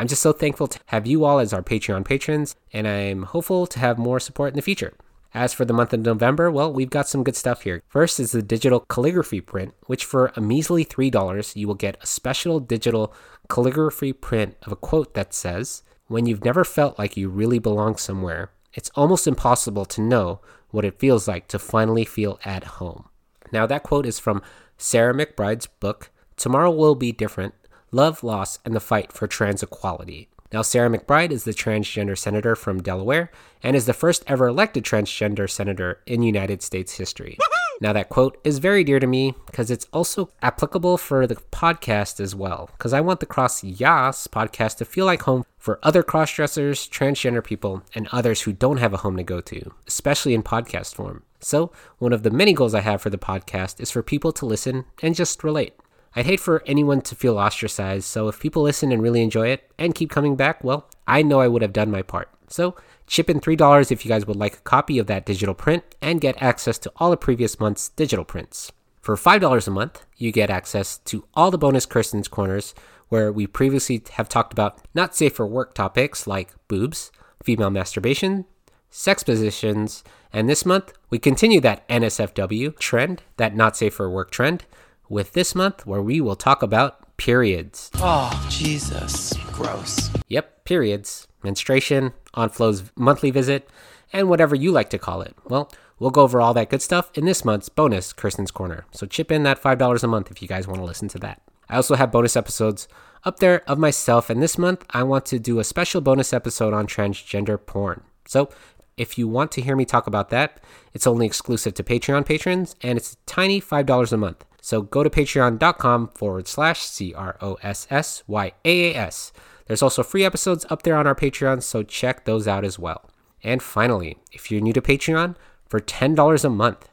I'm 0.00 0.08
just 0.08 0.22
so 0.22 0.32
thankful 0.32 0.66
to 0.66 0.80
have 0.86 1.06
you 1.06 1.26
all 1.26 1.40
as 1.40 1.52
our 1.52 1.62
Patreon 1.62 2.06
patrons, 2.06 2.56
and 2.72 2.88
I'm 2.88 3.24
hopeful 3.24 3.66
to 3.66 3.78
have 3.80 3.98
more 3.98 4.18
support 4.18 4.48
in 4.50 4.56
the 4.56 4.62
future. 4.62 4.94
As 5.34 5.52
for 5.52 5.66
the 5.66 5.74
month 5.74 5.92
of 5.92 6.00
November, 6.00 6.50
well, 6.50 6.72
we've 6.72 6.88
got 6.88 7.06
some 7.06 7.22
good 7.22 7.36
stuff 7.36 7.64
here. 7.64 7.82
First 7.86 8.18
is 8.18 8.32
the 8.32 8.40
digital 8.40 8.80
calligraphy 8.80 9.42
print, 9.42 9.74
which 9.88 10.06
for 10.06 10.32
a 10.34 10.40
measly 10.40 10.86
$3, 10.86 11.54
you 11.54 11.68
will 11.68 11.74
get 11.74 12.02
a 12.02 12.06
special 12.06 12.60
digital 12.60 13.12
calligraphy 13.50 14.14
print 14.14 14.56
of 14.62 14.72
a 14.72 14.76
quote 14.76 15.12
that 15.12 15.34
says, 15.34 15.82
When 16.06 16.24
you've 16.24 16.46
never 16.46 16.64
felt 16.64 16.98
like 16.98 17.18
you 17.18 17.28
really 17.28 17.58
belong 17.58 17.96
somewhere, 17.96 18.52
it's 18.72 18.90
almost 18.94 19.26
impossible 19.26 19.84
to 19.84 20.00
know 20.00 20.40
what 20.70 20.86
it 20.86 20.98
feels 20.98 21.28
like 21.28 21.46
to 21.48 21.58
finally 21.58 22.06
feel 22.06 22.40
at 22.42 22.64
home. 22.80 23.10
Now, 23.52 23.66
that 23.66 23.82
quote 23.82 24.06
is 24.06 24.18
from 24.18 24.40
Sarah 24.78 25.12
McBride's 25.12 25.66
book, 25.66 26.10
Tomorrow 26.38 26.70
Will 26.70 26.94
Be 26.94 27.12
Different 27.12 27.52
Love, 27.92 28.22
Loss, 28.22 28.58
and 28.64 28.74
the 28.74 28.80
Fight 28.80 29.12
for 29.12 29.26
Trans 29.26 29.62
Equality. 29.62 30.28
Now, 30.52 30.62
Sarah 30.62 30.90
McBride 30.90 31.30
is 31.30 31.44
the 31.44 31.52
transgender 31.52 32.18
senator 32.18 32.56
from 32.56 32.82
Delaware 32.82 33.30
and 33.62 33.76
is 33.76 33.86
the 33.86 33.92
first 33.92 34.24
ever 34.26 34.48
elected 34.48 34.84
transgender 34.84 35.48
senator 35.48 36.00
in 36.06 36.22
United 36.22 36.62
States 36.62 36.94
history. 36.94 37.38
Now, 37.80 37.92
that 37.94 38.10
quote 38.10 38.38
is 38.44 38.58
very 38.58 38.84
dear 38.84 39.00
to 39.00 39.06
me 39.06 39.34
because 39.46 39.70
it's 39.70 39.86
also 39.92 40.30
applicable 40.42 40.98
for 40.98 41.26
the 41.26 41.36
podcast 41.36 42.20
as 42.20 42.34
well. 42.34 42.68
Because 42.76 42.92
I 42.92 43.00
want 43.00 43.20
the 43.20 43.26
Cross 43.26 43.64
Yas 43.64 44.26
podcast 44.26 44.76
to 44.78 44.84
feel 44.84 45.06
like 45.06 45.22
home 45.22 45.44
for 45.56 45.78
other 45.82 46.02
cross 46.02 46.34
dressers, 46.34 46.88
transgender 46.88 47.42
people, 47.42 47.82
and 47.94 48.06
others 48.12 48.42
who 48.42 48.52
don't 48.52 48.78
have 48.78 48.92
a 48.92 48.98
home 48.98 49.16
to 49.16 49.22
go 49.22 49.40
to, 49.40 49.72
especially 49.86 50.34
in 50.34 50.42
podcast 50.42 50.94
form. 50.94 51.22
So, 51.40 51.72
one 51.98 52.12
of 52.12 52.22
the 52.22 52.30
many 52.30 52.52
goals 52.52 52.74
I 52.74 52.80
have 52.80 53.00
for 53.00 53.08
the 53.08 53.16
podcast 53.16 53.80
is 53.80 53.90
for 53.90 54.02
people 54.02 54.32
to 54.32 54.46
listen 54.46 54.84
and 55.00 55.14
just 55.14 55.42
relate. 55.42 55.74
I'd 56.16 56.26
hate 56.26 56.40
for 56.40 56.62
anyone 56.66 57.02
to 57.02 57.14
feel 57.14 57.38
ostracized, 57.38 58.04
so 58.04 58.26
if 58.28 58.40
people 58.40 58.62
listen 58.62 58.90
and 58.90 59.00
really 59.02 59.22
enjoy 59.22 59.48
it 59.48 59.70
and 59.78 59.94
keep 59.94 60.10
coming 60.10 60.34
back, 60.34 60.64
well, 60.64 60.88
I 61.06 61.22
know 61.22 61.40
I 61.40 61.48
would 61.48 61.62
have 61.62 61.72
done 61.72 61.90
my 61.90 62.02
part. 62.02 62.28
So, 62.48 62.74
chip 63.06 63.30
in 63.30 63.40
$3 63.40 63.92
if 63.92 64.04
you 64.04 64.08
guys 64.08 64.26
would 64.26 64.36
like 64.36 64.54
a 64.54 64.60
copy 64.60 64.98
of 64.98 65.06
that 65.06 65.24
digital 65.24 65.54
print 65.54 65.84
and 66.02 66.20
get 66.20 66.42
access 66.42 66.78
to 66.78 66.92
all 66.96 67.10
the 67.10 67.16
previous 67.16 67.60
month's 67.60 67.90
digital 67.90 68.24
prints. 68.24 68.72
For 69.00 69.14
$5 69.16 69.66
a 69.66 69.70
month, 69.70 70.04
you 70.16 70.32
get 70.32 70.50
access 70.50 70.98
to 70.98 71.24
all 71.34 71.52
the 71.52 71.58
bonus 71.58 71.86
Kirsten's 71.86 72.28
Corners, 72.28 72.74
where 73.08 73.32
we 73.32 73.46
previously 73.46 74.02
have 74.12 74.28
talked 74.28 74.52
about 74.52 74.78
not 74.94 75.14
safe 75.14 75.34
for 75.34 75.46
work 75.46 75.74
topics 75.74 76.26
like 76.26 76.54
boobs, 76.66 77.12
female 77.42 77.70
masturbation, 77.70 78.46
sex 78.90 79.22
positions, 79.22 80.02
and 80.32 80.48
this 80.48 80.66
month 80.66 80.92
we 81.08 81.18
continue 81.18 81.60
that 81.60 81.88
NSFW 81.88 82.78
trend, 82.78 83.22
that 83.36 83.54
not 83.54 83.76
safe 83.76 83.94
for 83.94 84.10
work 84.10 84.30
trend, 84.30 84.64
with 85.10 85.32
this 85.32 85.54
month 85.54 85.84
where 85.86 86.00
we 86.00 86.22
will 86.22 86.36
talk 86.36 86.62
about 86.62 87.16
periods. 87.18 87.90
Oh, 87.96 88.46
Jesus. 88.48 89.34
Gross. 89.52 90.08
Yep, 90.28 90.64
periods, 90.64 91.28
menstruation, 91.42 92.12
Aunt 92.32 92.54
Flo's 92.54 92.84
monthly 92.96 93.30
visit, 93.30 93.68
and 94.12 94.30
whatever 94.30 94.54
you 94.54 94.72
like 94.72 94.88
to 94.90 94.98
call 94.98 95.20
it. 95.20 95.34
Well, 95.44 95.70
we'll 95.98 96.10
go 96.10 96.22
over 96.22 96.40
all 96.40 96.54
that 96.54 96.70
good 96.70 96.80
stuff 96.80 97.10
in 97.14 97.26
this 97.26 97.44
month's 97.44 97.68
bonus 97.68 98.14
Kirsten's 98.14 98.50
Corner. 98.50 98.86
So 98.92 99.06
chip 99.06 99.30
in 99.30 99.42
that 99.42 99.62
$5 99.62 100.02
a 100.02 100.06
month 100.06 100.30
if 100.30 100.40
you 100.40 100.48
guys 100.48 100.66
want 100.66 100.80
to 100.80 100.86
listen 100.86 101.08
to 101.08 101.18
that. 101.18 101.42
I 101.68 101.76
also 101.76 101.96
have 101.96 102.10
bonus 102.10 102.36
episodes 102.36 102.88
up 103.24 103.40
there 103.40 103.68
of 103.68 103.78
myself, 103.78 104.30
and 104.30 104.42
this 104.42 104.56
month 104.56 104.86
I 104.90 105.02
want 105.02 105.26
to 105.26 105.38
do 105.38 105.58
a 105.58 105.64
special 105.64 106.00
bonus 106.00 106.32
episode 106.32 106.72
on 106.72 106.86
transgender 106.86 107.58
porn. 107.64 108.02
So 108.26 108.48
if 108.96 109.18
you 109.18 109.28
want 109.28 109.50
to 109.52 109.60
hear 109.60 109.76
me 109.76 109.84
talk 109.84 110.06
about 110.06 110.30
that, 110.30 110.62
it's 110.94 111.06
only 111.06 111.26
exclusive 111.26 111.74
to 111.74 111.82
Patreon 111.82 112.24
patrons, 112.24 112.76
and 112.80 112.96
it's 112.96 113.14
a 113.14 113.16
tiny 113.26 113.60
$5 113.60 114.12
a 114.12 114.16
month. 114.16 114.44
So 114.60 114.82
go 114.82 115.02
to 115.02 115.10
patreon.com 115.10 116.08
forward 116.08 116.48
slash 116.48 116.80
C 116.80 117.14
R 117.14 117.36
O 117.40 117.54
S 117.62 117.86
S 117.90 118.22
Y 118.26 118.52
A 118.64 118.92
A 118.92 118.96
S. 118.96 119.32
There's 119.66 119.82
also 119.82 120.02
free 120.02 120.24
episodes 120.24 120.66
up 120.68 120.82
there 120.82 120.96
on 120.96 121.06
our 121.06 121.14
Patreon, 121.14 121.62
so 121.62 121.82
check 121.82 122.24
those 122.24 122.48
out 122.48 122.64
as 122.64 122.78
well. 122.78 123.08
And 123.42 123.62
finally, 123.62 124.18
if 124.32 124.50
you're 124.50 124.60
new 124.60 124.72
to 124.72 124.82
Patreon, 124.82 125.36
for 125.68 125.78
$10 125.78 126.44
a 126.44 126.50
month, 126.50 126.88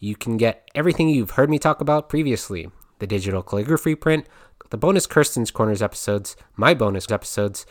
you 0.00 0.16
can 0.16 0.36
get 0.36 0.68
everything 0.74 1.08
you've 1.08 1.30
heard 1.30 1.48
me 1.48 1.58
talk 1.58 1.80
about 1.80 2.08
previously 2.08 2.70
the 2.98 3.06
digital 3.06 3.42
calligraphy 3.42 3.94
print, 3.94 4.26
the 4.70 4.76
bonus 4.76 5.06
Kirsten's 5.06 5.50
Corners 5.50 5.82
episodes, 5.82 6.34
my 6.56 6.74
bonus 6.74 7.10
episodes, 7.10 7.66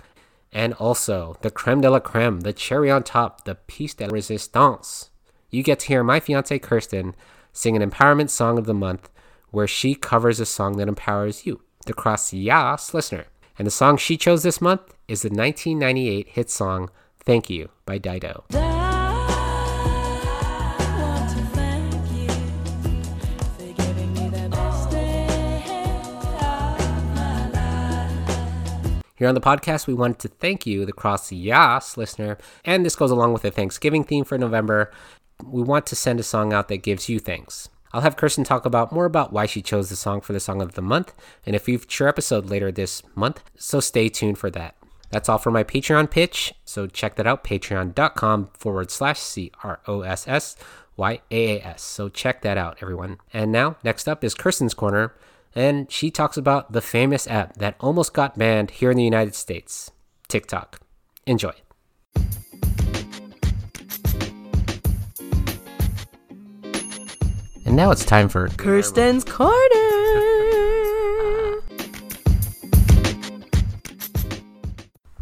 and 0.53 0.73
also 0.75 1.35
the 1.41 1.51
creme 1.51 1.81
de 1.81 1.89
la 1.89 1.99
creme, 1.99 2.41
the 2.41 2.53
cherry 2.53 2.89
on 2.89 3.03
top, 3.03 3.43
the 3.43 3.55
piece 3.55 3.95
de 3.95 4.07
resistance. 4.07 5.09
You 5.49 5.63
get 5.63 5.79
to 5.79 5.87
hear 5.87 6.03
my 6.03 6.19
fiance 6.19 6.57
Kirsten 6.59 7.15
sing 7.51 7.75
an 7.75 7.89
empowerment 7.89 8.29
song 8.29 8.57
of 8.57 8.65
the 8.65 8.73
month 8.73 9.09
where 9.55 9.67
she 9.67 9.95
covers 9.95 10.41
a 10.41 10.45
song 10.45 10.75
that 10.75 10.89
empowers 10.89 11.45
you, 11.45 11.61
the 11.85 11.93
Cross 11.93 12.33
Yas 12.33 12.93
listener. 12.93 13.23
And 13.57 13.65
the 13.65 13.71
song 13.71 13.95
she 13.95 14.17
chose 14.17 14.43
this 14.43 14.59
month 14.59 14.81
is 15.07 15.21
the 15.21 15.29
1998 15.29 16.27
hit 16.27 16.49
song 16.49 16.89
Thank 17.21 17.49
You 17.49 17.69
by 17.85 17.97
Dido. 17.97 18.43
Here 29.17 29.29
on 29.29 29.35
the 29.35 29.39
podcast, 29.39 29.87
we 29.87 29.93
wanted 29.93 30.19
to 30.19 30.27
thank 30.27 30.65
you, 30.65 30.85
the 30.85 30.91
Cross 30.91 31.31
Yas 31.31 31.95
listener, 31.95 32.37
and 32.65 32.85
this 32.85 32.97
goes 32.97 33.09
along 33.09 33.31
with 33.31 33.43
the 33.43 33.51
Thanksgiving 33.51 34.03
theme 34.03 34.25
for 34.25 34.37
November. 34.37 34.91
We 35.45 35.63
want 35.63 35.85
to 35.85 35.95
send 35.95 36.19
a 36.19 36.23
song 36.23 36.51
out 36.51 36.67
that 36.67 36.83
gives 36.83 37.07
you 37.07 37.19
thanks. 37.19 37.69
I'll 37.95 38.01
have 38.01 38.17
Kirsten 38.17 38.43
talk 38.43 38.65
about 38.65 38.91
more 38.91 39.05
about 39.05 39.31
why 39.31 39.45
she 39.45 39.61
chose 39.61 39.89
the 39.89 39.95
song 39.95 40.19
for 40.19 40.33
the 40.33 40.39
song 40.41 40.61
of 40.61 40.73
the 40.73 40.81
month 40.81 41.13
in 41.45 41.55
a 41.55 41.59
future 41.59 42.09
episode 42.09 42.49
later 42.49 42.69
this 42.69 43.01
month, 43.15 43.41
so 43.55 43.79
stay 43.79 44.09
tuned 44.09 44.37
for 44.37 44.49
that. 44.49 44.75
That's 45.11 45.29
all 45.29 45.37
for 45.37 45.49
my 45.49 45.63
Patreon 45.63 46.11
pitch, 46.11 46.53
so 46.65 46.87
check 46.87 47.15
that 47.15 47.25
out, 47.25 47.45
patreon.com 47.45 48.47
forward 48.47 48.91
slash 48.91 49.21
C 49.21 49.49
R 49.63 49.79
O 49.87 50.01
S 50.01 50.27
S 50.27 50.57
Y 50.97 51.21
A 51.31 51.57
A 51.57 51.65
S. 51.65 51.83
So 51.83 52.09
check 52.09 52.41
that 52.41 52.57
out, 52.57 52.79
everyone. 52.81 53.19
And 53.31 53.49
now, 53.53 53.77
next 53.81 54.09
up 54.09 54.25
is 54.25 54.33
Kirsten's 54.33 54.73
Corner, 54.73 55.15
and 55.55 55.89
she 55.89 56.11
talks 56.11 56.35
about 56.35 56.73
the 56.73 56.81
famous 56.81 57.27
app 57.27 57.55
that 57.59 57.77
almost 57.79 58.13
got 58.13 58.37
banned 58.37 58.71
here 58.71 58.91
in 58.91 58.97
the 58.97 59.05
United 59.05 59.35
States 59.35 59.89
TikTok. 60.27 60.81
Enjoy. 61.25 61.53
And 67.75 67.81
now 67.81 67.91
it's 67.91 68.05
time 68.05 68.29
for 68.29 68.47
Kirsten's 68.47 69.25
Corner. 69.25 69.59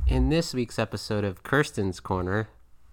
In 0.05 0.29
this 0.29 0.53
week's 0.53 0.77
episode 0.77 1.23
of 1.23 1.41
Kirsten's 1.41 1.99
Corner, 1.99 2.49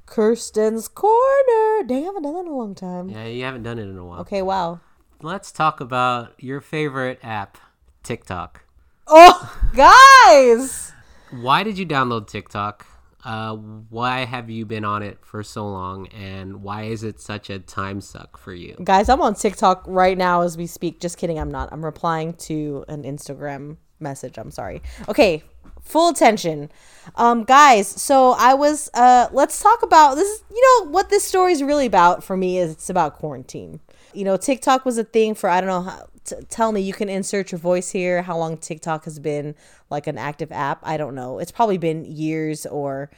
Kirsten's 0.06 0.88
Corner. 0.88 1.82
Dang, 1.84 2.04
I 2.04 2.06
haven't 2.06 2.22
done 2.22 2.32
that 2.32 2.40
in 2.40 2.46
a 2.46 2.56
long 2.56 2.74
time. 2.74 3.10
yeah, 3.10 3.26
you 3.26 3.44
haven't 3.44 3.62
done 3.64 3.78
it 3.78 3.82
in 3.82 3.98
a 3.98 4.02
while. 4.06 4.20
Okay, 4.20 4.40
wow. 4.40 4.80
Let's 5.20 5.52
talk 5.52 5.80
about 5.80 6.32
your 6.38 6.62
favorite 6.62 7.18
app, 7.22 7.58
TikTok. 8.02 8.64
Oh, 9.06 9.58
guys! 9.76 10.92
Why 11.32 11.64
did 11.64 11.76
you 11.76 11.84
download 11.84 12.28
TikTok? 12.28 12.86
Uh, 13.24 13.54
why 13.54 14.24
have 14.24 14.48
you 14.48 14.64
been 14.64 14.84
on 14.84 15.02
it 15.02 15.18
for 15.22 15.42
so 15.42 15.68
long? 15.68 16.06
And 16.08 16.62
why 16.62 16.84
is 16.84 17.02
it 17.02 17.20
such 17.20 17.50
a 17.50 17.58
time 17.58 18.00
suck 18.00 18.36
for 18.36 18.54
you? 18.54 18.76
Guys, 18.82 19.08
I'm 19.08 19.20
on 19.20 19.34
TikTok 19.34 19.84
right 19.86 20.16
now 20.16 20.42
as 20.42 20.56
we 20.56 20.66
speak. 20.66 21.00
Just 21.00 21.18
kidding, 21.18 21.38
I'm 21.38 21.50
not. 21.50 21.68
I'm 21.72 21.84
replying 21.84 22.34
to 22.34 22.84
an 22.88 23.02
Instagram 23.02 23.76
message. 23.98 24.38
I'm 24.38 24.50
sorry. 24.50 24.82
Okay, 25.08 25.42
full 25.82 26.08
attention. 26.08 26.70
Um 27.16 27.44
guys, 27.44 27.88
so 27.88 28.32
I 28.38 28.54
was 28.54 28.88
uh 28.94 29.28
let's 29.32 29.62
talk 29.62 29.82
about 29.82 30.14
this 30.14 30.42
you 30.50 30.62
know 30.62 30.90
what 30.90 31.10
this 31.10 31.24
story 31.24 31.52
is 31.52 31.62
really 31.62 31.86
about 31.86 32.24
for 32.24 32.36
me 32.36 32.58
is 32.58 32.72
it's 32.72 32.90
about 32.90 33.18
quarantine. 33.18 33.80
You 34.12 34.24
know, 34.24 34.36
TikTok 34.36 34.84
was 34.84 34.98
a 34.98 35.04
thing 35.04 35.34
for 35.34 35.48
I 35.48 35.60
don't 35.60 35.68
know 35.68 35.82
how 35.82 36.06
t- 36.24 36.36
tell 36.48 36.72
me 36.72 36.80
you 36.80 36.92
can 36.92 37.08
insert 37.08 37.52
your 37.52 37.58
voice 37.58 37.90
here 37.90 38.22
how 38.22 38.36
long 38.36 38.56
TikTok 38.56 39.04
has 39.04 39.18
been 39.18 39.54
like 39.90 40.06
an 40.06 40.18
active 40.18 40.52
app. 40.52 40.80
I 40.82 40.96
don't 40.96 41.14
know. 41.14 41.38
It's 41.38 41.52
probably 41.52 41.78
been 41.78 42.04
years 42.04 42.66
or 42.66 43.10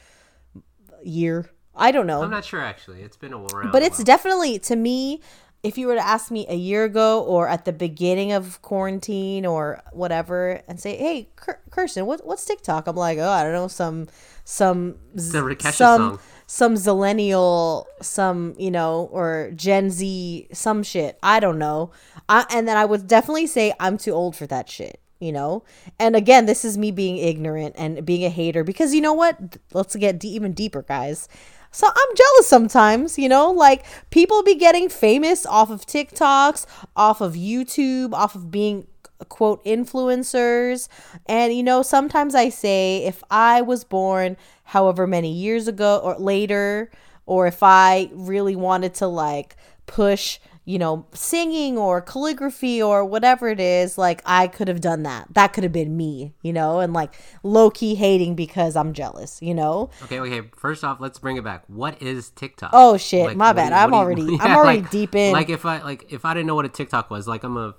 year. 1.03 1.49
I 1.75 1.91
don't 1.91 2.07
know. 2.07 2.21
I'm 2.23 2.31
not 2.31 2.45
sure 2.45 2.61
actually. 2.61 3.01
It's 3.01 3.17
been 3.17 3.33
a 3.33 3.39
while. 3.39 3.71
But 3.71 3.83
it's 3.83 4.03
definitely 4.03 4.59
to 4.59 4.75
me, 4.75 5.21
if 5.63 5.77
you 5.77 5.87
were 5.87 5.95
to 5.95 6.05
ask 6.05 6.29
me 6.29 6.45
a 6.49 6.55
year 6.55 6.83
ago 6.83 7.23
or 7.23 7.47
at 7.47 7.65
the 7.65 7.71
beginning 7.71 8.31
of 8.33 8.61
quarantine 8.61 9.45
or 9.45 9.81
whatever, 9.93 10.61
and 10.67 10.79
say, 10.79 10.97
"Hey, 10.97 11.29
Kirsten, 11.71 12.05
what, 12.05 12.25
what's 12.25 12.45
TikTok?" 12.45 12.85
I'm 12.85 12.97
like, 12.97 13.17
"Oh, 13.17 13.29
I 13.29 13.43
don't 13.43 13.53
know, 13.53 13.69
some 13.69 14.07
some 14.43 14.95
The 15.13 15.39
Rakesha 15.41 15.71
some 15.73 16.01
song. 16.01 16.19
Some 16.45 16.75
zillennial, 16.75 17.85
some, 18.01 18.55
you 18.57 18.71
know, 18.71 19.09
or 19.11 19.51
Gen 19.55 19.89
Z, 19.89 20.47
some 20.51 20.83
shit. 20.83 21.17
I 21.23 21.39
don't 21.39 21.59
know. 21.59 21.91
I, 22.29 22.45
and 22.51 22.67
then 22.67 22.77
I 22.77 22.85
would 22.85 23.07
definitely 23.07 23.47
say 23.47 23.73
I'm 23.79 23.97
too 23.97 24.11
old 24.11 24.35
for 24.35 24.47
that 24.47 24.69
shit, 24.69 24.99
you 25.19 25.31
know? 25.31 25.63
And 25.99 26.15
again, 26.15 26.45
this 26.45 26.65
is 26.65 26.77
me 26.77 26.91
being 26.91 27.17
ignorant 27.17 27.75
and 27.77 28.05
being 28.05 28.23
a 28.23 28.29
hater 28.29 28.63
because 28.63 28.93
you 28.93 29.01
know 29.01 29.13
what? 29.13 29.57
Let's 29.73 29.95
get 29.95 30.19
d- 30.19 30.29
even 30.29 30.53
deeper, 30.53 30.83
guys. 30.83 31.27
So 31.71 31.87
I'm 31.87 32.15
jealous 32.15 32.47
sometimes, 32.47 33.17
you 33.17 33.27
know, 33.27 33.49
like 33.49 33.83
people 34.11 34.43
be 34.43 34.53
getting 34.53 34.89
famous 34.89 35.43
off 35.43 35.71
of 35.71 35.87
TikToks, 35.87 36.67
off 36.95 37.19
of 37.19 37.33
YouTube, 37.33 38.13
off 38.13 38.35
of 38.35 38.51
being 38.51 38.85
quote 39.25 39.63
influencers. 39.65 40.87
And 41.25 41.53
you 41.53 41.63
know, 41.63 41.81
sometimes 41.81 42.35
I 42.35 42.49
say 42.49 43.03
if 43.05 43.23
I 43.29 43.61
was 43.61 43.83
born 43.83 44.37
however 44.65 45.07
many 45.07 45.31
years 45.31 45.67
ago 45.67 45.99
or 46.03 46.15
later, 46.17 46.91
or 47.25 47.47
if 47.47 47.63
I 47.63 48.09
really 48.13 48.55
wanted 48.55 48.93
to 48.95 49.07
like 49.07 49.55
push 49.85 50.39
you 50.65 50.79
know, 50.79 51.05
singing 51.13 51.77
or 51.77 51.99
calligraphy 51.99 52.81
or 52.81 53.03
whatever 53.03 53.49
it 53.49 53.59
is, 53.59 53.97
like 53.97 54.21
I 54.25 54.47
could 54.47 54.69
have 54.69 54.79
done 54.79 55.03
that. 55.03 55.27
That 55.33 55.51
could 55.51 55.65
have 55.65 55.73
been 55.73 55.97
me, 55.97 56.35
you 56.41 56.53
know, 56.53 56.79
and 56.79 56.93
like 56.93 57.13
low 57.43 57.69
key 57.69 57.95
hating 57.95 58.35
because 58.35 58.77
I'm 58.77 58.93
jealous, 58.93 59.41
you 59.41 59.53
know. 59.53 59.89
Okay, 60.03 60.21
okay. 60.21 60.47
First 60.55 60.85
off, 60.85 61.01
let's 61.01 61.19
bring 61.19 61.35
it 61.35 61.43
back. 61.43 61.65
What 61.67 62.01
is 62.01 62.29
TikTok? 62.29 62.69
Oh 62.71 62.95
shit, 62.95 63.25
Like, 63.25 63.35
my 63.35 63.51
bad. 63.51 63.71
you- 63.71 63.75
I'm 63.75 63.89
you- 63.91 63.95
already, 63.97 64.21
Yeah, 64.31 64.37
I'm 64.39 64.55
already 64.55 64.79
like- 64.83 64.89
deep 64.89 65.15
in. 65.15 65.33
Like 65.33 65.49
if 65.49 65.65
I 65.65 65.81
like 65.83 66.13
if 66.13 66.23
I 66.23 66.33
didn't 66.33 66.47
know 66.47 66.55
what 66.55 66.63
a 66.63 66.69
TikTok 66.69 67.09
was, 67.11 67.27
like 67.27 67.43
I'm 67.43 67.57
a 67.57 67.75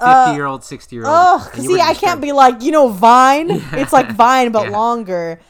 Uh, 0.00 0.24
fifty 0.24 0.36
year 0.36 0.46
old, 0.46 0.64
sixty 0.64 0.96
year 0.96 1.04
old. 1.06 1.14
Oh, 1.14 1.50
see, 1.54 1.80
I 1.80 1.94
can't 1.94 2.20
be 2.20 2.32
like 2.32 2.62
you 2.62 2.72
know 2.72 2.88
Vine. 2.88 3.50
It's 3.72 3.92
like 3.92 4.12
Vine 4.12 4.52
but 4.52 4.66
Yeah. 4.66 4.72
longer. 4.72 5.40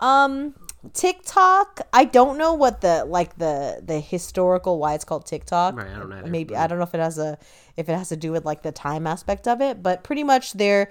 Um, 0.00 0.54
TikTok. 0.94 1.80
I 1.92 2.04
don't 2.04 2.38
know 2.38 2.54
what 2.54 2.80
the 2.80 3.04
like 3.04 3.36
the 3.38 3.80
the 3.84 4.00
historical 4.00 4.78
why 4.78 4.94
it's 4.94 5.04
called 5.04 5.26
TikTok. 5.26 5.76
Right, 5.76 5.88
I 5.88 5.98
don't 5.98 6.12
either. 6.12 6.26
Maybe 6.28 6.56
I 6.56 6.66
don't 6.66 6.78
know 6.78 6.84
if 6.84 6.94
it 6.94 7.00
has 7.00 7.18
a 7.18 7.38
if 7.76 7.88
it 7.88 7.96
has 7.96 8.08
to 8.08 8.16
do 8.16 8.32
with 8.32 8.44
like 8.44 8.62
the 8.62 8.72
time 8.72 9.06
aspect 9.06 9.46
of 9.46 9.60
it, 9.60 9.82
but 9.82 10.02
pretty 10.02 10.24
much 10.24 10.52
they're 10.54 10.90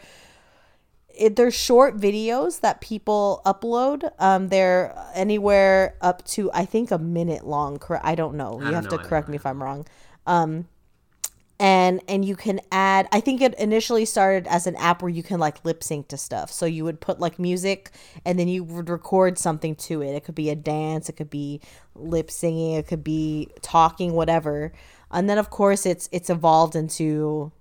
it, 1.09 1.35
they're 1.35 1.51
short 1.51 1.97
videos 1.97 2.61
that 2.61 2.79
people 2.79 3.41
upload. 3.45 4.09
Um, 4.17 4.47
they're 4.47 4.97
anywhere 5.13 5.95
up 6.01 6.23
to 6.25 6.49
I 6.53 6.65
think 6.65 6.91
a 6.91 6.97
minute 6.97 7.45
long. 7.45 7.77
Cor- 7.77 8.05
I 8.05 8.15
don't 8.15 8.35
know. 8.35 8.61
You 8.61 8.73
have 8.75 8.85
know 8.85 8.91
to 8.91 8.97
correct 8.97 9.27
me 9.27 9.35
if 9.35 9.45
I'm 9.45 9.61
wrong. 9.61 9.85
Um, 10.25 10.67
and 11.61 12.01
and 12.07 12.25
you 12.25 12.35
can 12.35 12.59
add 12.71 13.07
i 13.11 13.19
think 13.19 13.39
it 13.39 13.53
initially 13.55 14.03
started 14.03 14.47
as 14.47 14.67
an 14.67 14.75
app 14.77 15.01
where 15.01 15.09
you 15.09 15.23
can 15.23 15.39
like 15.39 15.63
lip 15.65 15.83
sync 15.83 16.07
to 16.09 16.17
stuff. 16.17 16.51
So 16.51 16.65
you 16.65 16.83
would 16.83 17.01
put 17.01 17.19
like 17.19 17.39
music 17.39 17.91
and 18.25 18.39
then 18.39 18.47
you 18.47 18.63
would 18.63 18.89
record 18.89 19.37
something 19.37 19.75
to 19.75 20.01
it. 20.01 20.15
It 20.15 20.23
could 20.23 20.35
be 20.35 20.49
a 20.49 20.55
dance 20.55 21.09
it 21.09 21.13
could 21.13 21.29
be 21.29 21.61
lip 21.95 22.31
singing 22.31 22.73
it 22.73 22.87
could 22.87 23.03
be 23.03 23.49
talking 23.61 24.13
whatever. 24.13 24.71
And 25.11 25.29
then 25.29 25.37
of 25.37 25.49
course 25.49 25.85
it's 25.85 26.07
it's 26.11 26.29
evolved 26.29 26.75
into 26.75 27.51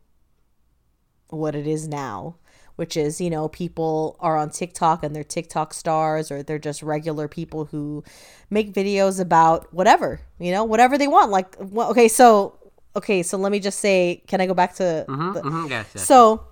what 1.28 1.54
it 1.54 1.66
is 1.66 1.86
now 1.86 2.36
which 2.76 2.96
is 2.96 3.20
you 3.20 3.28
know 3.28 3.46
people 3.48 4.16
are 4.20 4.38
on 4.38 4.48
TikTok 4.48 5.02
and 5.02 5.14
they're 5.14 5.22
TikTok 5.22 5.74
stars 5.74 6.30
or 6.30 6.42
they're 6.42 6.58
just 6.58 6.82
regular 6.82 7.28
people 7.28 7.66
who 7.66 8.02
make 8.48 8.72
videos 8.72 9.20
about 9.20 9.72
whatever 9.74 10.20
you 10.38 10.50
know 10.50 10.64
whatever 10.64 10.96
they 10.96 11.08
want. 11.08 11.30
Like 11.30 11.56
okay 11.60 12.08
so 12.08 12.58
okay 12.96 13.22
so 13.22 13.36
let 13.36 13.52
me 13.52 13.60
just 13.60 13.80
say 13.80 14.22
can 14.26 14.40
I 14.40 14.46
go 14.46 14.54
back 14.54 14.74
to 14.76 15.04
Mhm, 15.08 15.34
the- 15.34 15.42
mhm, 15.42 15.70
yes, 15.70 15.86
yes. 15.94 16.06
so 16.06 16.44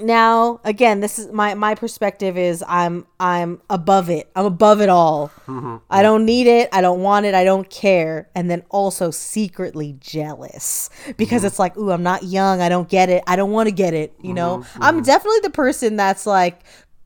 now 0.00 0.60
again 0.64 1.00
this 1.00 1.18
is 1.18 1.30
my 1.32 1.54
my 1.54 1.74
perspective 1.74 2.36
is 2.36 2.64
i'm 2.66 3.06
i'm 3.18 3.60
above 3.68 4.08
it. 4.08 4.30
I'm 4.34 4.46
above 4.46 4.80
it 4.80 4.88
all. 4.88 5.28
Mm-hmm, 5.46 5.76
I 5.90 5.96
mm-hmm. 5.96 6.02
don't 6.02 6.24
need 6.24 6.46
it. 6.46 6.68
I 6.72 6.80
don't 6.80 7.02
want 7.02 7.26
it. 7.26 7.34
I 7.34 7.44
don't 7.44 7.68
care. 7.68 8.28
And 8.34 8.50
then 8.50 8.62
also 8.70 9.10
secretly 9.10 9.96
jealous 10.00 10.88
because 11.16 11.40
mm-hmm. 11.40 11.46
it's 11.46 11.58
like 11.58 11.76
ooh 11.76 11.90
i'm 11.90 12.02
not 12.02 12.22
young. 12.22 12.60
I 12.60 12.68
don't 12.68 12.88
get 12.88 13.08
it. 13.10 13.22
I 13.26 13.36
don't 13.36 13.50
want 13.50 13.68
to 13.68 13.74
get 13.74 13.94
it 13.94 14.14
you 14.22 14.34
know? 14.34 14.64
I'm 14.80 15.02
definitely 15.02 15.40
the 15.42 15.50
person 15.50 15.96
that's 15.96 16.26
like 16.26 16.60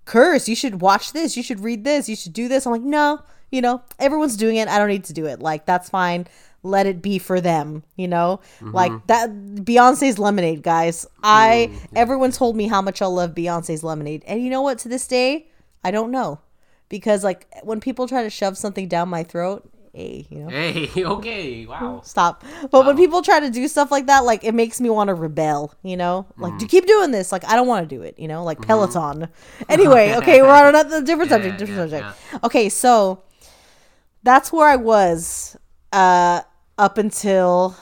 curse 0.04 0.48
you 0.48 0.56
should 0.56 0.80
watch 0.80 1.12
this. 1.12 1.36
You 1.36 1.42
should 1.42 1.60
read 1.60 1.84
this. 1.84 2.08
You 2.08 2.16
should 2.16 2.32
do 2.32 2.48
this. 2.48 2.66
I'm 2.66 2.72
like 2.72 2.82
no 2.82 3.22
you 3.50 3.60
know 3.60 3.82
everyone's 3.98 4.36
doing 4.36 4.56
it. 4.56 4.68
I 4.68 4.78
don't 4.78 4.88
need 4.88 5.04
to 5.04 5.12
do 5.12 5.26
it. 5.26 5.40
Like 5.40 5.66
that's 5.66 5.90
fine 5.90 6.26
let 6.64 6.86
it 6.86 7.02
be 7.02 7.18
for 7.18 7.40
them 7.40 7.84
you 7.96 8.08
know? 8.08 8.40
Mm-hmm. 8.56 8.72
Like 8.72 9.06
that 9.06 9.30
beyonce's 9.30 10.18
lemonade 10.18 10.62
guys. 10.62 11.06
I 11.22 11.70
mm. 11.70 11.78
everyone 11.94 12.32
told 12.32 12.56
me 12.56 12.66
how 12.66 12.82
much 12.82 13.00
i 13.00 13.06
love 13.06 13.34
beyonce's 13.34 13.84
lemonade. 13.84 14.24
And 14.26 14.42
you 14.42 14.50
know 14.50 14.62
what? 14.62 14.78
To 14.80 14.88
this 14.88 15.06
day 15.06 15.46
i 15.84 15.90
don't 15.90 16.10
know. 16.10 16.40
Because 16.88 17.22
like 17.22 17.46
when 17.62 17.80
people 17.80 18.08
try 18.08 18.22
to 18.22 18.30
shove 18.30 18.58
something 18.58 18.88
down 18.88 19.08
my 19.08 19.22
throat 19.22 19.70
hey 19.92 20.26
you 20.30 20.38
know? 20.40 20.48
Hey, 20.48 20.90
okay, 21.04 21.66
wow. 21.66 22.00
stop. 22.04 22.42
But 22.70 22.84
when 22.86 22.96
people 22.96 23.22
try 23.22 23.40
to 23.40 23.50
do 23.50 23.68
stuff 23.68 23.92
like 23.92 24.06
that 24.06 24.24
like 24.24 24.42
it 24.42 24.54
makes 24.54 24.80
me 24.80 24.90
want 24.90 25.08
to 25.08 25.14
rebel 25.14 25.74
you 25.82 25.96
know? 25.96 26.26
Like 26.38 26.58
to 26.58 26.66
keep 26.66 26.86
doing 26.86 27.10
this. 27.10 27.30
Like 27.30 27.44
i 27.44 27.54
don't 27.56 27.68
want 27.68 27.88
to 27.88 27.94
do 27.94 28.02
it 28.02 28.18
you 28.18 28.26
know? 28.26 28.42
Like 28.42 28.58
mm-hmm. 28.58 28.68
peloton. 28.68 29.28
Anyway 29.68 30.14
okay 30.16 30.40
we're 30.40 30.48
on 30.48 30.68
another 30.68 31.02
different 31.02 31.30
Yeah, 31.30 31.36
subject 31.36 31.58
different 31.58 31.90
yeah, 31.92 32.12
subject. 32.12 32.44
okay 32.44 32.68
so 32.70 33.22
that's 34.22 34.50
where 34.50 34.68
i 34.68 34.76
was 34.76 35.56
uh 35.92 36.40
up 36.78 36.98
until 36.98 37.76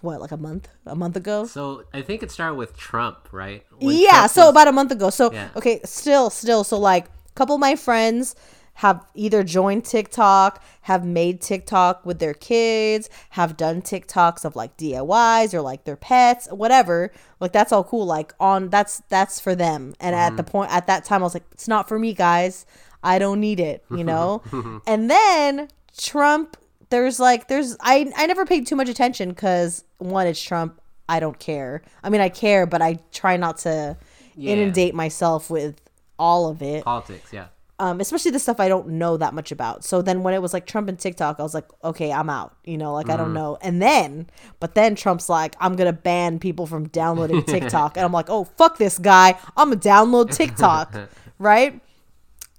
what 0.00 0.20
like 0.20 0.30
a 0.30 0.36
month 0.36 0.68
a 0.86 0.94
month 0.94 1.16
ago? 1.16 1.46
So 1.46 1.84
I 1.92 2.02
think 2.02 2.22
it 2.22 2.30
started 2.30 2.54
with 2.54 2.76
Trump, 2.76 3.28
right? 3.32 3.64
When 3.78 3.96
yeah 3.96 4.10
Trump 4.10 4.30
so 4.30 4.40
was- 4.42 4.50
about 4.50 4.68
a 4.68 4.72
month 4.72 4.92
ago. 4.92 5.10
So 5.10 5.32
Yeah. 5.32 5.48
okay 5.56 5.80
still 5.84 6.30
still 6.30 6.64
so 6.64 6.78
like 6.78 7.06
a 7.06 7.34
couple 7.34 7.54
of 7.54 7.60
my 7.60 7.76
friends 7.76 8.34
have 8.74 9.04
either 9.14 9.42
joined 9.42 9.84
tiktok 9.84 10.62
have 10.82 11.04
made 11.04 11.40
tiktok 11.40 12.06
with 12.06 12.20
their 12.20 12.32
kids 12.32 13.10
have 13.30 13.56
done 13.56 13.82
tiktoks 13.82 14.44
of 14.44 14.54
like 14.54 14.76
diys 14.76 15.52
or 15.52 15.60
like 15.60 15.84
their 15.84 15.96
pets 15.96 16.48
whatever. 16.52 17.10
Like 17.40 17.52
that's 17.52 17.72
all 17.72 17.82
cool 17.84 18.06
like 18.06 18.34
on 18.38 18.68
that's 18.68 19.02
that's 19.08 19.40
for 19.40 19.54
them. 19.56 19.94
And 19.98 20.14
at 20.14 20.36
the 20.36 20.44
mm-hmm. 20.44 20.50
point 20.50 20.72
at 20.72 20.86
that 20.86 21.04
time 21.04 21.22
i 21.22 21.24
was 21.24 21.34
like 21.34 21.46
it's 21.52 21.68
not 21.68 21.88
for 21.88 21.98
me 21.98 22.14
guys. 22.14 22.66
I 23.02 23.18
don't 23.18 23.40
need 23.40 23.58
it 23.60 23.84
you 23.90 24.04
know? 24.04 24.42
And 24.86 25.10
then 25.10 25.68
trump 25.96 26.56
there's 26.90 27.18
like 27.20 27.48
there's 27.48 27.76
i 27.80 28.10
i 28.16 28.26
never 28.26 28.44
paid 28.46 28.66
too 28.66 28.76
much 28.76 28.88
attention 28.88 29.28
because 29.30 29.84
one 29.98 30.26
it's 30.26 30.42
trump 30.42 30.80
i 31.08 31.20
don't 31.20 31.38
care 31.38 31.82
i 32.02 32.08
mean 32.10 32.20
i 32.20 32.28
care 32.28 32.66
but 32.66 32.80
i 32.82 32.98
try 33.12 33.36
not 33.36 33.58
to 33.58 33.96
Yeah. 34.36 34.52
inundate 34.54 34.94
myself 34.94 35.50
with 35.50 35.80
all 36.18 36.48
of 36.48 36.62
it 36.62 36.84
politics, 36.84 37.32
yeah. 37.32 37.46
um, 37.78 38.00
especially 38.00 38.30
the 38.32 38.38
stuff 38.40 38.58
I 38.58 38.68
don't 38.68 38.88
know 38.88 39.16
that 39.18 39.34
much 39.34 39.52
about. 39.52 39.84
So 39.84 40.02
then 40.02 40.22
when 40.24 40.34
it 40.34 40.42
was 40.42 40.52
like 40.52 40.66
Trump 40.66 40.88
and 40.88 40.98
TikTok, 40.98 41.38
I 41.38 41.42
was 41.44 41.54
like, 41.54 41.66
okay, 41.84 42.10
I'm 42.12 42.28
out. 42.28 42.56
You 42.64 42.76
know, 42.76 42.92
like 42.92 43.08
I 43.08 43.16
don't 43.16 43.32
know. 43.34 43.56
And 43.62 43.80
then, 43.80 44.26
but 44.58 44.74
then 44.74 44.96
Trump's 44.96 45.28
like, 45.28 45.54
I'm 45.60 45.76
gonna 45.76 45.92
ban 45.92 46.38
people 46.40 46.66
from 46.66 46.88
downloading 46.88 47.42
TikTok, 47.54 47.96
and 47.96 48.04
I'm 48.04 48.12
like, 48.12 48.28
oh 48.30 48.44
fuck 48.44 48.78
this 48.78 48.98
guy, 48.98 49.38
I'm 49.56 49.68
gonna 49.70 49.80
download 49.80 50.30
TikTok, 50.36 50.92
right? 51.38 51.80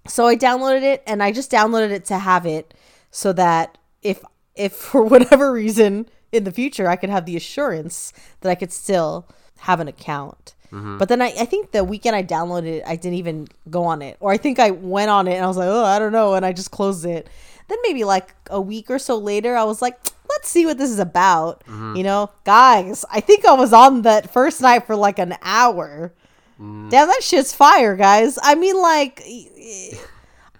So 0.07 0.25
I 0.25 0.35
downloaded 0.37 0.83
it, 0.83 1.03
and 1.05 1.21
I 1.21 1.31
just 1.33 1.51
downloaded 1.51 1.91
it 1.91 2.05
to 2.05 2.17
have 2.17 2.45
it, 2.45 2.73
so 3.11 3.33
that 3.33 3.77
if 4.01 4.23
if 4.55 4.73
for 4.73 5.03
whatever 5.13 5.51
reason 5.51 6.07
in 6.31 6.43
the 6.43 6.51
future 6.51 6.87
I 6.87 6.95
could 6.95 7.09
have 7.09 7.25
the 7.25 7.35
assurance 7.35 8.13
that 8.41 8.49
I 8.49 8.55
could 8.55 8.71
still 8.71 9.27
have 9.59 9.79
an 9.79 9.87
account. 9.87 10.55
Mm-hmm. 10.71 10.97
But 10.97 11.09
then 11.09 11.21
I, 11.21 11.33
I 11.39 11.45
think 11.45 11.71
the 11.71 11.83
weekend 11.83 12.15
I 12.15 12.23
downloaded 12.23 12.67
it, 12.67 12.83
I 12.85 12.95
didn't 12.95 13.17
even 13.17 13.47
go 13.69 13.83
on 13.85 14.01
it. 14.01 14.17
Or 14.19 14.31
I 14.31 14.37
think 14.37 14.59
I 14.59 14.71
went 14.71 15.09
on 15.09 15.27
it 15.27 15.33
and 15.33 15.43
I 15.43 15.47
was 15.47 15.57
like, 15.57 15.67
oh, 15.67 15.83
I 15.83 15.99
don't 15.99 16.11
know. 16.11 16.35
And 16.35 16.45
I 16.45 16.53
just 16.53 16.71
closed 16.71 17.05
it. 17.05 17.27
Then 17.67 17.77
maybe 17.83 18.03
like 18.03 18.35
a 18.49 18.61
week 18.61 18.89
or 18.89 18.99
so 18.99 19.17
later, 19.17 19.55
I 19.55 19.63
was 19.63 19.81
like, 19.81 19.97
let's 20.29 20.49
see 20.49 20.65
what 20.65 20.77
this 20.77 20.91
is 20.91 20.99
about. 20.99 21.63
Mm-hmm. 21.65 21.95
You 21.95 22.03
know, 22.03 22.31
guys, 22.43 23.03
I 23.11 23.19
think 23.19 23.45
I 23.45 23.53
was 23.53 23.73
on 23.73 24.03
that 24.03 24.31
first 24.31 24.61
night 24.61 24.85
for 24.85 24.95
like 24.95 25.19
an 25.19 25.35
hour. 25.41 26.13
Mm. 26.59 26.89
Damn, 26.89 27.07
that 27.07 27.23
shit's 27.23 27.53
fire, 27.53 27.95
guys. 27.95 28.37
I 28.41 28.55
mean, 28.55 28.79
like, 28.81 29.23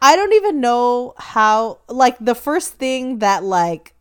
I 0.02 0.16
don't 0.16 0.34
even 0.34 0.62
know 0.62 1.14
how, 1.18 1.80
like, 1.88 2.18
the 2.20 2.36
first 2.36 2.74
thing 2.74 3.20
that, 3.20 3.43
like, 3.43 3.93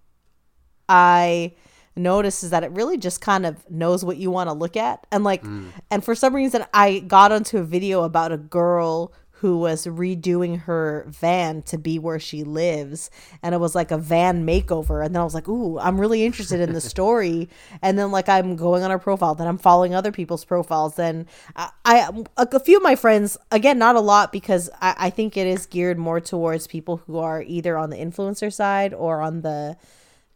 I 0.88 1.54
notice 1.98 2.42
is 2.42 2.50
that 2.50 2.62
it 2.62 2.70
really 2.72 2.96
just 2.96 3.20
kind 3.20 3.44
of 3.44 3.68
knows 3.70 4.04
what 4.04 4.16
you 4.16 4.30
want 4.30 4.48
to 4.48 4.54
look 4.54 4.76
at. 4.76 5.06
And 5.10 5.24
like 5.24 5.42
mm. 5.42 5.68
and 5.90 6.04
for 6.04 6.14
some 6.14 6.34
reason 6.34 6.64
I 6.72 7.00
got 7.00 7.32
onto 7.32 7.58
a 7.58 7.64
video 7.64 8.04
about 8.04 8.32
a 8.32 8.38
girl 8.38 9.12
who 9.40 9.58
was 9.58 9.86
redoing 9.86 10.60
her 10.62 11.04
van 11.08 11.62
to 11.62 11.78
be 11.78 11.98
where 11.98 12.18
she 12.18 12.44
lives 12.44 13.10
and 13.42 13.54
it 13.54 13.58
was 13.58 13.74
like 13.74 13.90
a 13.90 13.98
van 13.98 14.46
makeover 14.46 15.04
and 15.04 15.14
then 15.14 15.20
I 15.20 15.24
was 15.24 15.34
like, 15.34 15.48
"Ooh, 15.48 15.78
I'm 15.78 16.00
really 16.00 16.24
interested 16.24 16.60
in 16.60 16.72
the 16.72 16.80
story." 16.94 17.48
and 17.82 17.98
then 17.98 18.10
like 18.10 18.28
I'm 18.28 18.56
going 18.56 18.82
on 18.82 18.90
her 18.90 18.98
profile, 18.98 19.34
then 19.34 19.46
I'm 19.46 19.58
following 19.58 19.94
other 19.94 20.12
people's 20.12 20.44
profiles, 20.44 20.96
then 20.96 21.26
I, 21.56 21.70
I 21.84 22.24
a, 22.36 22.60
few 22.60 22.76
of 22.76 22.82
my 22.82 22.96
friends, 22.96 23.36
again, 23.50 23.78
not 23.78 23.96
a 23.96 24.00
lot 24.00 24.32
because 24.32 24.68
I, 24.80 24.94
I 24.98 25.10
think 25.10 25.36
it 25.36 25.46
is 25.46 25.66
geared 25.66 25.98
more 25.98 26.20
towards 26.20 26.66
people 26.66 26.98
who 27.06 27.18
are 27.18 27.42
either 27.42 27.76
on 27.76 27.90
the 27.90 27.96
influencer 27.96 28.52
side 28.52 28.92
or 28.92 29.20
on 29.20 29.42
the 29.42 29.76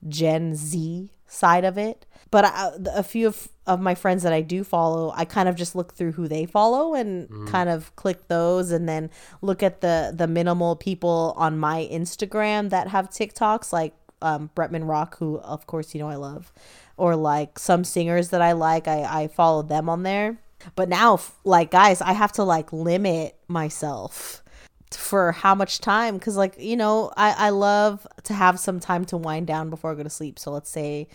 Gen 0.09 0.55
Z 0.55 1.11
side 1.27 1.65
of 1.65 1.79
it. 1.79 2.07
But 2.33 2.45
I, 2.45 2.73
a 2.95 3.03
few 3.05 3.29
of, 3.29 3.49
of 3.69 3.79
my 3.81 3.95
friends 3.95 4.25
that 4.25 4.33
I 4.33 4.41
do 4.41 4.65
follow, 4.65 5.13
I 5.15 5.25
kind 5.25 5.49
of 5.49 5.55
just 5.55 5.77
look 5.77 5.95
through 5.95 6.13
who 6.13 6.27
they 6.27 6.45
follow 6.47 6.95
and 6.95 7.29
Mm. 7.29 7.47
kind 7.49 7.69
of 7.69 7.95
click 7.95 8.27
those, 8.27 8.73
and 8.73 8.89
then 8.89 9.09
look 9.43 9.63
at 9.63 9.81
the 9.81 10.13
the 10.17 10.27
minimal 10.27 10.75
people 10.75 11.35
on 11.37 11.57
my 11.59 11.89
Instagram 11.93 12.71
that 12.71 12.89
have 12.89 13.09
TikToks, 13.11 13.73
like 13.73 13.95
um, 14.21 14.51
Bretman 14.57 14.89
Rock, 14.89 15.19
who 15.19 15.39
of 15.39 15.67
course 15.69 15.95
you 15.95 16.01
know 16.01 16.09
I 16.09 16.17
love, 16.17 16.53
or 16.97 17.15
like 17.15 17.59
some 17.59 17.85
singers 17.85 18.31
that 18.31 18.43
I 18.43 18.53
like. 18.53 18.89
I 18.89 19.23
I 19.23 19.29
follow 19.29 19.63
them 19.63 19.89
on 19.89 20.03
there. 20.03 20.39
But 20.77 20.89
now, 20.89 21.19
like 21.45 21.71
guys, 21.71 22.01
I 22.01 22.13
have 22.13 22.33
to 22.33 22.45
like 22.45 22.73
limit 22.73 23.37
myself 23.49 24.43
for 24.93 25.33
how 25.33 25.55
much 25.55 25.81
time 25.81 26.19
because 26.19 26.37
like 26.37 26.55
you 26.59 26.77
know 26.77 27.11
I, 27.17 27.47
I 27.47 27.51
love 27.51 28.07
to 28.25 28.35
have 28.35 28.59
some 28.61 28.79
time 28.79 29.05
to 29.07 29.17
wind 29.17 29.47
down 29.47 29.71
before 29.71 29.91
i 29.91 29.95
go 29.95 30.03
to 30.03 30.11
sleep 30.11 30.39
so 30.39 30.51
let's 30.51 30.69
say 30.69 31.09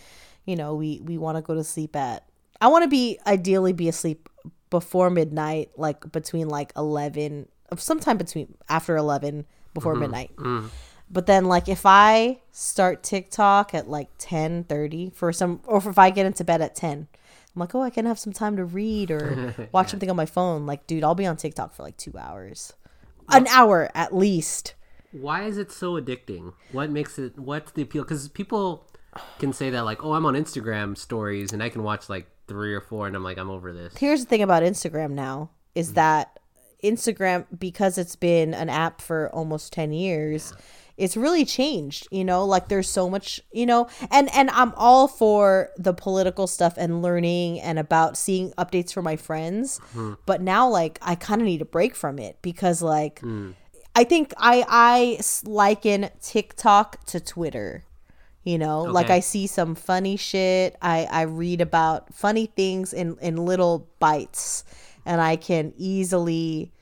you 0.48 0.56
know 0.56 0.74
we 0.74 1.00
we 1.04 1.18
want 1.18 1.36
to 1.36 1.42
go 1.42 1.54
to 1.54 1.62
sleep 1.62 1.94
at 1.94 2.24
i 2.60 2.66
want 2.68 2.82
to 2.82 2.88
be 2.88 3.18
ideally 3.26 3.72
be 3.72 3.88
asleep 3.88 4.28
before 4.70 5.10
midnight 5.10 5.70
like 5.76 6.10
between 6.10 6.48
like 6.48 6.72
11 6.76 7.46
sometime 7.76 8.16
between 8.16 8.54
after 8.68 8.96
11 8.96 9.44
before 9.74 9.94
Mhm. 9.94 10.00
midnight 10.00 10.30
Mm. 10.36 10.70
but 11.10 11.26
then 11.26 11.44
like 11.44 11.68
if 11.68 11.84
i 11.84 12.40
start 12.50 13.02
tiktok 13.02 13.74
at 13.74 13.88
like 13.88 14.08
10 14.18 14.64
30 14.64 15.10
for 15.10 15.32
some 15.32 15.60
or 15.66 15.78
if 15.78 15.98
i 15.98 16.08
get 16.10 16.24
into 16.26 16.44
bed 16.44 16.60
at 16.62 16.74
10 16.74 17.06
i'm 17.54 17.60
like 17.60 17.74
oh 17.74 17.82
i 17.82 17.90
can 17.90 18.06
have 18.06 18.18
some 18.18 18.32
time 18.32 18.56
to 18.56 18.64
read 18.64 19.10
or 19.10 19.54
watch 19.72 19.90
something 19.90 20.08
on 20.10 20.16
my 20.16 20.26
phone 20.26 20.64
like 20.66 20.86
dude 20.86 21.04
i'll 21.04 21.14
be 21.14 21.26
on 21.26 21.36
tiktok 21.36 21.74
for 21.74 21.82
like 21.82 21.96
two 21.98 22.14
hours 22.18 22.72
an 23.30 23.46
hour 23.48 23.90
at 23.94 24.14
least 24.16 24.74
Why 25.12 25.44
is 25.44 25.56
it 25.56 25.72
so 25.72 25.88
addicting? 26.00 26.52
What 26.72 26.90
makes 26.90 27.18
it? 27.18 27.38
What's 27.38 27.72
the 27.72 27.80
appeal? 27.80 28.02
Because 28.04 28.28
people 28.28 28.84
can 29.38 29.52
say 29.52 29.70
that 29.70 29.82
like, 29.84 30.04
oh, 30.04 30.12
I'm 30.12 30.26
on 30.26 30.34
Instagram 30.34 30.96
stories 30.96 31.52
and 31.52 31.62
I 31.62 31.68
can 31.68 31.82
watch 31.82 32.08
like 32.08 32.26
three 32.46 32.74
or 32.74 32.80
four, 32.80 33.06
and 33.06 33.14
I'm 33.14 33.22
like, 33.24 33.38
I'm 33.38 33.50
over 33.50 33.72
this. 33.72 33.96
here's 33.96 34.20
the 34.20 34.26
thing 34.28 34.42
about 34.42 34.62
Instagram 34.62 35.10
now 35.12 35.50
is 35.74 35.92
that 35.94 36.38
Instagram 36.82 37.44
because 37.58 37.98
it's 37.98 38.16
been 38.16 38.54
an 38.54 38.68
app 38.68 39.00
for 39.00 39.28
almost 39.34 39.72
10 39.72 39.92
years 39.92 40.52
it's 40.96 41.16
really 41.16 41.44
changed 41.44 42.06
you 42.12 42.24
know 42.24 42.44
like 42.44 42.68
there's 42.68 42.88
so 42.88 43.10
much 43.10 43.40
you 43.52 43.66
know 43.66 43.88
and 44.12 44.32
and 44.32 44.48
I'm 44.50 44.72
all 44.76 45.08
for 45.08 45.70
the 45.76 45.92
political 45.92 46.46
stuff 46.46 46.74
and 46.76 47.02
learning 47.02 47.60
and 47.60 47.78
about 47.80 48.16
seeing 48.16 48.52
updates 48.52 48.92
from 48.92 49.04
my 49.04 49.16
friends 49.16 49.78
Hmm. 49.92 50.14
but 50.24 50.40
now 50.40 50.68
like 50.68 50.98
I 51.02 51.16
kind 51.16 51.40
of 51.40 51.46
need 51.46 51.62
a 51.62 51.64
break 51.66 51.94
from 51.96 52.18
it 52.18 52.38
because 52.42 52.80
like 52.80 53.20
I 53.96 54.04
think 54.04 54.32
I 54.36 54.64
I 54.68 55.20
liken 55.44 56.10
TikTok 56.22 57.04
to 57.06 57.18
Twitter. 57.18 57.84
You 58.48 58.56
know, 58.56 58.80
like 58.84 59.10
I 59.10 59.20
see 59.20 59.46
some 59.46 59.74
funny 59.74 60.16
shit. 60.16 60.74
I 60.80 61.06
I 61.10 61.22
read 61.22 61.60
about 61.60 62.14
funny 62.14 62.46
things 62.46 62.94
in 62.94 63.18
in 63.20 63.36
little 63.36 63.86
bites, 63.98 64.64
and 65.04 65.20
I 65.20 65.36
can 65.36 65.74
easily 65.76 66.72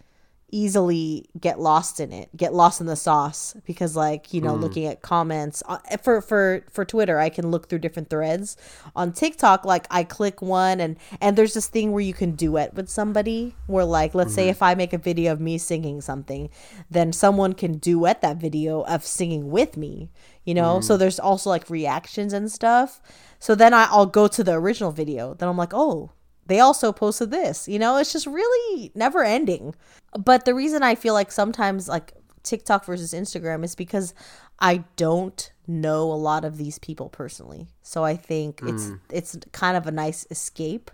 easily 0.60 1.28
get 1.38 1.60
lost 1.60 2.00
in 2.00 2.12
it 2.12 2.28
get 2.36 2.54
lost 2.54 2.80
in 2.80 2.86
the 2.86 2.96
sauce 2.96 3.54
because 3.66 3.94
like 3.94 4.32
you 4.32 4.40
know 4.40 4.54
Mm. 4.56 4.60
looking 4.62 4.86
at 4.86 5.02
comments 5.02 5.62
uh, 5.66 5.78
for 6.02 6.20
for 6.22 6.64
for 6.70 6.84
twitter 6.84 7.18
i 7.18 7.28
can 7.28 7.50
look 7.50 7.68
through 7.68 7.80
different 7.80 8.08
threads 8.08 8.56
on 8.94 9.12
tiktok 9.12 9.64
like 9.66 9.86
i 9.90 10.02
click 10.02 10.40
one 10.40 10.80
and 10.80 10.96
and 11.20 11.36
there's 11.36 11.52
this 11.54 11.66
thing 11.66 11.92
where 11.92 12.00
you 12.00 12.14
can 12.14 12.30
duet 12.34 12.72
with 12.74 12.88
somebody 12.88 13.54
where 13.66 13.84
like 13.84 14.14
let's 14.14 14.32
say 14.34 14.46
Mhm. 14.46 14.50
if 14.56 14.62
i 14.62 14.74
make 14.74 14.92
a 14.94 14.98
video 14.98 15.32
of 15.32 15.40
me 15.40 15.58
singing 15.58 16.00
something 16.00 16.48
then 16.90 17.12
someone 17.12 17.52
can 17.52 17.72
duet 17.78 18.22
that 18.22 18.38
video 18.38 18.82
of 18.84 19.04
singing 19.04 19.50
with 19.50 19.76
me 19.76 20.10
you 20.44 20.54
know 20.54 20.80
so 20.80 20.94
Mm. 20.94 20.98
there's 21.00 21.20
also 21.20 21.50
like 21.50 21.68
reactions 21.68 22.32
and 22.32 22.50
stuff 22.50 23.02
so 23.38 23.54
then 23.54 23.74
I, 23.74 23.84
i'll 23.90 24.06
go 24.20 24.26
to 24.28 24.42
the 24.42 24.54
original 24.54 24.92
video 24.92 25.34
then 25.34 25.48
i'm 25.50 25.56
like 25.58 25.74
oh 25.74 26.10
they 26.46 26.60
also 26.60 26.92
posted 26.92 27.30
this 27.30 27.66
you 27.68 27.78
know 27.78 27.96
it's 27.96 28.12
just 28.12 28.26
really 28.26 28.90
never 28.94 29.22
ending 29.24 29.74
but 30.18 30.44
the 30.44 30.54
reason 30.54 30.82
i 30.82 30.94
feel 30.94 31.14
like 31.14 31.30
sometimes 31.32 31.88
like 31.88 32.12
tiktok 32.42 32.84
versus 32.84 33.12
instagram 33.12 33.64
is 33.64 33.74
because 33.74 34.14
i 34.60 34.84
don't 34.96 35.52
know 35.66 36.02
a 36.04 36.14
lot 36.14 36.44
of 36.44 36.56
these 36.58 36.78
people 36.78 37.08
personally 37.08 37.66
so 37.82 38.04
i 38.04 38.14
think 38.16 38.60
it's 38.62 38.86
Mm. 38.86 39.00
it's 39.10 39.36
kind 39.52 39.76
of 39.76 39.86
a 39.86 39.90
nice 39.90 40.26
escape 40.30 40.90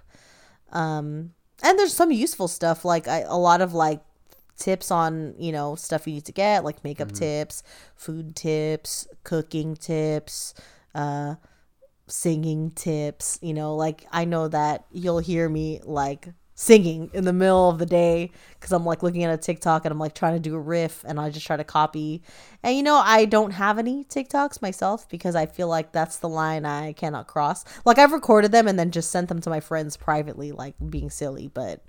um 0.73 1.33
and 1.63 1.79
there's 1.79 1.95
some 1.95 2.11
useful 2.11 2.49
stuff 2.49 2.85
like 2.85 3.07
I, 3.07 3.21
a 3.21 3.37
lot 3.37 3.61
of 3.61 3.75
like 3.75 4.01
tips 4.57 4.91
on 4.91 5.35
you 5.39 5.53
know 5.53 5.75
stuff 5.75 6.07
you 6.07 6.15
need 6.15 6.25
to 6.27 6.33
get 6.33 6.65
like 6.65 6.83
makeup 6.85 7.09
Mm-hmm. 7.09 7.17
tips 7.19 7.63
food 7.97 8.35
tips 8.37 9.07
cooking 9.25 9.77
tips 9.77 10.55
uh 10.95 11.35
singing 12.07 12.71
tips 12.73 13.39
you 13.43 13.55
know 13.55 13.75
like 13.75 14.07
i 14.13 14.25
know 14.25 14.49
that 14.49 14.85
you'll 14.91 15.19
hear 15.19 15.49
me 15.49 15.81
like 15.85 16.29
singing 16.55 17.11
in 17.15 17.25
the 17.25 17.33
middle 17.33 17.71
of 17.71 17.79
the 17.79 17.87
day 17.87 18.31
because 18.55 18.73
i'm 18.73 18.85
like 18.85 19.03
looking 19.03 19.25
at 19.25 19.33
a 19.33 19.37
tiktok 19.37 19.85
and 19.85 19.93
i'm 19.93 19.99
like 19.99 20.15
trying 20.15 20.35
to 20.35 20.41
do 20.41 20.55
a 20.55 20.61
riff 20.61 21.03
and 21.07 21.19
i 21.19 21.31
just 21.31 21.47
try 21.47 21.57
to 21.57 21.65
copy. 21.65 22.23
And 22.63 22.77
you 22.77 22.83
know 22.83 22.97
i 22.97 23.25
don't 23.25 23.53
have 23.53 23.79
any 23.79 24.05
tiktoks 24.05 24.61
myself 24.61 25.09
because 25.09 25.35
i 25.35 25.47
feel 25.47 25.69
like 25.69 25.93
that's 25.93 26.19
the 26.19 26.29
line 26.29 26.67
i 26.67 26.93
cannot 26.93 27.27
cross. 27.27 27.65
Like 27.85 27.99
i've 27.99 28.13
recorded 28.13 28.53
them 28.53 28.69
and 28.69 28.79
then 28.79 28.91
just 28.91 29.11
sent 29.11 29.29
them 29.29 29.41
to 29.41 29.51
my 29.51 29.61
friends 29.61 29.97
privately 29.97 30.53
like 30.53 30.75
being 30.91 31.09
silly 31.09 31.49
but 31.49 31.85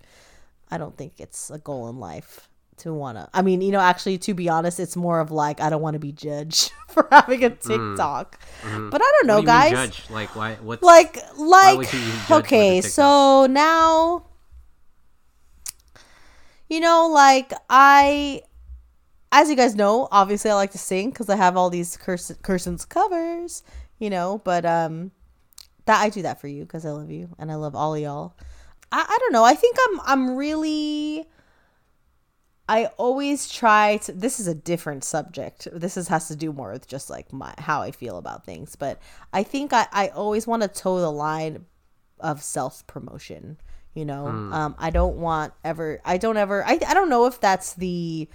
i 0.72 0.78
don't 0.78 0.98
think 0.98 1.20
it's 1.20 1.50
a 1.50 1.60
goal 1.60 1.90
in 1.90 2.00
life 2.00 2.48
to 2.78 2.94
wanna 2.94 3.30
i 3.34 3.42
mean 3.42 3.62
you 3.62 3.72
know 3.72 3.80
actually 3.80 4.18
to 4.18 4.34
be 4.34 4.50
honest 4.50 4.80
it's 4.80 4.96
more 4.96 5.20
of 5.20 5.32
like 5.32 5.62
i 5.62 5.70
don't 5.70 5.82
want 5.82 5.94
to 5.94 6.00
be 6.00 6.12
judged 6.12 6.72
for 6.88 7.08
having 7.12 7.44
a 7.44 7.50
tiktok 7.50 8.40
Mhm. 8.64 8.90
but 8.92 9.02
i 9.02 9.12
don't 9.20 9.28
know 9.28 9.36
What 9.36 9.42
do 9.42 9.48
guys 9.48 9.72
judge? 9.72 10.10
Like 10.10 10.36
why? 10.36 10.56
What's 10.56 10.82
like 10.84 11.18
like 11.38 11.78
would 11.78 11.94
you 11.94 12.00
judge 12.00 12.30
with 12.30 12.32
okay 12.46 12.82
so 12.82 13.46
now 13.50 14.26
you 16.70 16.80
know 16.80 17.08
like 17.12 17.52
i 17.70 18.42
as 19.32 19.50
you 19.50 19.56
guys 19.56 19.76
know 19.76 20.08
obviously 20.12 20.50
i 20.52 20.54
like 20.56 20.72
to 20.72 20.78
sing 20.78 21.10
because 21.10 21.30
i 21.30 21.36
have 21.36 21.58
all 21.58 21.70
these 21.70 21.98
kirsten's 21.98 22.86
covers 22.86 23.64
you 24.00 24.10
know 24.10 24.42
but 24.44 24.66
um 24.66 25.12
that 25.86 26.02
i 26.02 26.10
do 26.10 26.22
that 26.22 26.40
for 26.40 26.48
you 26.48 26.64
because 26.64 26.86
i 26.86 26.90
love 26.92 27.12
you 27.12 27.30
and 27.38 27.52
i 27.52 27.56
love 27.56 27.76
all 27.76 27.98
y'all 27.98 28.36
I, 28.92 29.06
I 29.08 29.18
don't 29.20 29.34
know 29.34 29.44
i 29.44 29.54
think 29.56 29.76
i'm 29.90 30.02
i'm 30.06 30.36
really 30.36 31.28
I 32.74 32.86
always 32.98 33.48
try 33.50 33.98
to 33.98 34.12
this 34.12 34.40
is 34.40 34.48
a 34.48 34.56
different 34.56 35.04
subject. 35.04 35.68
This 35.72 35.96
is 35.96 36.08
has 36.08 36.28
to 36.30 36.36
do 36.36 36.52
more 36.52 36.72
with 36.72 36.88
just 36.88 37.08
like 37.10 37.32
my 37.32 37.54
how 37.60 37.82
I 37.84 37.92
feel 37.92 38.18
about 38.18 38.46
things, 38.46 38.76
but 38.76 39.00
I 39.32 39.44
think 39.44 39.74
I 39.74 39.86
I 39.92 40.08
always 40.08 40.48
want 40.48 40.64
to 40.64 40.68
toe 40.68 41.00
the 41.00 41.12
line 41.12 41.66
of 42.20 42.42
self 42.42 42.86
promotion, 42.88 43.58
you 43.94 44.06
know. 44.06 44.24
Mm. 44.26 44.54
Um 44.54 44.76
I 44.80 44.90
don't 44.90 45.18
want 45.18 45.54
ever 45.64 46.02
I 46.04 46.18
don't 46.18 46.38
ever 46.38 46.66
I 46.66 46.80
I 46.88 46.94
don't 46.96 47.10
know 47.10 47.28
if 47.28 47.40
that's 47.40 47.74
the 47.76 48.28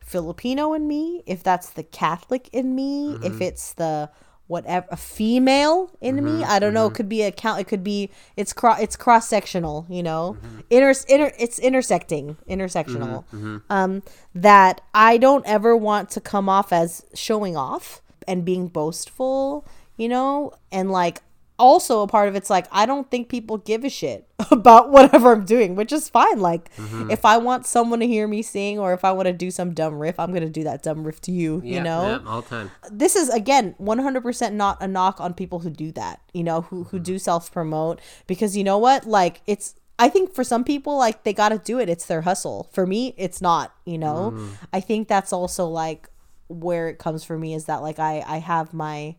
Filipino 0.00 0.72
in 0.74 0.88
me, 0.88 1.22
if 1.26 1.44
that's 1.44 1.70
the 1.70 1.84
Catholic 1.84 2.48
in 2.52 2.74
me, 2.74 3.18
if 3.22 3.34
Mhm. 3.38 3.42
it's 3.42 3.74
the 3.74 4.10
whatever 4.46 4.86
a 4.90 4.96
female 4.96 5.90
in 6.00 6.22
me. 6.24 6.42
Mhm, 6.42 6.46
I 6.46 6.58
don't 6.58 6.74
know. 6.74 6.88
mhm. 6.88 6.92
It 6.92 6.94
could 6.94 7.08
be 7.08 7.22
a 7.22 7.32
count. 7.32 7.60
It 7.60 7.64
could 7.68 7.82
be 7.84 8.10
it's 8.36 8.52
cross 8.52 8.80
it's 8.80 8.96
cross 8.96 9.26
sectional. 9.28 9.86
You 9.88 10.02
know, 10.02 10.36
Mm-hmm. 10.38 10.60
inter 10.70 10.94
inter 11.08 11.32
it's 11.38 11.58
intersecting 11.58 12.36
intersectional. 12.48 13.24
Mhm, 13.32 13.40
mhm. 13.40 13.62
Um, 13.70 14.02
that 14.34 14.80
I 14.94 15.16
don't 15.18 15.46
ever 15.46 15.76
want 15.76 16.10
to 16.10 16.20
come 16.20 16.48
off 16.48 16.72
as 16.72 17.04
showing 17.14 17.56
off 17.56 18.02
and 18.28 18.44
being 18.44 18.68
boastful. 18.68 19.66
You 19.96 20.08
know, 20.08 20.52
and 20.72 20.90
like 20.90 21.22
also 21.58 22.02
a 22.02 22.08
part 22.08 22.28
of 22.28 22.34
it's 22.34 22.50
like 22.50 22.66
I 22.72 22.84
don't 22.86 23.08
think 23.10 23.28
people 23.28 23.58
give 23.58 23.84
a 23.84 23.88
shit 23.88 24.26
about 24.50 24.90
whatever 24.90 25.32
I'm 25.32 25.44
doing, 25.44 25.76
which 25.76 25.92
is 25.92 26.08
fine. 26.08 26.40
Like 26.40 26.74
Mhm. 26.76 27.12
if 27.12 27.24
I 27.24 27.36
want 27.38 27.64
someone 27.66 28.00
to 28.00 28.06
hear 28.06 28.26
me 28.26 28.42
sing 28.42 28.78
or 28.78 28.92
if 28.92 29.04
I 29.04 29.12
want 29.12 29.26
to 29.26 29.32
do 29.32 29.50
some 29.52 29.72
dumb 29.72 29.98
riff, 29.98 30.18
I'm 30.18 30.32
gonna 30.32 30.48
do 30.48 30.64
that 30.64 30.82
dumb 30.82 31.04
riff 31.04 31.20
to 31.22 31.32
you. 31.32 31.60
Yeah, 31.64 31.76
you 31.76 31.82
know, 31.84 32.02
yeah, 32.08 32.18
all 32.30 32.42
the 32.42 32.48
time. 32.48 32.70
this 32.90 33.14
is 33.14 33.28
again 33.28 33.74
100% 33.80 34.52
not 34.54 34.82
a 34.82 34.88
knock 34.88 35.20
on 35.20 35.32
people 35.34 35.60
who 35.60 35.70
do 35.70 35.92
that 35.92 36.20
you 36.32 36.42
know 36.42 36.62
who 36.62 36.84
who 36.84 36.98
do 36.98 37.18
self 37.18 37.52
promote 37.52 38.00
because 38.26 38.56
you 38.56 38.64
know 38.64 38.78
what 38.78 39.06
like 39.06 39.40
it's 39.46 39.74
i 39.98 40.08
think 40.08 40.34
for 40.34 40.42
some 40.42 40.64
people 40.64 40.96
like 40.98 41.22
they 41.24 41.32
got 41.32 41.50
to 41.50 41.58
do 41.58 41.78
it 41.78 41.88
it's 41.88 42.06
their 42.06 42.22
hustle 42.22 42.68
for 42.72 42.84
me 42.86 43.14
it's 43.16 43.40
not 43.40 43.72
you 43.84 43.96
know 43.96 44.32
Mm. 44.34 44.48
i 44.72 44.80
think 44.80 45.06
that's 45.08 45.32
also 45.32 45.66
like 45.68 46.08
where 46.48 46.88
it 46.88 46.98
comes 46.98 47.22
for 47.24 47.38
me 47.38 47.54
is 47.54 47.66
that 47.66 47.80
like 47.82 47.98
i 48.00 48.24
i 48.26 48.38
have 48.38 48.74
my 48.74 49.14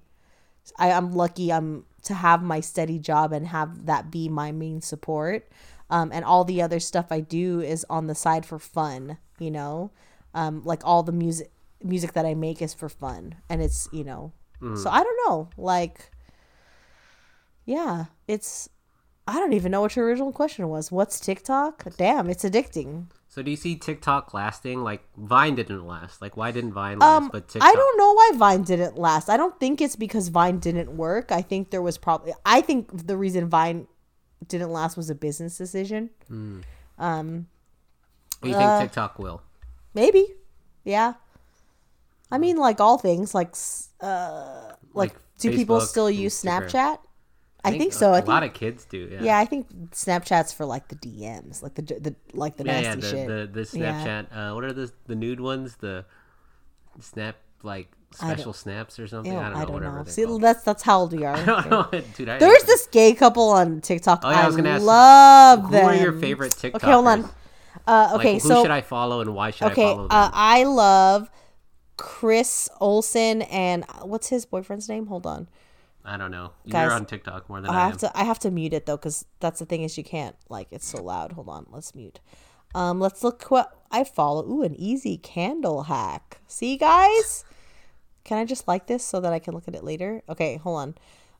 I, 0.78 0.92
i'm 0.92 1.14
lucky 1.14 1.52
i'm 1.54 1.86
to 2.06 2.14
have 2.14 2.42
my 2.42 2.60
steady 2.62 2.98
job 3.00 3.32
and 3.34 3.48
have 3.48 3.86
that 3.86 4.10
be 4.10 4.30
my 4.30 4.52
main 4.52 4.82
support. 4.82 5.48
Um, 5.90 6.12
and 6.12 6.26
all 6.26 6.44
the 6.44 6.64
other 6.64 6.80
stuff 6.80 7.08
i 7.12 7.20
do 7.20 7.62
is 7.62 7.86
on 7.92 8.08
the 8.08 8.16
side 8.16 8.44
for 8.46 8.58
fun 8.58 9.18
you 9.38 9.52
know? 9.52 9.92
Um, 10.34 10.64
like 10.66 10.82
all 10.84 11.04
the 11.04 11.12
music 11.12 11.52
music 11.84 12.14
that 12.14 12.26
i 12.26 12.34
make 12.34 12.60
is 12.62 12.74
for 12.74 12.90
fun 12.90 13.36
and 13.50 13.62
it's 13.62 13.88
you 13.92 14.04
know. 14.04 14.32
So 14.62 14.68
Mm. 14.68 14.88
i 14.92 15.04
don't 15.04 15.20
know 15.28 15.50
like 15.58 16.10
yeah 17.66 18.06
it's 18.28 18.70
i 19.28 19.34
don't 19.40 19.54
even 19.54 19.72
know 19.72 19.82
what 19.82 19.96
your 19.96 20.06
original 20.06 20.32
question 20.32 20.68
was. 20.70 20.92
What's 20.92 21.20
tiktok? 21.20 21.86
Damn 21.98 22.30
it's 22.30 22.44
addicting 22.44 23.08
So 23.36 23.44
do 23.44 23.52
you 23.52 23.58
see 23.58 23.76
TikTok 23.76 24.34
lasting? 24.34 24.82
Like 24.82 25.04
Vine 25.18 25.56
didn't 25.56 25.86
last. 25.86 26.22
Like 26.22 26.38
why 26.38 26.52
didn't 26.52 26.72
Vine 26.72 27.00
last? 27.00 27.24
Um, 27.24 27.30
but 27.34 27.50
TikTok. 27.50 27.70
I 27.70 27.76
don't 27.76 27.98
know 27.98 28.14
why 28.14 28.32
Vine 28.36 28.64
didn't 28.64 28.98
last. 28.98 29.30
I 29.30 29.36
don't 29.36 29.60
think 29.60 29.82
it's 29.82 29.98
because 29.98 30.30
Vine 30.30 30.60
didn't 30.60 30.96
work. 30.96 31.34
I 31.34 31.42
think 31.42 31.70
there 31.70 31.82
was 31.82 31.98
probably. 31.98 32.32
I 32.46 32.62
think 32.62 33.08
the 33.08 33.18
reason 33.18 33.50
Vine 33.50 33.88
didn't 34.48 34.72
last 34.72 34.96
was 34.96 35.10
a 35.10 35.16
business 35.16 35.58
decision. 35.58 36.12
Hmm. 36.30 36.62
Um, 36.98 37.48
What 38.40 38.44
do 38.44 38.48
you 38.52 38.56
think 38.56 38.70
uh, 38.70 38.82
TikTok 38.84 39.20
will? 39.20 39.42
maybe, 39.94 40.28
yeah. 40.86 41.16
I 42.32 42.38
mean, 42.38 42.56
like 42.56 42.80
all 42.80 42.98
things, 42.98 43.36
like 43.36 43.54
uh, 44.00 44.72
like, 44.94 45.12
Like 45.12 45.16
do 45.40 45.52
people 45.52 45.82
still 45.82 46.10
use 46.10 46.42
Instagram. 46.42 46.72
Snapchat? 46.72 46.98
I 47.66 47.78
think, 47.78 47.94
so. 47.94 48.10
A 48.12 48.14
I 48.14 48.16
think 48.18 48.28
lot 48.28 48.44
of 48.44 48.54
kids 48.54 48.86
do. 48.86 49.10
Yeah. 49.12 49.20
yeah. 49.24 49.38
I 49.40 49.46
think 49.46 49.70
Snapchat's 49.92 50.52
for 50.54 50.66
like 50.66 50.88
the 50.88 50.96
DMs, 50.96 51.62
like 51.64 51.76
the 51.76 51.82
the 51.82 52.16
like 52.34 52.58
the 52.58 52.66
yeah, 52.66 52.82
nasty 52.82 52.90
yeah, 52.90 52.96
the, 52.96 53.10
shit. 53.10 53.28
the 53.54 53.64
the 53.64 53.78
Yeah. 53.80 54.06
Snapchat. 54.06 54.38
Uh, 54.52 54.54
what 54.56 54.64
are 54.64 54.74
the 54.74 54.92
the 55.08 55.16
nude 55.16 55.40
ones? 55.40 55.76
The 55.78 56.06
snap 57.00 57.36
like 57.64 57.92
special 58.14 58.54
snaps 58.54 59.00
or 59.00 59.08
something. 59.08 59.34
Ew, 59.34 59.40
I 59.40 59.44
don't 59.44 59.54
know. 59.54 59.78
I 59.78 59.80
don't 59.82 59.96
know. 59.96 60.04
See, 60.06 60.24
called. 60.26 60.42
that's 60.42 60.64
that's 60.64 60.84
how 60.84 61.00
old 61.00 61.14
we 61.14 61.26
are. 61.26 61.36
I 61.36 61.44
don't 61.46 61.92
know, 61.92 62.02
dude. 62.16 62.30
I 62.30 62.38
There's 62.38 62.64
this 62.64 62.88
gay 62.88 63.14
couple 63.14 63.50
on 63.50 63.82
TikTok. 63.82 64.22
Oh, 64.24 64.30
yeah, 64.30 64.40
I 64.40 64.44
I, 64.44 64.48
was 64.48 64.56
gonna 64.56 64.70
ask, 64.70 64.84
love 64.84 65.62
who 65.66 65.72
them. 65.72 65.86
are 65.86 65.96
your 65.96 66.14
favorite 66.14 66.54
TikTokers? 66.54 66.76
Okay, 66.76 66.92
hold 66.92 67.08
on. 67.08 67.24
Uh, 67.88 68.10
Like, 68.12 68.20
okay, 68.20 68.34
who 68.36 68.40
so 68.40 68.62
should 68.64 68.72
I 68.72 68.82
follow 68.82 69.22
and 69.22 69.36
why 69.36 69.52
should 69.52 69.68
I 69.68 69.76
follow 69.76 70.04
them? 70.04 70.08
uh, 70.12 70.30
I 70.34 70.64
love 70.64 71.30
Chris 71.98 72.70
Olsen 72.80 73.42
and 73.44 73.84
uh, 73.90 74.06
what's 74.06 74.30
his 74.30 74.46
boyfriend's 74.46 74.88
name? 74.90 75.08
Hold 75.08 75.26
on. 75.28 75.48
I 76.06 76.18
don't 76.18 76.32
know. 76.32 76.52
Guys, 76.70 76.84
You're 76.86 76.94
on 76.94 77.06
TikTok 77.06 77.50
more 77.50 77.62
than 77.62 77.72
I 77.72 77.74
I, 77.76 77.84
have 77.86 77.94
am. 77.94 77.98
to 78.00 78.18
I 78.18 78.24
have 78.24 78.40
to 78.40 78.52
mute 78.52 78.74
it 78.74 78.86
though 78.86 78.98
because 78.98 79.26
that's 79.40 79.60
the 79.60 79.66
thing 79.66 79.84
is 79.84 79.98
you 79.98 80.04
can't 80.04 80.36
like 80.50 80.68
it's 80.72 80.86
so 80.88 81.02
loud. 81.02 81.34
Hold 81.34 81.50
on, 81.50 81.66
let's 81.72 81.96
mute. 81.96 82.20
Um, 82.74 83.00
let's 83.00 83.24
look 83.24 83.44
what 83.50 83.76
I 83.92 84.04
follow. 84.04 84.46
Ooh, 84.48 84.62
an 84.62 84.76
easy 84.76 85.18
candle 85.18 85.84
hack. 85.84 86.42
See, 86.48 86.78
guys. 86.78 87.44
Can 88.24 88.40
I 88.40 88.46
just 88.46 88.68
like 88.68 88.88
this 88.88 89.06
so 89.06 89.20
that 89.22 89.32
I 89.34 89.40
can 89.40 89.54
look 89.54 89.68
at 89.68 89.76
it 89.76 89.84
later? 89.84 90.24
Okay, 90.28 90.58
hold 90.58 90.78
on. 90.80 90.96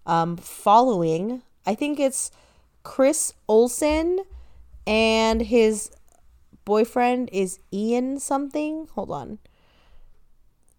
Um, 0.06 0.38
following. 0.38 1.42
I 1.66 1.74
think 1.74 2.00
it's 2.00 2.30
Chris 2.84 3.34
Olsen, 3.50 4.20
and 4.86 5.42
his 5.42 5.90
boyfriend 6.64 7.30
is 7.32 7.60
Ian 7.74 8.20
something. 8.20 8.88
Hold 8.94 9.10
on. 9.10 9.40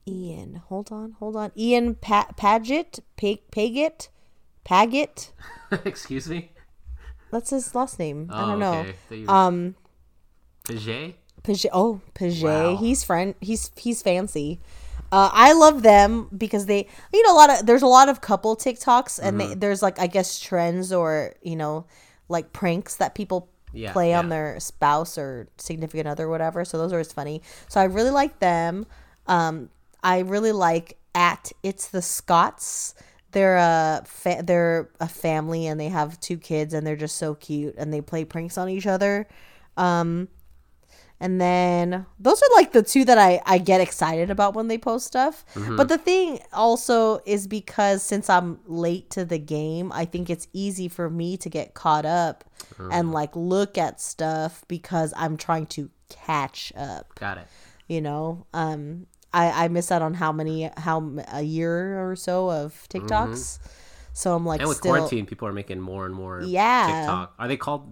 Ian. 0.08 0.62
Hold 0.68 0.92
on. 0.92 1.12
Hold 1.18 1.36
on. 1.36 1.52
Ian 1.56 1.94
pa- 1.96 2.30
Paget. 2.36 3.00
Pa- 3.16 3.42
Paget. 3.50 4.08
Paget. 4.64 5.32
Excuse 5.84 6.28
me. 6.28 6.52
That's 7.30 7.50
his 7.50 7.74
last 7.74 7.98
name. 7.98 8.30
I 8.32 8.42
Oh, 8.42 8.46
don't 8.46 8.58
know. 8.60 8.86
okay. 9.10 9.26
Um, 9.26 9.74
Paget? 10.64 11.16
Paget. 11.42 11.70
Oh, 11.74 12.00
Paget. 12.14 12.44
Wow. 12.44 12.76
He's 12.76 13.02
friend. 13.04 13.34
He's 13.40 13.70
he's 13.76 14.02
fancy. 14.02 14.60
Uh, 15.12 15.30
I 15.32 15.52
love 15.52 15.82
them 15.82 16.28
because 16.36 16.66
they, 16.66 16.88
you 17.12 17.22
know, 17.22 17.32
a 17.32 17.36
lot 17.36 17.50
of 17.60 17.66
there's 17.66 17.82
a 17.82 17.86
lot 17.86 18.08
of 18.08 18.20
couple 18.20 18.56
TikToks, 18.56 19.20
and 19.22 19.38
Mm-hmm. 19.40 19.48
they, 19.50 19.54
there's 19.54 19.82
like 19.82 19.98
I 19.98 20.06
guess 20.06 20.38
trends 20.40 20.92
or 20.92 21.34
you 21.42 21.56
know, 21.56 21.86
like 22.28 22.52
pranks 22.52 22.96
that 22.96 23.14
people 23.14 23.48
Yeah, 23.72 23.92
play 23.92 24.14
on 24.14 24.28
their 24.28 24.58
spouse 24.60 25.16
or 25.18 25.48
significant 25.58 26.08
other, 26.08 26.24
or 26.24 26.28
whatever. 26.30 26.64
So 26.64 26.78
those 26.78 26.92
are 26.92 26.96
always 26.96 27.12
funny. 27.12 27.42
So 27.68 27.80
I 27.80 27.84
really 27.84 28.10
like 28.10 28.38
them. 28.40 28.86
Um, 29.28 29.70
I 30.06 30.20
really 30.20 30.52
like 30.52 30.96
at 31.14 31.52
it's 31.62 31.88
the 31.88 32.02
Scots. 32.02 32.94
They're 33.32 33.56
a 33.56 34.02
fa- 34.06 34.42
they're 34.44 34.88
a 35.00 35.08
family 35.08 35.66
and 35.66 35.78
they 35.78 35.88
have 35.88 36.18
two 36.20 36.38
kids 36.38 36.72
and 36.74 36.86
they're 36.86 36.96
just 36.96 37.16
so 37.18 37.34
cute 37.34 37.74
and 37.76 37.92
they 37.92 38.00
play 38.00 38.24
pranks 38.24 38.56
on 38.56 38.68
each 38.68 38.86
other. 38.86 39.26
Um, 39.76 40.28
and 41.18 41.40
then 41.40 42.04
those 42.20 42.42
are 42.42 42.54
like 42.56 42.72
the 42.72 42.82
two 42.82 43.04
that 43.06 43.16
I, 43.18 43.40
I 43.46 43.56
get 43.58 43.80
excited 43.80 44.30
about 44.30 44.54
when 44.54 44.68
they 44.68 44.76
post 44.78 45.06
stuff. 45.06 45.44
Mm-hmm. 45.54 45.76
But 45.76 45.88
the 45.88 45.96
thing 45.98 46.40
also 46.52 47.20
is 47.24 47.46
because 47.46 48.02
since 48.02 48.28
I'm 48.28 48.60
late 48.66 49.08
to 49.10 49.24
the 49.24 49.38
game, 49.38 49.92
I 49.92 50.04
think 50.04 50.28
it's 50.30 50.46
easy 50.52 50.88
for 50.88 51.08
me 51.10 51.36
to 51.38 51.48
get 51.50 51.74
caught 51.74 52.06
up 52.06 52.44
Mm. 52.78 52.88
and 52.92 53.12
like 53.12 53.34
look 53.36 53.78
at 53.78 54.00
stuff 54.00 54.64
because 54.66 55.14
I'm 55.16 55.36
trying 55.36 55.66
to 55.66 55.88
catch 56.08 56.72
up. 56.76 57.14
Got 57.14 57.38
it. 57.38 57.46
You 57.86 58.00
know, 58.00 58.46
um, 58.52 59.06
I 59.42 59.64
I 59.64 59.68
miss 59.68 59.92
out 59.92 60.02
on 60.02 60.14
how 60.14 60.32
many 60.32 60.70
how 60.76 60.96
a 61.32 61.42
year 61.42 61.74
or 62.10 62.16
so 62.16 62.50
of 62.50 62.86
TikToks. 62.88 63.58
So 64.12 64.34
I'm 64.34 64.46
like 64.46 64.60
Mm-hmm. 64.60 64.62
and 64.62 64.68
with 64.70 64.78
still 64.78 64.92
quarantine, 64.92 65.26
people 65.26 65.46
are 65.48 65.52
making 65.52 65.80
more 65.80 66.06
and 66.06 66.14
more 66.14 66.40
Yeah. 66.40 66.86
TikTok. 66.86 67.34
Are 67.38 67.48
they 67.48 67.56
called? 67.58 67.84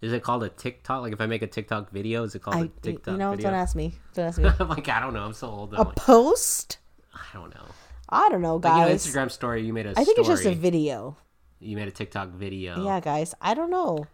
Is 0.00 0.12
it 0.12 0.22
called 0.22 0.42
a 0.44 0.48
TikTok? 0.48 1.02
Like 1.02 1.12
if 1.12 1.20
I 1.20 1.26
make 1.26 1.42
a 1.42 1.46
TikTok 1.46 1.90
video, 1.90 2.22
is 2.24 2.34
it 2.34 2.42
called 2.42 2.56
I 2.56 2.60
a 2.62 2.68
TikTok? 2.82 3.12
you 3.12 3.18
know 3.18 3.30
video? 3.32 3.50
don't 3.50 3.58
ask 3.58 3.74
me 3.76 3.94
don't 4.14 4.26
ask 4.26 4.38
me 4.42 4.50
I'm 4.60 4.68
like, 4.68 4.88
I 4.88 5.00
don't 5.00 5.14
know. 5.14 5.24
I'm 5.24 5.32
so 5.32 5.48
old. 5.48 5.74
a 5.74 5.78
I'm 5.80 5.86
like, 5.86 5.96
post. 5.96 6.78
I 7.14 7.26
don't 7.34 7.52
know. 7.54 7.66
I 8.08 8.28
don't 8.28 8.42
know, 8.42 8.56
Like, 8.56 8.64
you 8.64 8.80
know, 8.80 8.86
guys. 8.88 9.06
Instagram 9.06 9.30
story, 9.30 9.62
you 9.66 9.72
made 9.72 9.86
a 9.86 9.90
I 9.96 10.04
think 10.04 10.18
it's 10.18 10.28
just 10.28 10.44
a 10.44 10.54
video. 10.54 11.16
You 11.60 11.76
made 11.76 11.88
a 11.88 11.92
TikTok 11.92 12.28
video. 12.30 12.84
Yeah, 12.84 13.00
guys. 13.00 13.34
I 13.40 13.54
don't 13.54 13.70
know. 13.70 14.06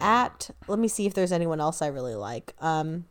At 0.00 0.50
let 0.68 0.78
me 0.78 0.88
see 0.88 1.06
if 1.06 1.14
there's 1.14 1.32
anyone 1.32 1.60
else 1.60 1.80
I 1.82 1.88
really 1.88 2.14
like. 2.14 2.54
Um 2.60 3.06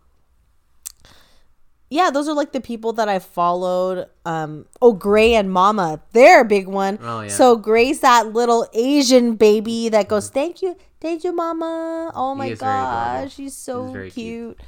Yeah, 1.94 2.10
those 2.10 2.28
are 2.28 2.34
like 2.34 2.52
the 2.54 2.62
people 2.62 2.94
that 2.94 3.08
I 3.08 3.20
followed. 3.20 4.08
Um 4.26 4.66
oh 4.82 4.94
Gray 4.94 5.36
and 5.36 5.52
Mama. 5.52 6.02
They're 6.14 6.42
a 6.42 6.46
big 6.46 6.68
one. 6.68 6.98
Oh, 7.02 7.22
yeah. 7.22 7.30
So 7.30 7.56
Gray's 7.56 8.00
that 8.02 8.34
little 8.34 8.68
Asian 8.74 9.36
baby 9.36 9.90
that 9.90 10.08
goes, 10.08 10.30
Thank 10.30 10.62
you, 10.64 10.76
thank 11.00 11.24
you, 11.24 11.32
Mama. 11.36 12.12
Oh 12.16 12.34
my 12.36 12.48
is 12.48 12.60
very 12.60 12.72
adorable. 12.72 13.22
gosh, 13.26 13.34
she's 13.36 13.56
so 13.56 13.92
cute. 13.94 14.14
cute. 14.14 14.60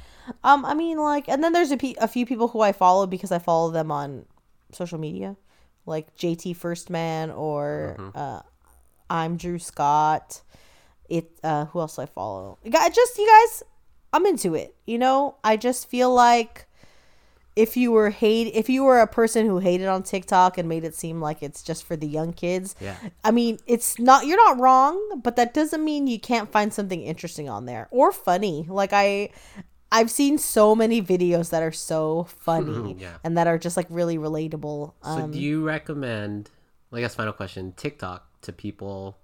Um, 0.44 0.64
I 0.64 0.74
mean 0.74 0.98
like 0.98 1.28
and 1.28 1.42
then 1.42 1.52
there's 1.52 1.70
a, 1.72 1.76
pe- 1.76 1.94
a 2.00 2.08
few 2.08 2.26
people 2.26 2.48
who 2.48 2.60
I 2.60 2.72
follow 2.72 3.06
because 3.06 3.32
I 3.32 3.38
follow 3.38 3.70
them 3.70 3.90
on 3.90 4.26
social 4.72 4.98
media. 4.98 5.36
Like 5.86 6.14
JT 6.16 6.56
First 6.56 6.90
Man 6.90 7.30
or 7.30 7.96
Mm-hmm. 7.98 8.18
uh 8.18 8.40
I'm 9.08 9.36
Drew 9.36 9.58
Scott. 9.58 10.42
It 11.08 11.30
uh 11.44 11.66
who 11.66 11.80
else 11.80 11.96
do 11.96 12.02
I 12.02 12.06
follow? 12.06 12.58
Just 12.64 13.18
you 13.18 13.26
guys 13.26 13.62
I'm 14.12 14.26
into 14.26 14.54
it. 14.54 14.74
You 14.86 14.98
know, 14.98 15.36
I 15.44 15.56
just 15.56 15.88
feel 15.88 16.12
like 16.12 16.65
if 17.56 17.74
you 17.76 17.90
were 17.90 18.10
hate 18.10 18.54
if 18.54 18.68
you 18.68 18.84
were 18.84 19.00
a 19.00 19.06
person 19.06 19.46
who 19.46 19.58
hated 19.58 19.86
on 19.88 20.02
TikTok 20.02 20.58
and 20.58 20.68
made 20.68 20.84
it 20.84 20.94
seem 20.94 21.20
like 21.22 21.42
it's 21.42 21.62
just 21.62 21.84
for 21.84 21.96
the 21.96 22.06
young 22.06 22.34
kids. 22.34 22.76
Yeah. 22.80 22.96
I 23.24 23.30
mean, 23.30 23.58
it's 23.66 23.98
not 23.98 24.26
you're 24.26 24.36
not 24.36 24.60
wrong, 24.60 25.20
but 25.24 25.36
that 25.36 25.54
doesn't 25.54 25.82
mean 25.82 26.06
you 26.06 26.20
can't 26.20 26.52
find 26.52 26.72
something 26.72 27.02
interesting 27.02 27.48
on 27.48 27.64
there 27.64 27.88
or 27.90 28.12
funny. 28.12 28.66
Like 28.68 28.92
I 28.92 29.30
I've 29.90 30.10
seen 30.10 30.36
so 30.36 30.74
many 30.74 31.00
videos 31.00 31.50
that 31.50 31.62
are 31.62 31.72
so 31.72 32.24
funny 32.24 32.96
Yeah. 33.00 33.16
and 33.24 33.38
that 33.38 33.46
are 33.46 33.58
just 33.58 33.76
like 33.76 33.86
really 33.88 34.18
relatable. 34.18 34.92
So 35.02 35.08
Um 35.10 35.30
do 35.32 35.38
you 35.40 35.64
recommend? 35.64 36.50
I 36.92 37.00
guess 37.00 37.14
final 37.14 37.32
question: 37.32 37.72
TikTok 37.76 38.40
to 38.42 38.52
people. 38.52 39.18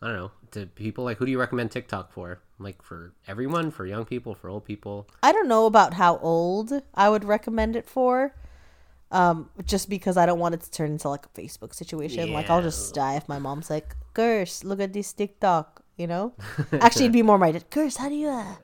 I 0.00 0.06
don't 0.08 0.16
know 0.16 0.30
to 0.52 0.66
people 0.66 1.04
like 1.04 1.18
who 1.18 1.26
do 1.26 1.32
you 1.32 1.40
recommend 1.40 1.70
TikTok 1.72 2.12
for? 2.12 2.40
Like 2.62 2.82
for 2.82 3.12
everyone, 3.26 3.70
for 3.70 3.86
young 3.86 4.04
people, 4.04 4.34
for 4.34 4.48
old 4.48 4.64
people. 4.64 5.08
I 5.22 5.32
don't 5.32 5.48
know 5.48 5.66
about 5.66 5.94
how 5.94 6.18
old 6.18 6.72
I 6.94 7.08
would 7.08 7.24
recommend 7.24 7.76
it 7.76 7.88
for. 7.88 8.34
Um, 9.10 9.50
just 9.66 9.90
because 9.90 10.16
I 10.16 10.24
don't 10.24 10.38
want 10.38 10.54
it 10.54 10.62
to 10.62 10.70
turn 10.70 10.92
into 10.92 11.08
like 11.08 11.26
a 11.26 11.28
Facebook 11.28 11.74
situation. 11.74 12.32
Like 12.32 12.48
I'll 12.48 12.62
just 12.62 12.94
die 12.94 13.16
if 13.16 13.28
my 13.28 13.38
mom's 13.38 13.68
like, 13.68 13.94
"Curse, 14.14 14.64
look 14.64 14.80
at 14.80 14.94
this 14.94 15.12
TikTok," 15.12 15.84
you 15.96 16.06
know. 16.06 16.32
Actually, 16.72 17.06
it'd 17.06 17.12
be 17.12 17.22
more 17.22 17.36
my 17.36 17.52
curse. 17.68 17.96
How 17.96 18.08
do 18.08 18.14
you 18.14 18.28
uh, 18.28 18.56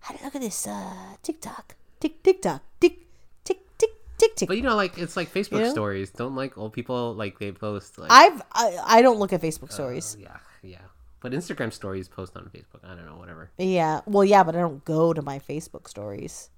how 0.00 0.14
do 0.14 0.20
you 0.20 0.24
look 0.24 0.36
at 0.36 0.42
this 0.42 0.66
uh 0.66 1.16
TikTok? 1.22 1.74
Tick 1.98 2.22
TikTok, 2.22 2.62
tick 2.78 3.02
tick 3.42 3.58
tick 3.78 3.90
tick 4.16 4.36
tick. 4.36 4.46
But 4.46 4.56
you 4.56 4.62
know, 4.62 4.76
like 4.76 4.96
it's 4.96 5.16
like 5.16 5.32
Facebook 5.32 5.66
know? 5.66 5.70
stories. 5.70 6.10
Don't 6.10 6.36
like 6.36 6.56
old 6.56 6.72
people 6.72 7.14
like 7.14 7.40
they 7.40 7.50
post 7.50 7.98
like 7.98 8.12
I've 8.12 8.40
I, 8.52 8.78
I 8.84 9.02
don't 9.02 9.18
look 9.18 9.32
at 9.32 9.42
Facebook 9.42 9.72
stories. 9.72 10.16
yeah 10.20 10.38
yeah. 10.62 10.78
But 11.20 11.32
Instagram 11.32 11.72
stories 11.72 12.08
post 12.08 12.36
on 12.36 12.44
Facebook. 12.54 12.84
I 12.84 12.94
don't 12.94 13.06
know 13.06 13.16
whatever. 13.16 13.50
Yeah, 13.58 14.00
well, 14.06 14.24
yeah, 14.24 14.42
but 14.44 14.54
I 14.54 14.60
don't 14.60 14.84
go 14.84 15.12
to 15.12 15.22
my 15.22 15.38
Facebook 15.38 15.88
stories. 15.88 16.50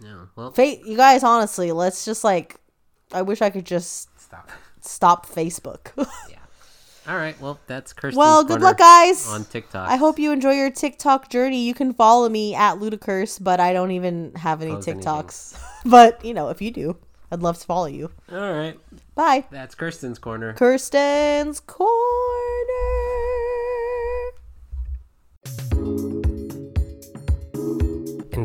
No, 0.00 0.28
well 0.36 0.52
Fa- 0.52 0.78
you 0.84 0.96
guys, 0.96 1.24
honestly, 1.24 1.72
let's 1.72 2.04
just 2.04 2.22
like, 2.22 2.56
I 3.12 3.22
wish 3.22 3.42
I 3.42 3.50
could 3.50 3.64
just 3.64 4.08
stop. 4.20 4.50
stop 4.80 5.26
Facebook. 5.26 5.88
Yeah. 6.30 6.36
All 7.08 7.16
right, 7.16 7.40
well 7.40 7.58
that's 7.66 7.94
Kirsten's 7.94 8.18
well, 8.18 8.44
good 8.44 8.60
luck, 8.60 8.76
guys. 8.76 9.26
on 9.26 9.46
TikTok. 9.46 9.88
I 9.88 9.96
hope 9.96 10.18
you 10.18 10.30
enjoy 10.30 10.52
your 10.52 10.70
TikTok 10.70 11.30
journey. 11.30 11.64
You 11.64 11.72
can 11.72 11.94
follow 11.94 12.28
me 12.28 12.54
at 12.54 12.76
Ludacurse, 12.76 13.42
but 13.42 13.60
I 13.60 13.72
don't 13.72 13.92
even 13.92 14.34
have 14.34 14.60
any 14.60 14.72
anything. 14.72 15.00
TikToks. 15.00 15.58
but 15.86 16.22
you 16.22 16.34
know, 16.34 16.50
if 16.50 16.60
you 16.60 16.70
do, 16.70 16.98
I'd 17.32 17.40
love 17.40 17.58
to 17.58 17.64
follow 17.64 17.86
you. 17.86 18.10
All 18.30 18.52
right, 18.52 18.78
Bye. 19.14 19.46
that's 19.50 19.74
Kirsten's 19.74 20.18
corner. 20.18 20.52
Kirsten's 20.52 21.60
Corner. 21.60 21.97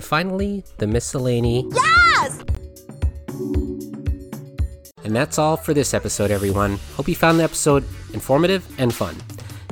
And 0.03 0.09
finally, 0.09 0.65
the 0.79 0.85
miscellany. 0.85 1.65
Yes! 1.71 2.43
And 5.05 5.15
that's 5.15 5.39
all 5.39 5.55
for 5.55 5.73
this 5.73 5.93
episode, 5.93 6.29
everyone. 6.29 6.77
Hope 6.97 7.07
you 7.07 7.15
found 7.15 7.39
the 7.39 7.45
episode 7.45 7.85
informative 8.13 8.67
and 8.77 8.93
fun. 8.93 9.15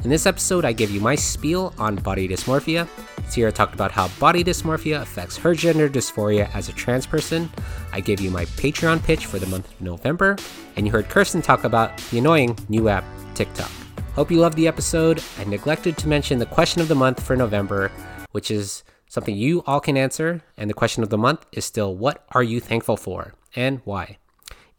In 0.05 0.09
this 0.09 0.25
episode, 0.25 0.63
I 0.63 0.71
give 0.71 0.89
you 0.89 1.01
my 1.01 1.15
spiel 1.15 1.73
on 1.77 1.97
body 1.97 2.29
dysmorphia, 2.29 2.87
Sierra 3.29 3.51
talked 3.51 3.73
about 3.73 3.91
how 3.91 4.07
body 4.19 4.41
dysmorphia 4.41 5.01
affects 5.01 5.35
her 5.35 5.53
gender 5.53 5.89
dysphoria 5.89 6.49
as 6.55 6.69
a 6.69 6.73
trans 6.73 7.05
person. 7.05 7.49
I 7.91 7.99
gave 7.99 8.21
you 8.21 8.31
my 8.31 8.45
Patreon 8.45 9.03
pitch 9.03 9.25
for 9.25 9.37
the 9.37 9.47
month 9.47 9.69
of 9.69 9.81
November, 9.81 10.37
and 10.77 10.85
you 10.85 10.93
heard 10.93 11.09
Kirsten 11.09 11.41
talk 11.41 11.65
about 11.65 11.97
the 12.09 12.19
annoying 12.19 12.57
new 12.69 12.87
app, 12.87 13.03
TikTok. 13.35 13.69
Hope 14.15 14.31
you 14.31 14.39
loved 14.39 14.55
the 14.55 14.67
episode. 14.69 15.21
I 15.37 15.43
neglected 15.43 15.97
to 15.97 16.07
mention 16.07 16.39
the 16.39 16.45
question 16.45 16.81
of 16.81 16.87
the 16.87 16.95
month 16.95 17.21
for 17.21 17.35
November, 17.35 17.91
which 18.31 18.49
is 18.49 18.83
something 19.11 19.35
you 19.35 19.61
all 19.67 19.81
can 19.81 19.97
answer. 19.97 20.41
And 20.55 20.69
the 20.69 20.73
question 20.73 21.03
of 21.03 21.09
the 21.09 21.17
month 21.17 21.45
is 21.51 21.65
still 21.65 21.93
what 21.93 22.23
are 22.31 22.41
you 22.41 22.61
thankful 22.61 22.95
for 22.95 23.33
and 23.55 23.81
why? 23.83 24.19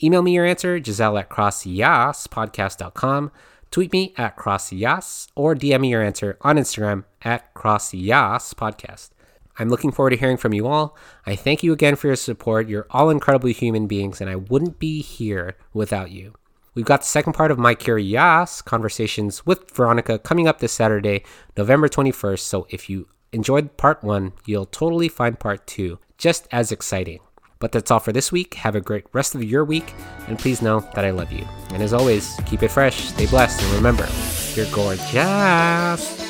Email 0.03 0.23
me 0.23 0.33
your 0.33 0.47
answer, 0.47 0.83
Giselle 0.83 1.19
at 1.19 1.29
crossyasspodcast.com. 1.29 3.31
Tweet 3.71 3.93
me 3.93 4.15
at 4.17 4.39
crossyas 4.39 5.29
or 5.37 5.55
DM 5.55 5.83
me 5.83 5.91
your 5.91 6.03
answer 6.03 6.39
on 6.41 6.57
Instagram 6.57 7.05
at 7.21 7.55
crossyas 7.55 8.55
I'm 9.59 9.69
looking 9.69 9.93
forward 9.93 10.11
to 10.11 10.17
hearing 10.17 10.39
from 10.39 10.55
you 10.55 10.67
all. 10.67 10.97
I 11.27 11.37
thank 11.37 11.63
you 11.63 11.75
again 11.75 11.97
for 11.97 12.07
your 12.07 12.17
support. 12.17 12.71
You're 12.71 12.87
all 12.91 13.11
incredibly 13.11 13.53
human 13.53 13.87
beings, 13.87 14.23
and 14.23 14.31
I 14.31 14.37
wouldn't 14.37 14.79
be 14.79 15.03
here 15.03 15.57
without 15.75 16.11
you. 16.11 16.33
We've 16.75 16.87
got 16.87 17.03
the 17.03 17.07
second 17.07 17.35
part 17.35 17.51
of 17.51 17.59
My 17.59 17.75
Curious 17.75 18.63
conversations 18.63 19.45
with 19.45 19.71
Veronica 19.71 20.19
coming 20.19 20.49
up 20.49 20.61
this 20.61 20.73
Saturday, 20.73 21.23
November 21.55 21.87
21st. 21.87 22.39
So 22.39 22.67
if 22.71 22.89
you 22.89 23.09
enjoyed 23.33 23.77
part 23.77 24.05
one, 24.05 24.33
you'll 24.45 24.67
totally 24.67 25.09
find 25.09 25.39
part 25.39 25.67
two 25.67 25.99
just 26.19 26.47
as 26.53 26.71
exciting. 26.71 27.21
But 27.59 27.73
that's 27.73 27.91
all 27.91 28.01
for 28.01 28.13
this 28.13 28.31
week. 28.33 28.55
Have 28.55 28.75
a 28.75 28.81
great 28.81 29.05
rest 29.13 29.35
of 29.35 29.43
your 29.43 29.65
week, 29.65 29.95
and 30.27 30.39
please 30.39 30.63
know 30.63 30.81
that 30.95 31.05
I 31.05 31.11
love 31.11 31.33
you. 31.33 31.47
And 31.71 31.83
as 31.83 31.93
always, 31.93 32.39
keep 32.47 32.63
it 32.63 32.69
fresh, 32.69 33.09
stay 33.09 33.27
blessed, 33.27 33.63
and 33.63 33.73
remember, 33.75 34.09
you're 34.55 34.67
gorgeous. 34.73 36.21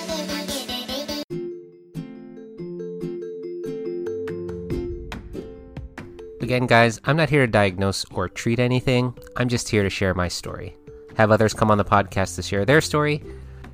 Again, 6.40 6.66
guys, 6.66 7.00
I'm 7.04 7.16
not 7.16 7.30
here 7.30 7.46
to 7.46 7.50
diagnose 7.50 8.04
or 8.12 8.28
treat 8.28 8.58
anything. 8.58 9.16
I'm 9.36 9.48
just 9.48 9.68
here 9.68 9.82
to 9.82 9.90
share 9.90 10.12
my 10.12 10.28
story. 10.28 10.76
Have 11.16 11.30
others 11.30 11.54
come 11.54 11.70
on 11.70 11.78
the 11.78 11.84
podcast 11.84 12.36
to 12.36 12.42
share 12.42 12.64
their 12.64 12.80
story 12.80 13.22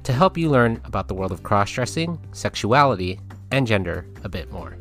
to 0.05 0.13
help 0.13 0.39
you 0.39 0.49
learn 0.49 0.81
about 0.85 1.09
the 1.09 1.15
world 1.15 1.33
of 1.33 1.43
cross 1.43 1.71
dressing, 1.71 2.19
sexuality, 2.33 3.21
and 3.51 3.67
gender 3.67 4.07
a 4.25 4.29
bit 4.29 4.51
more. 4.53 4.77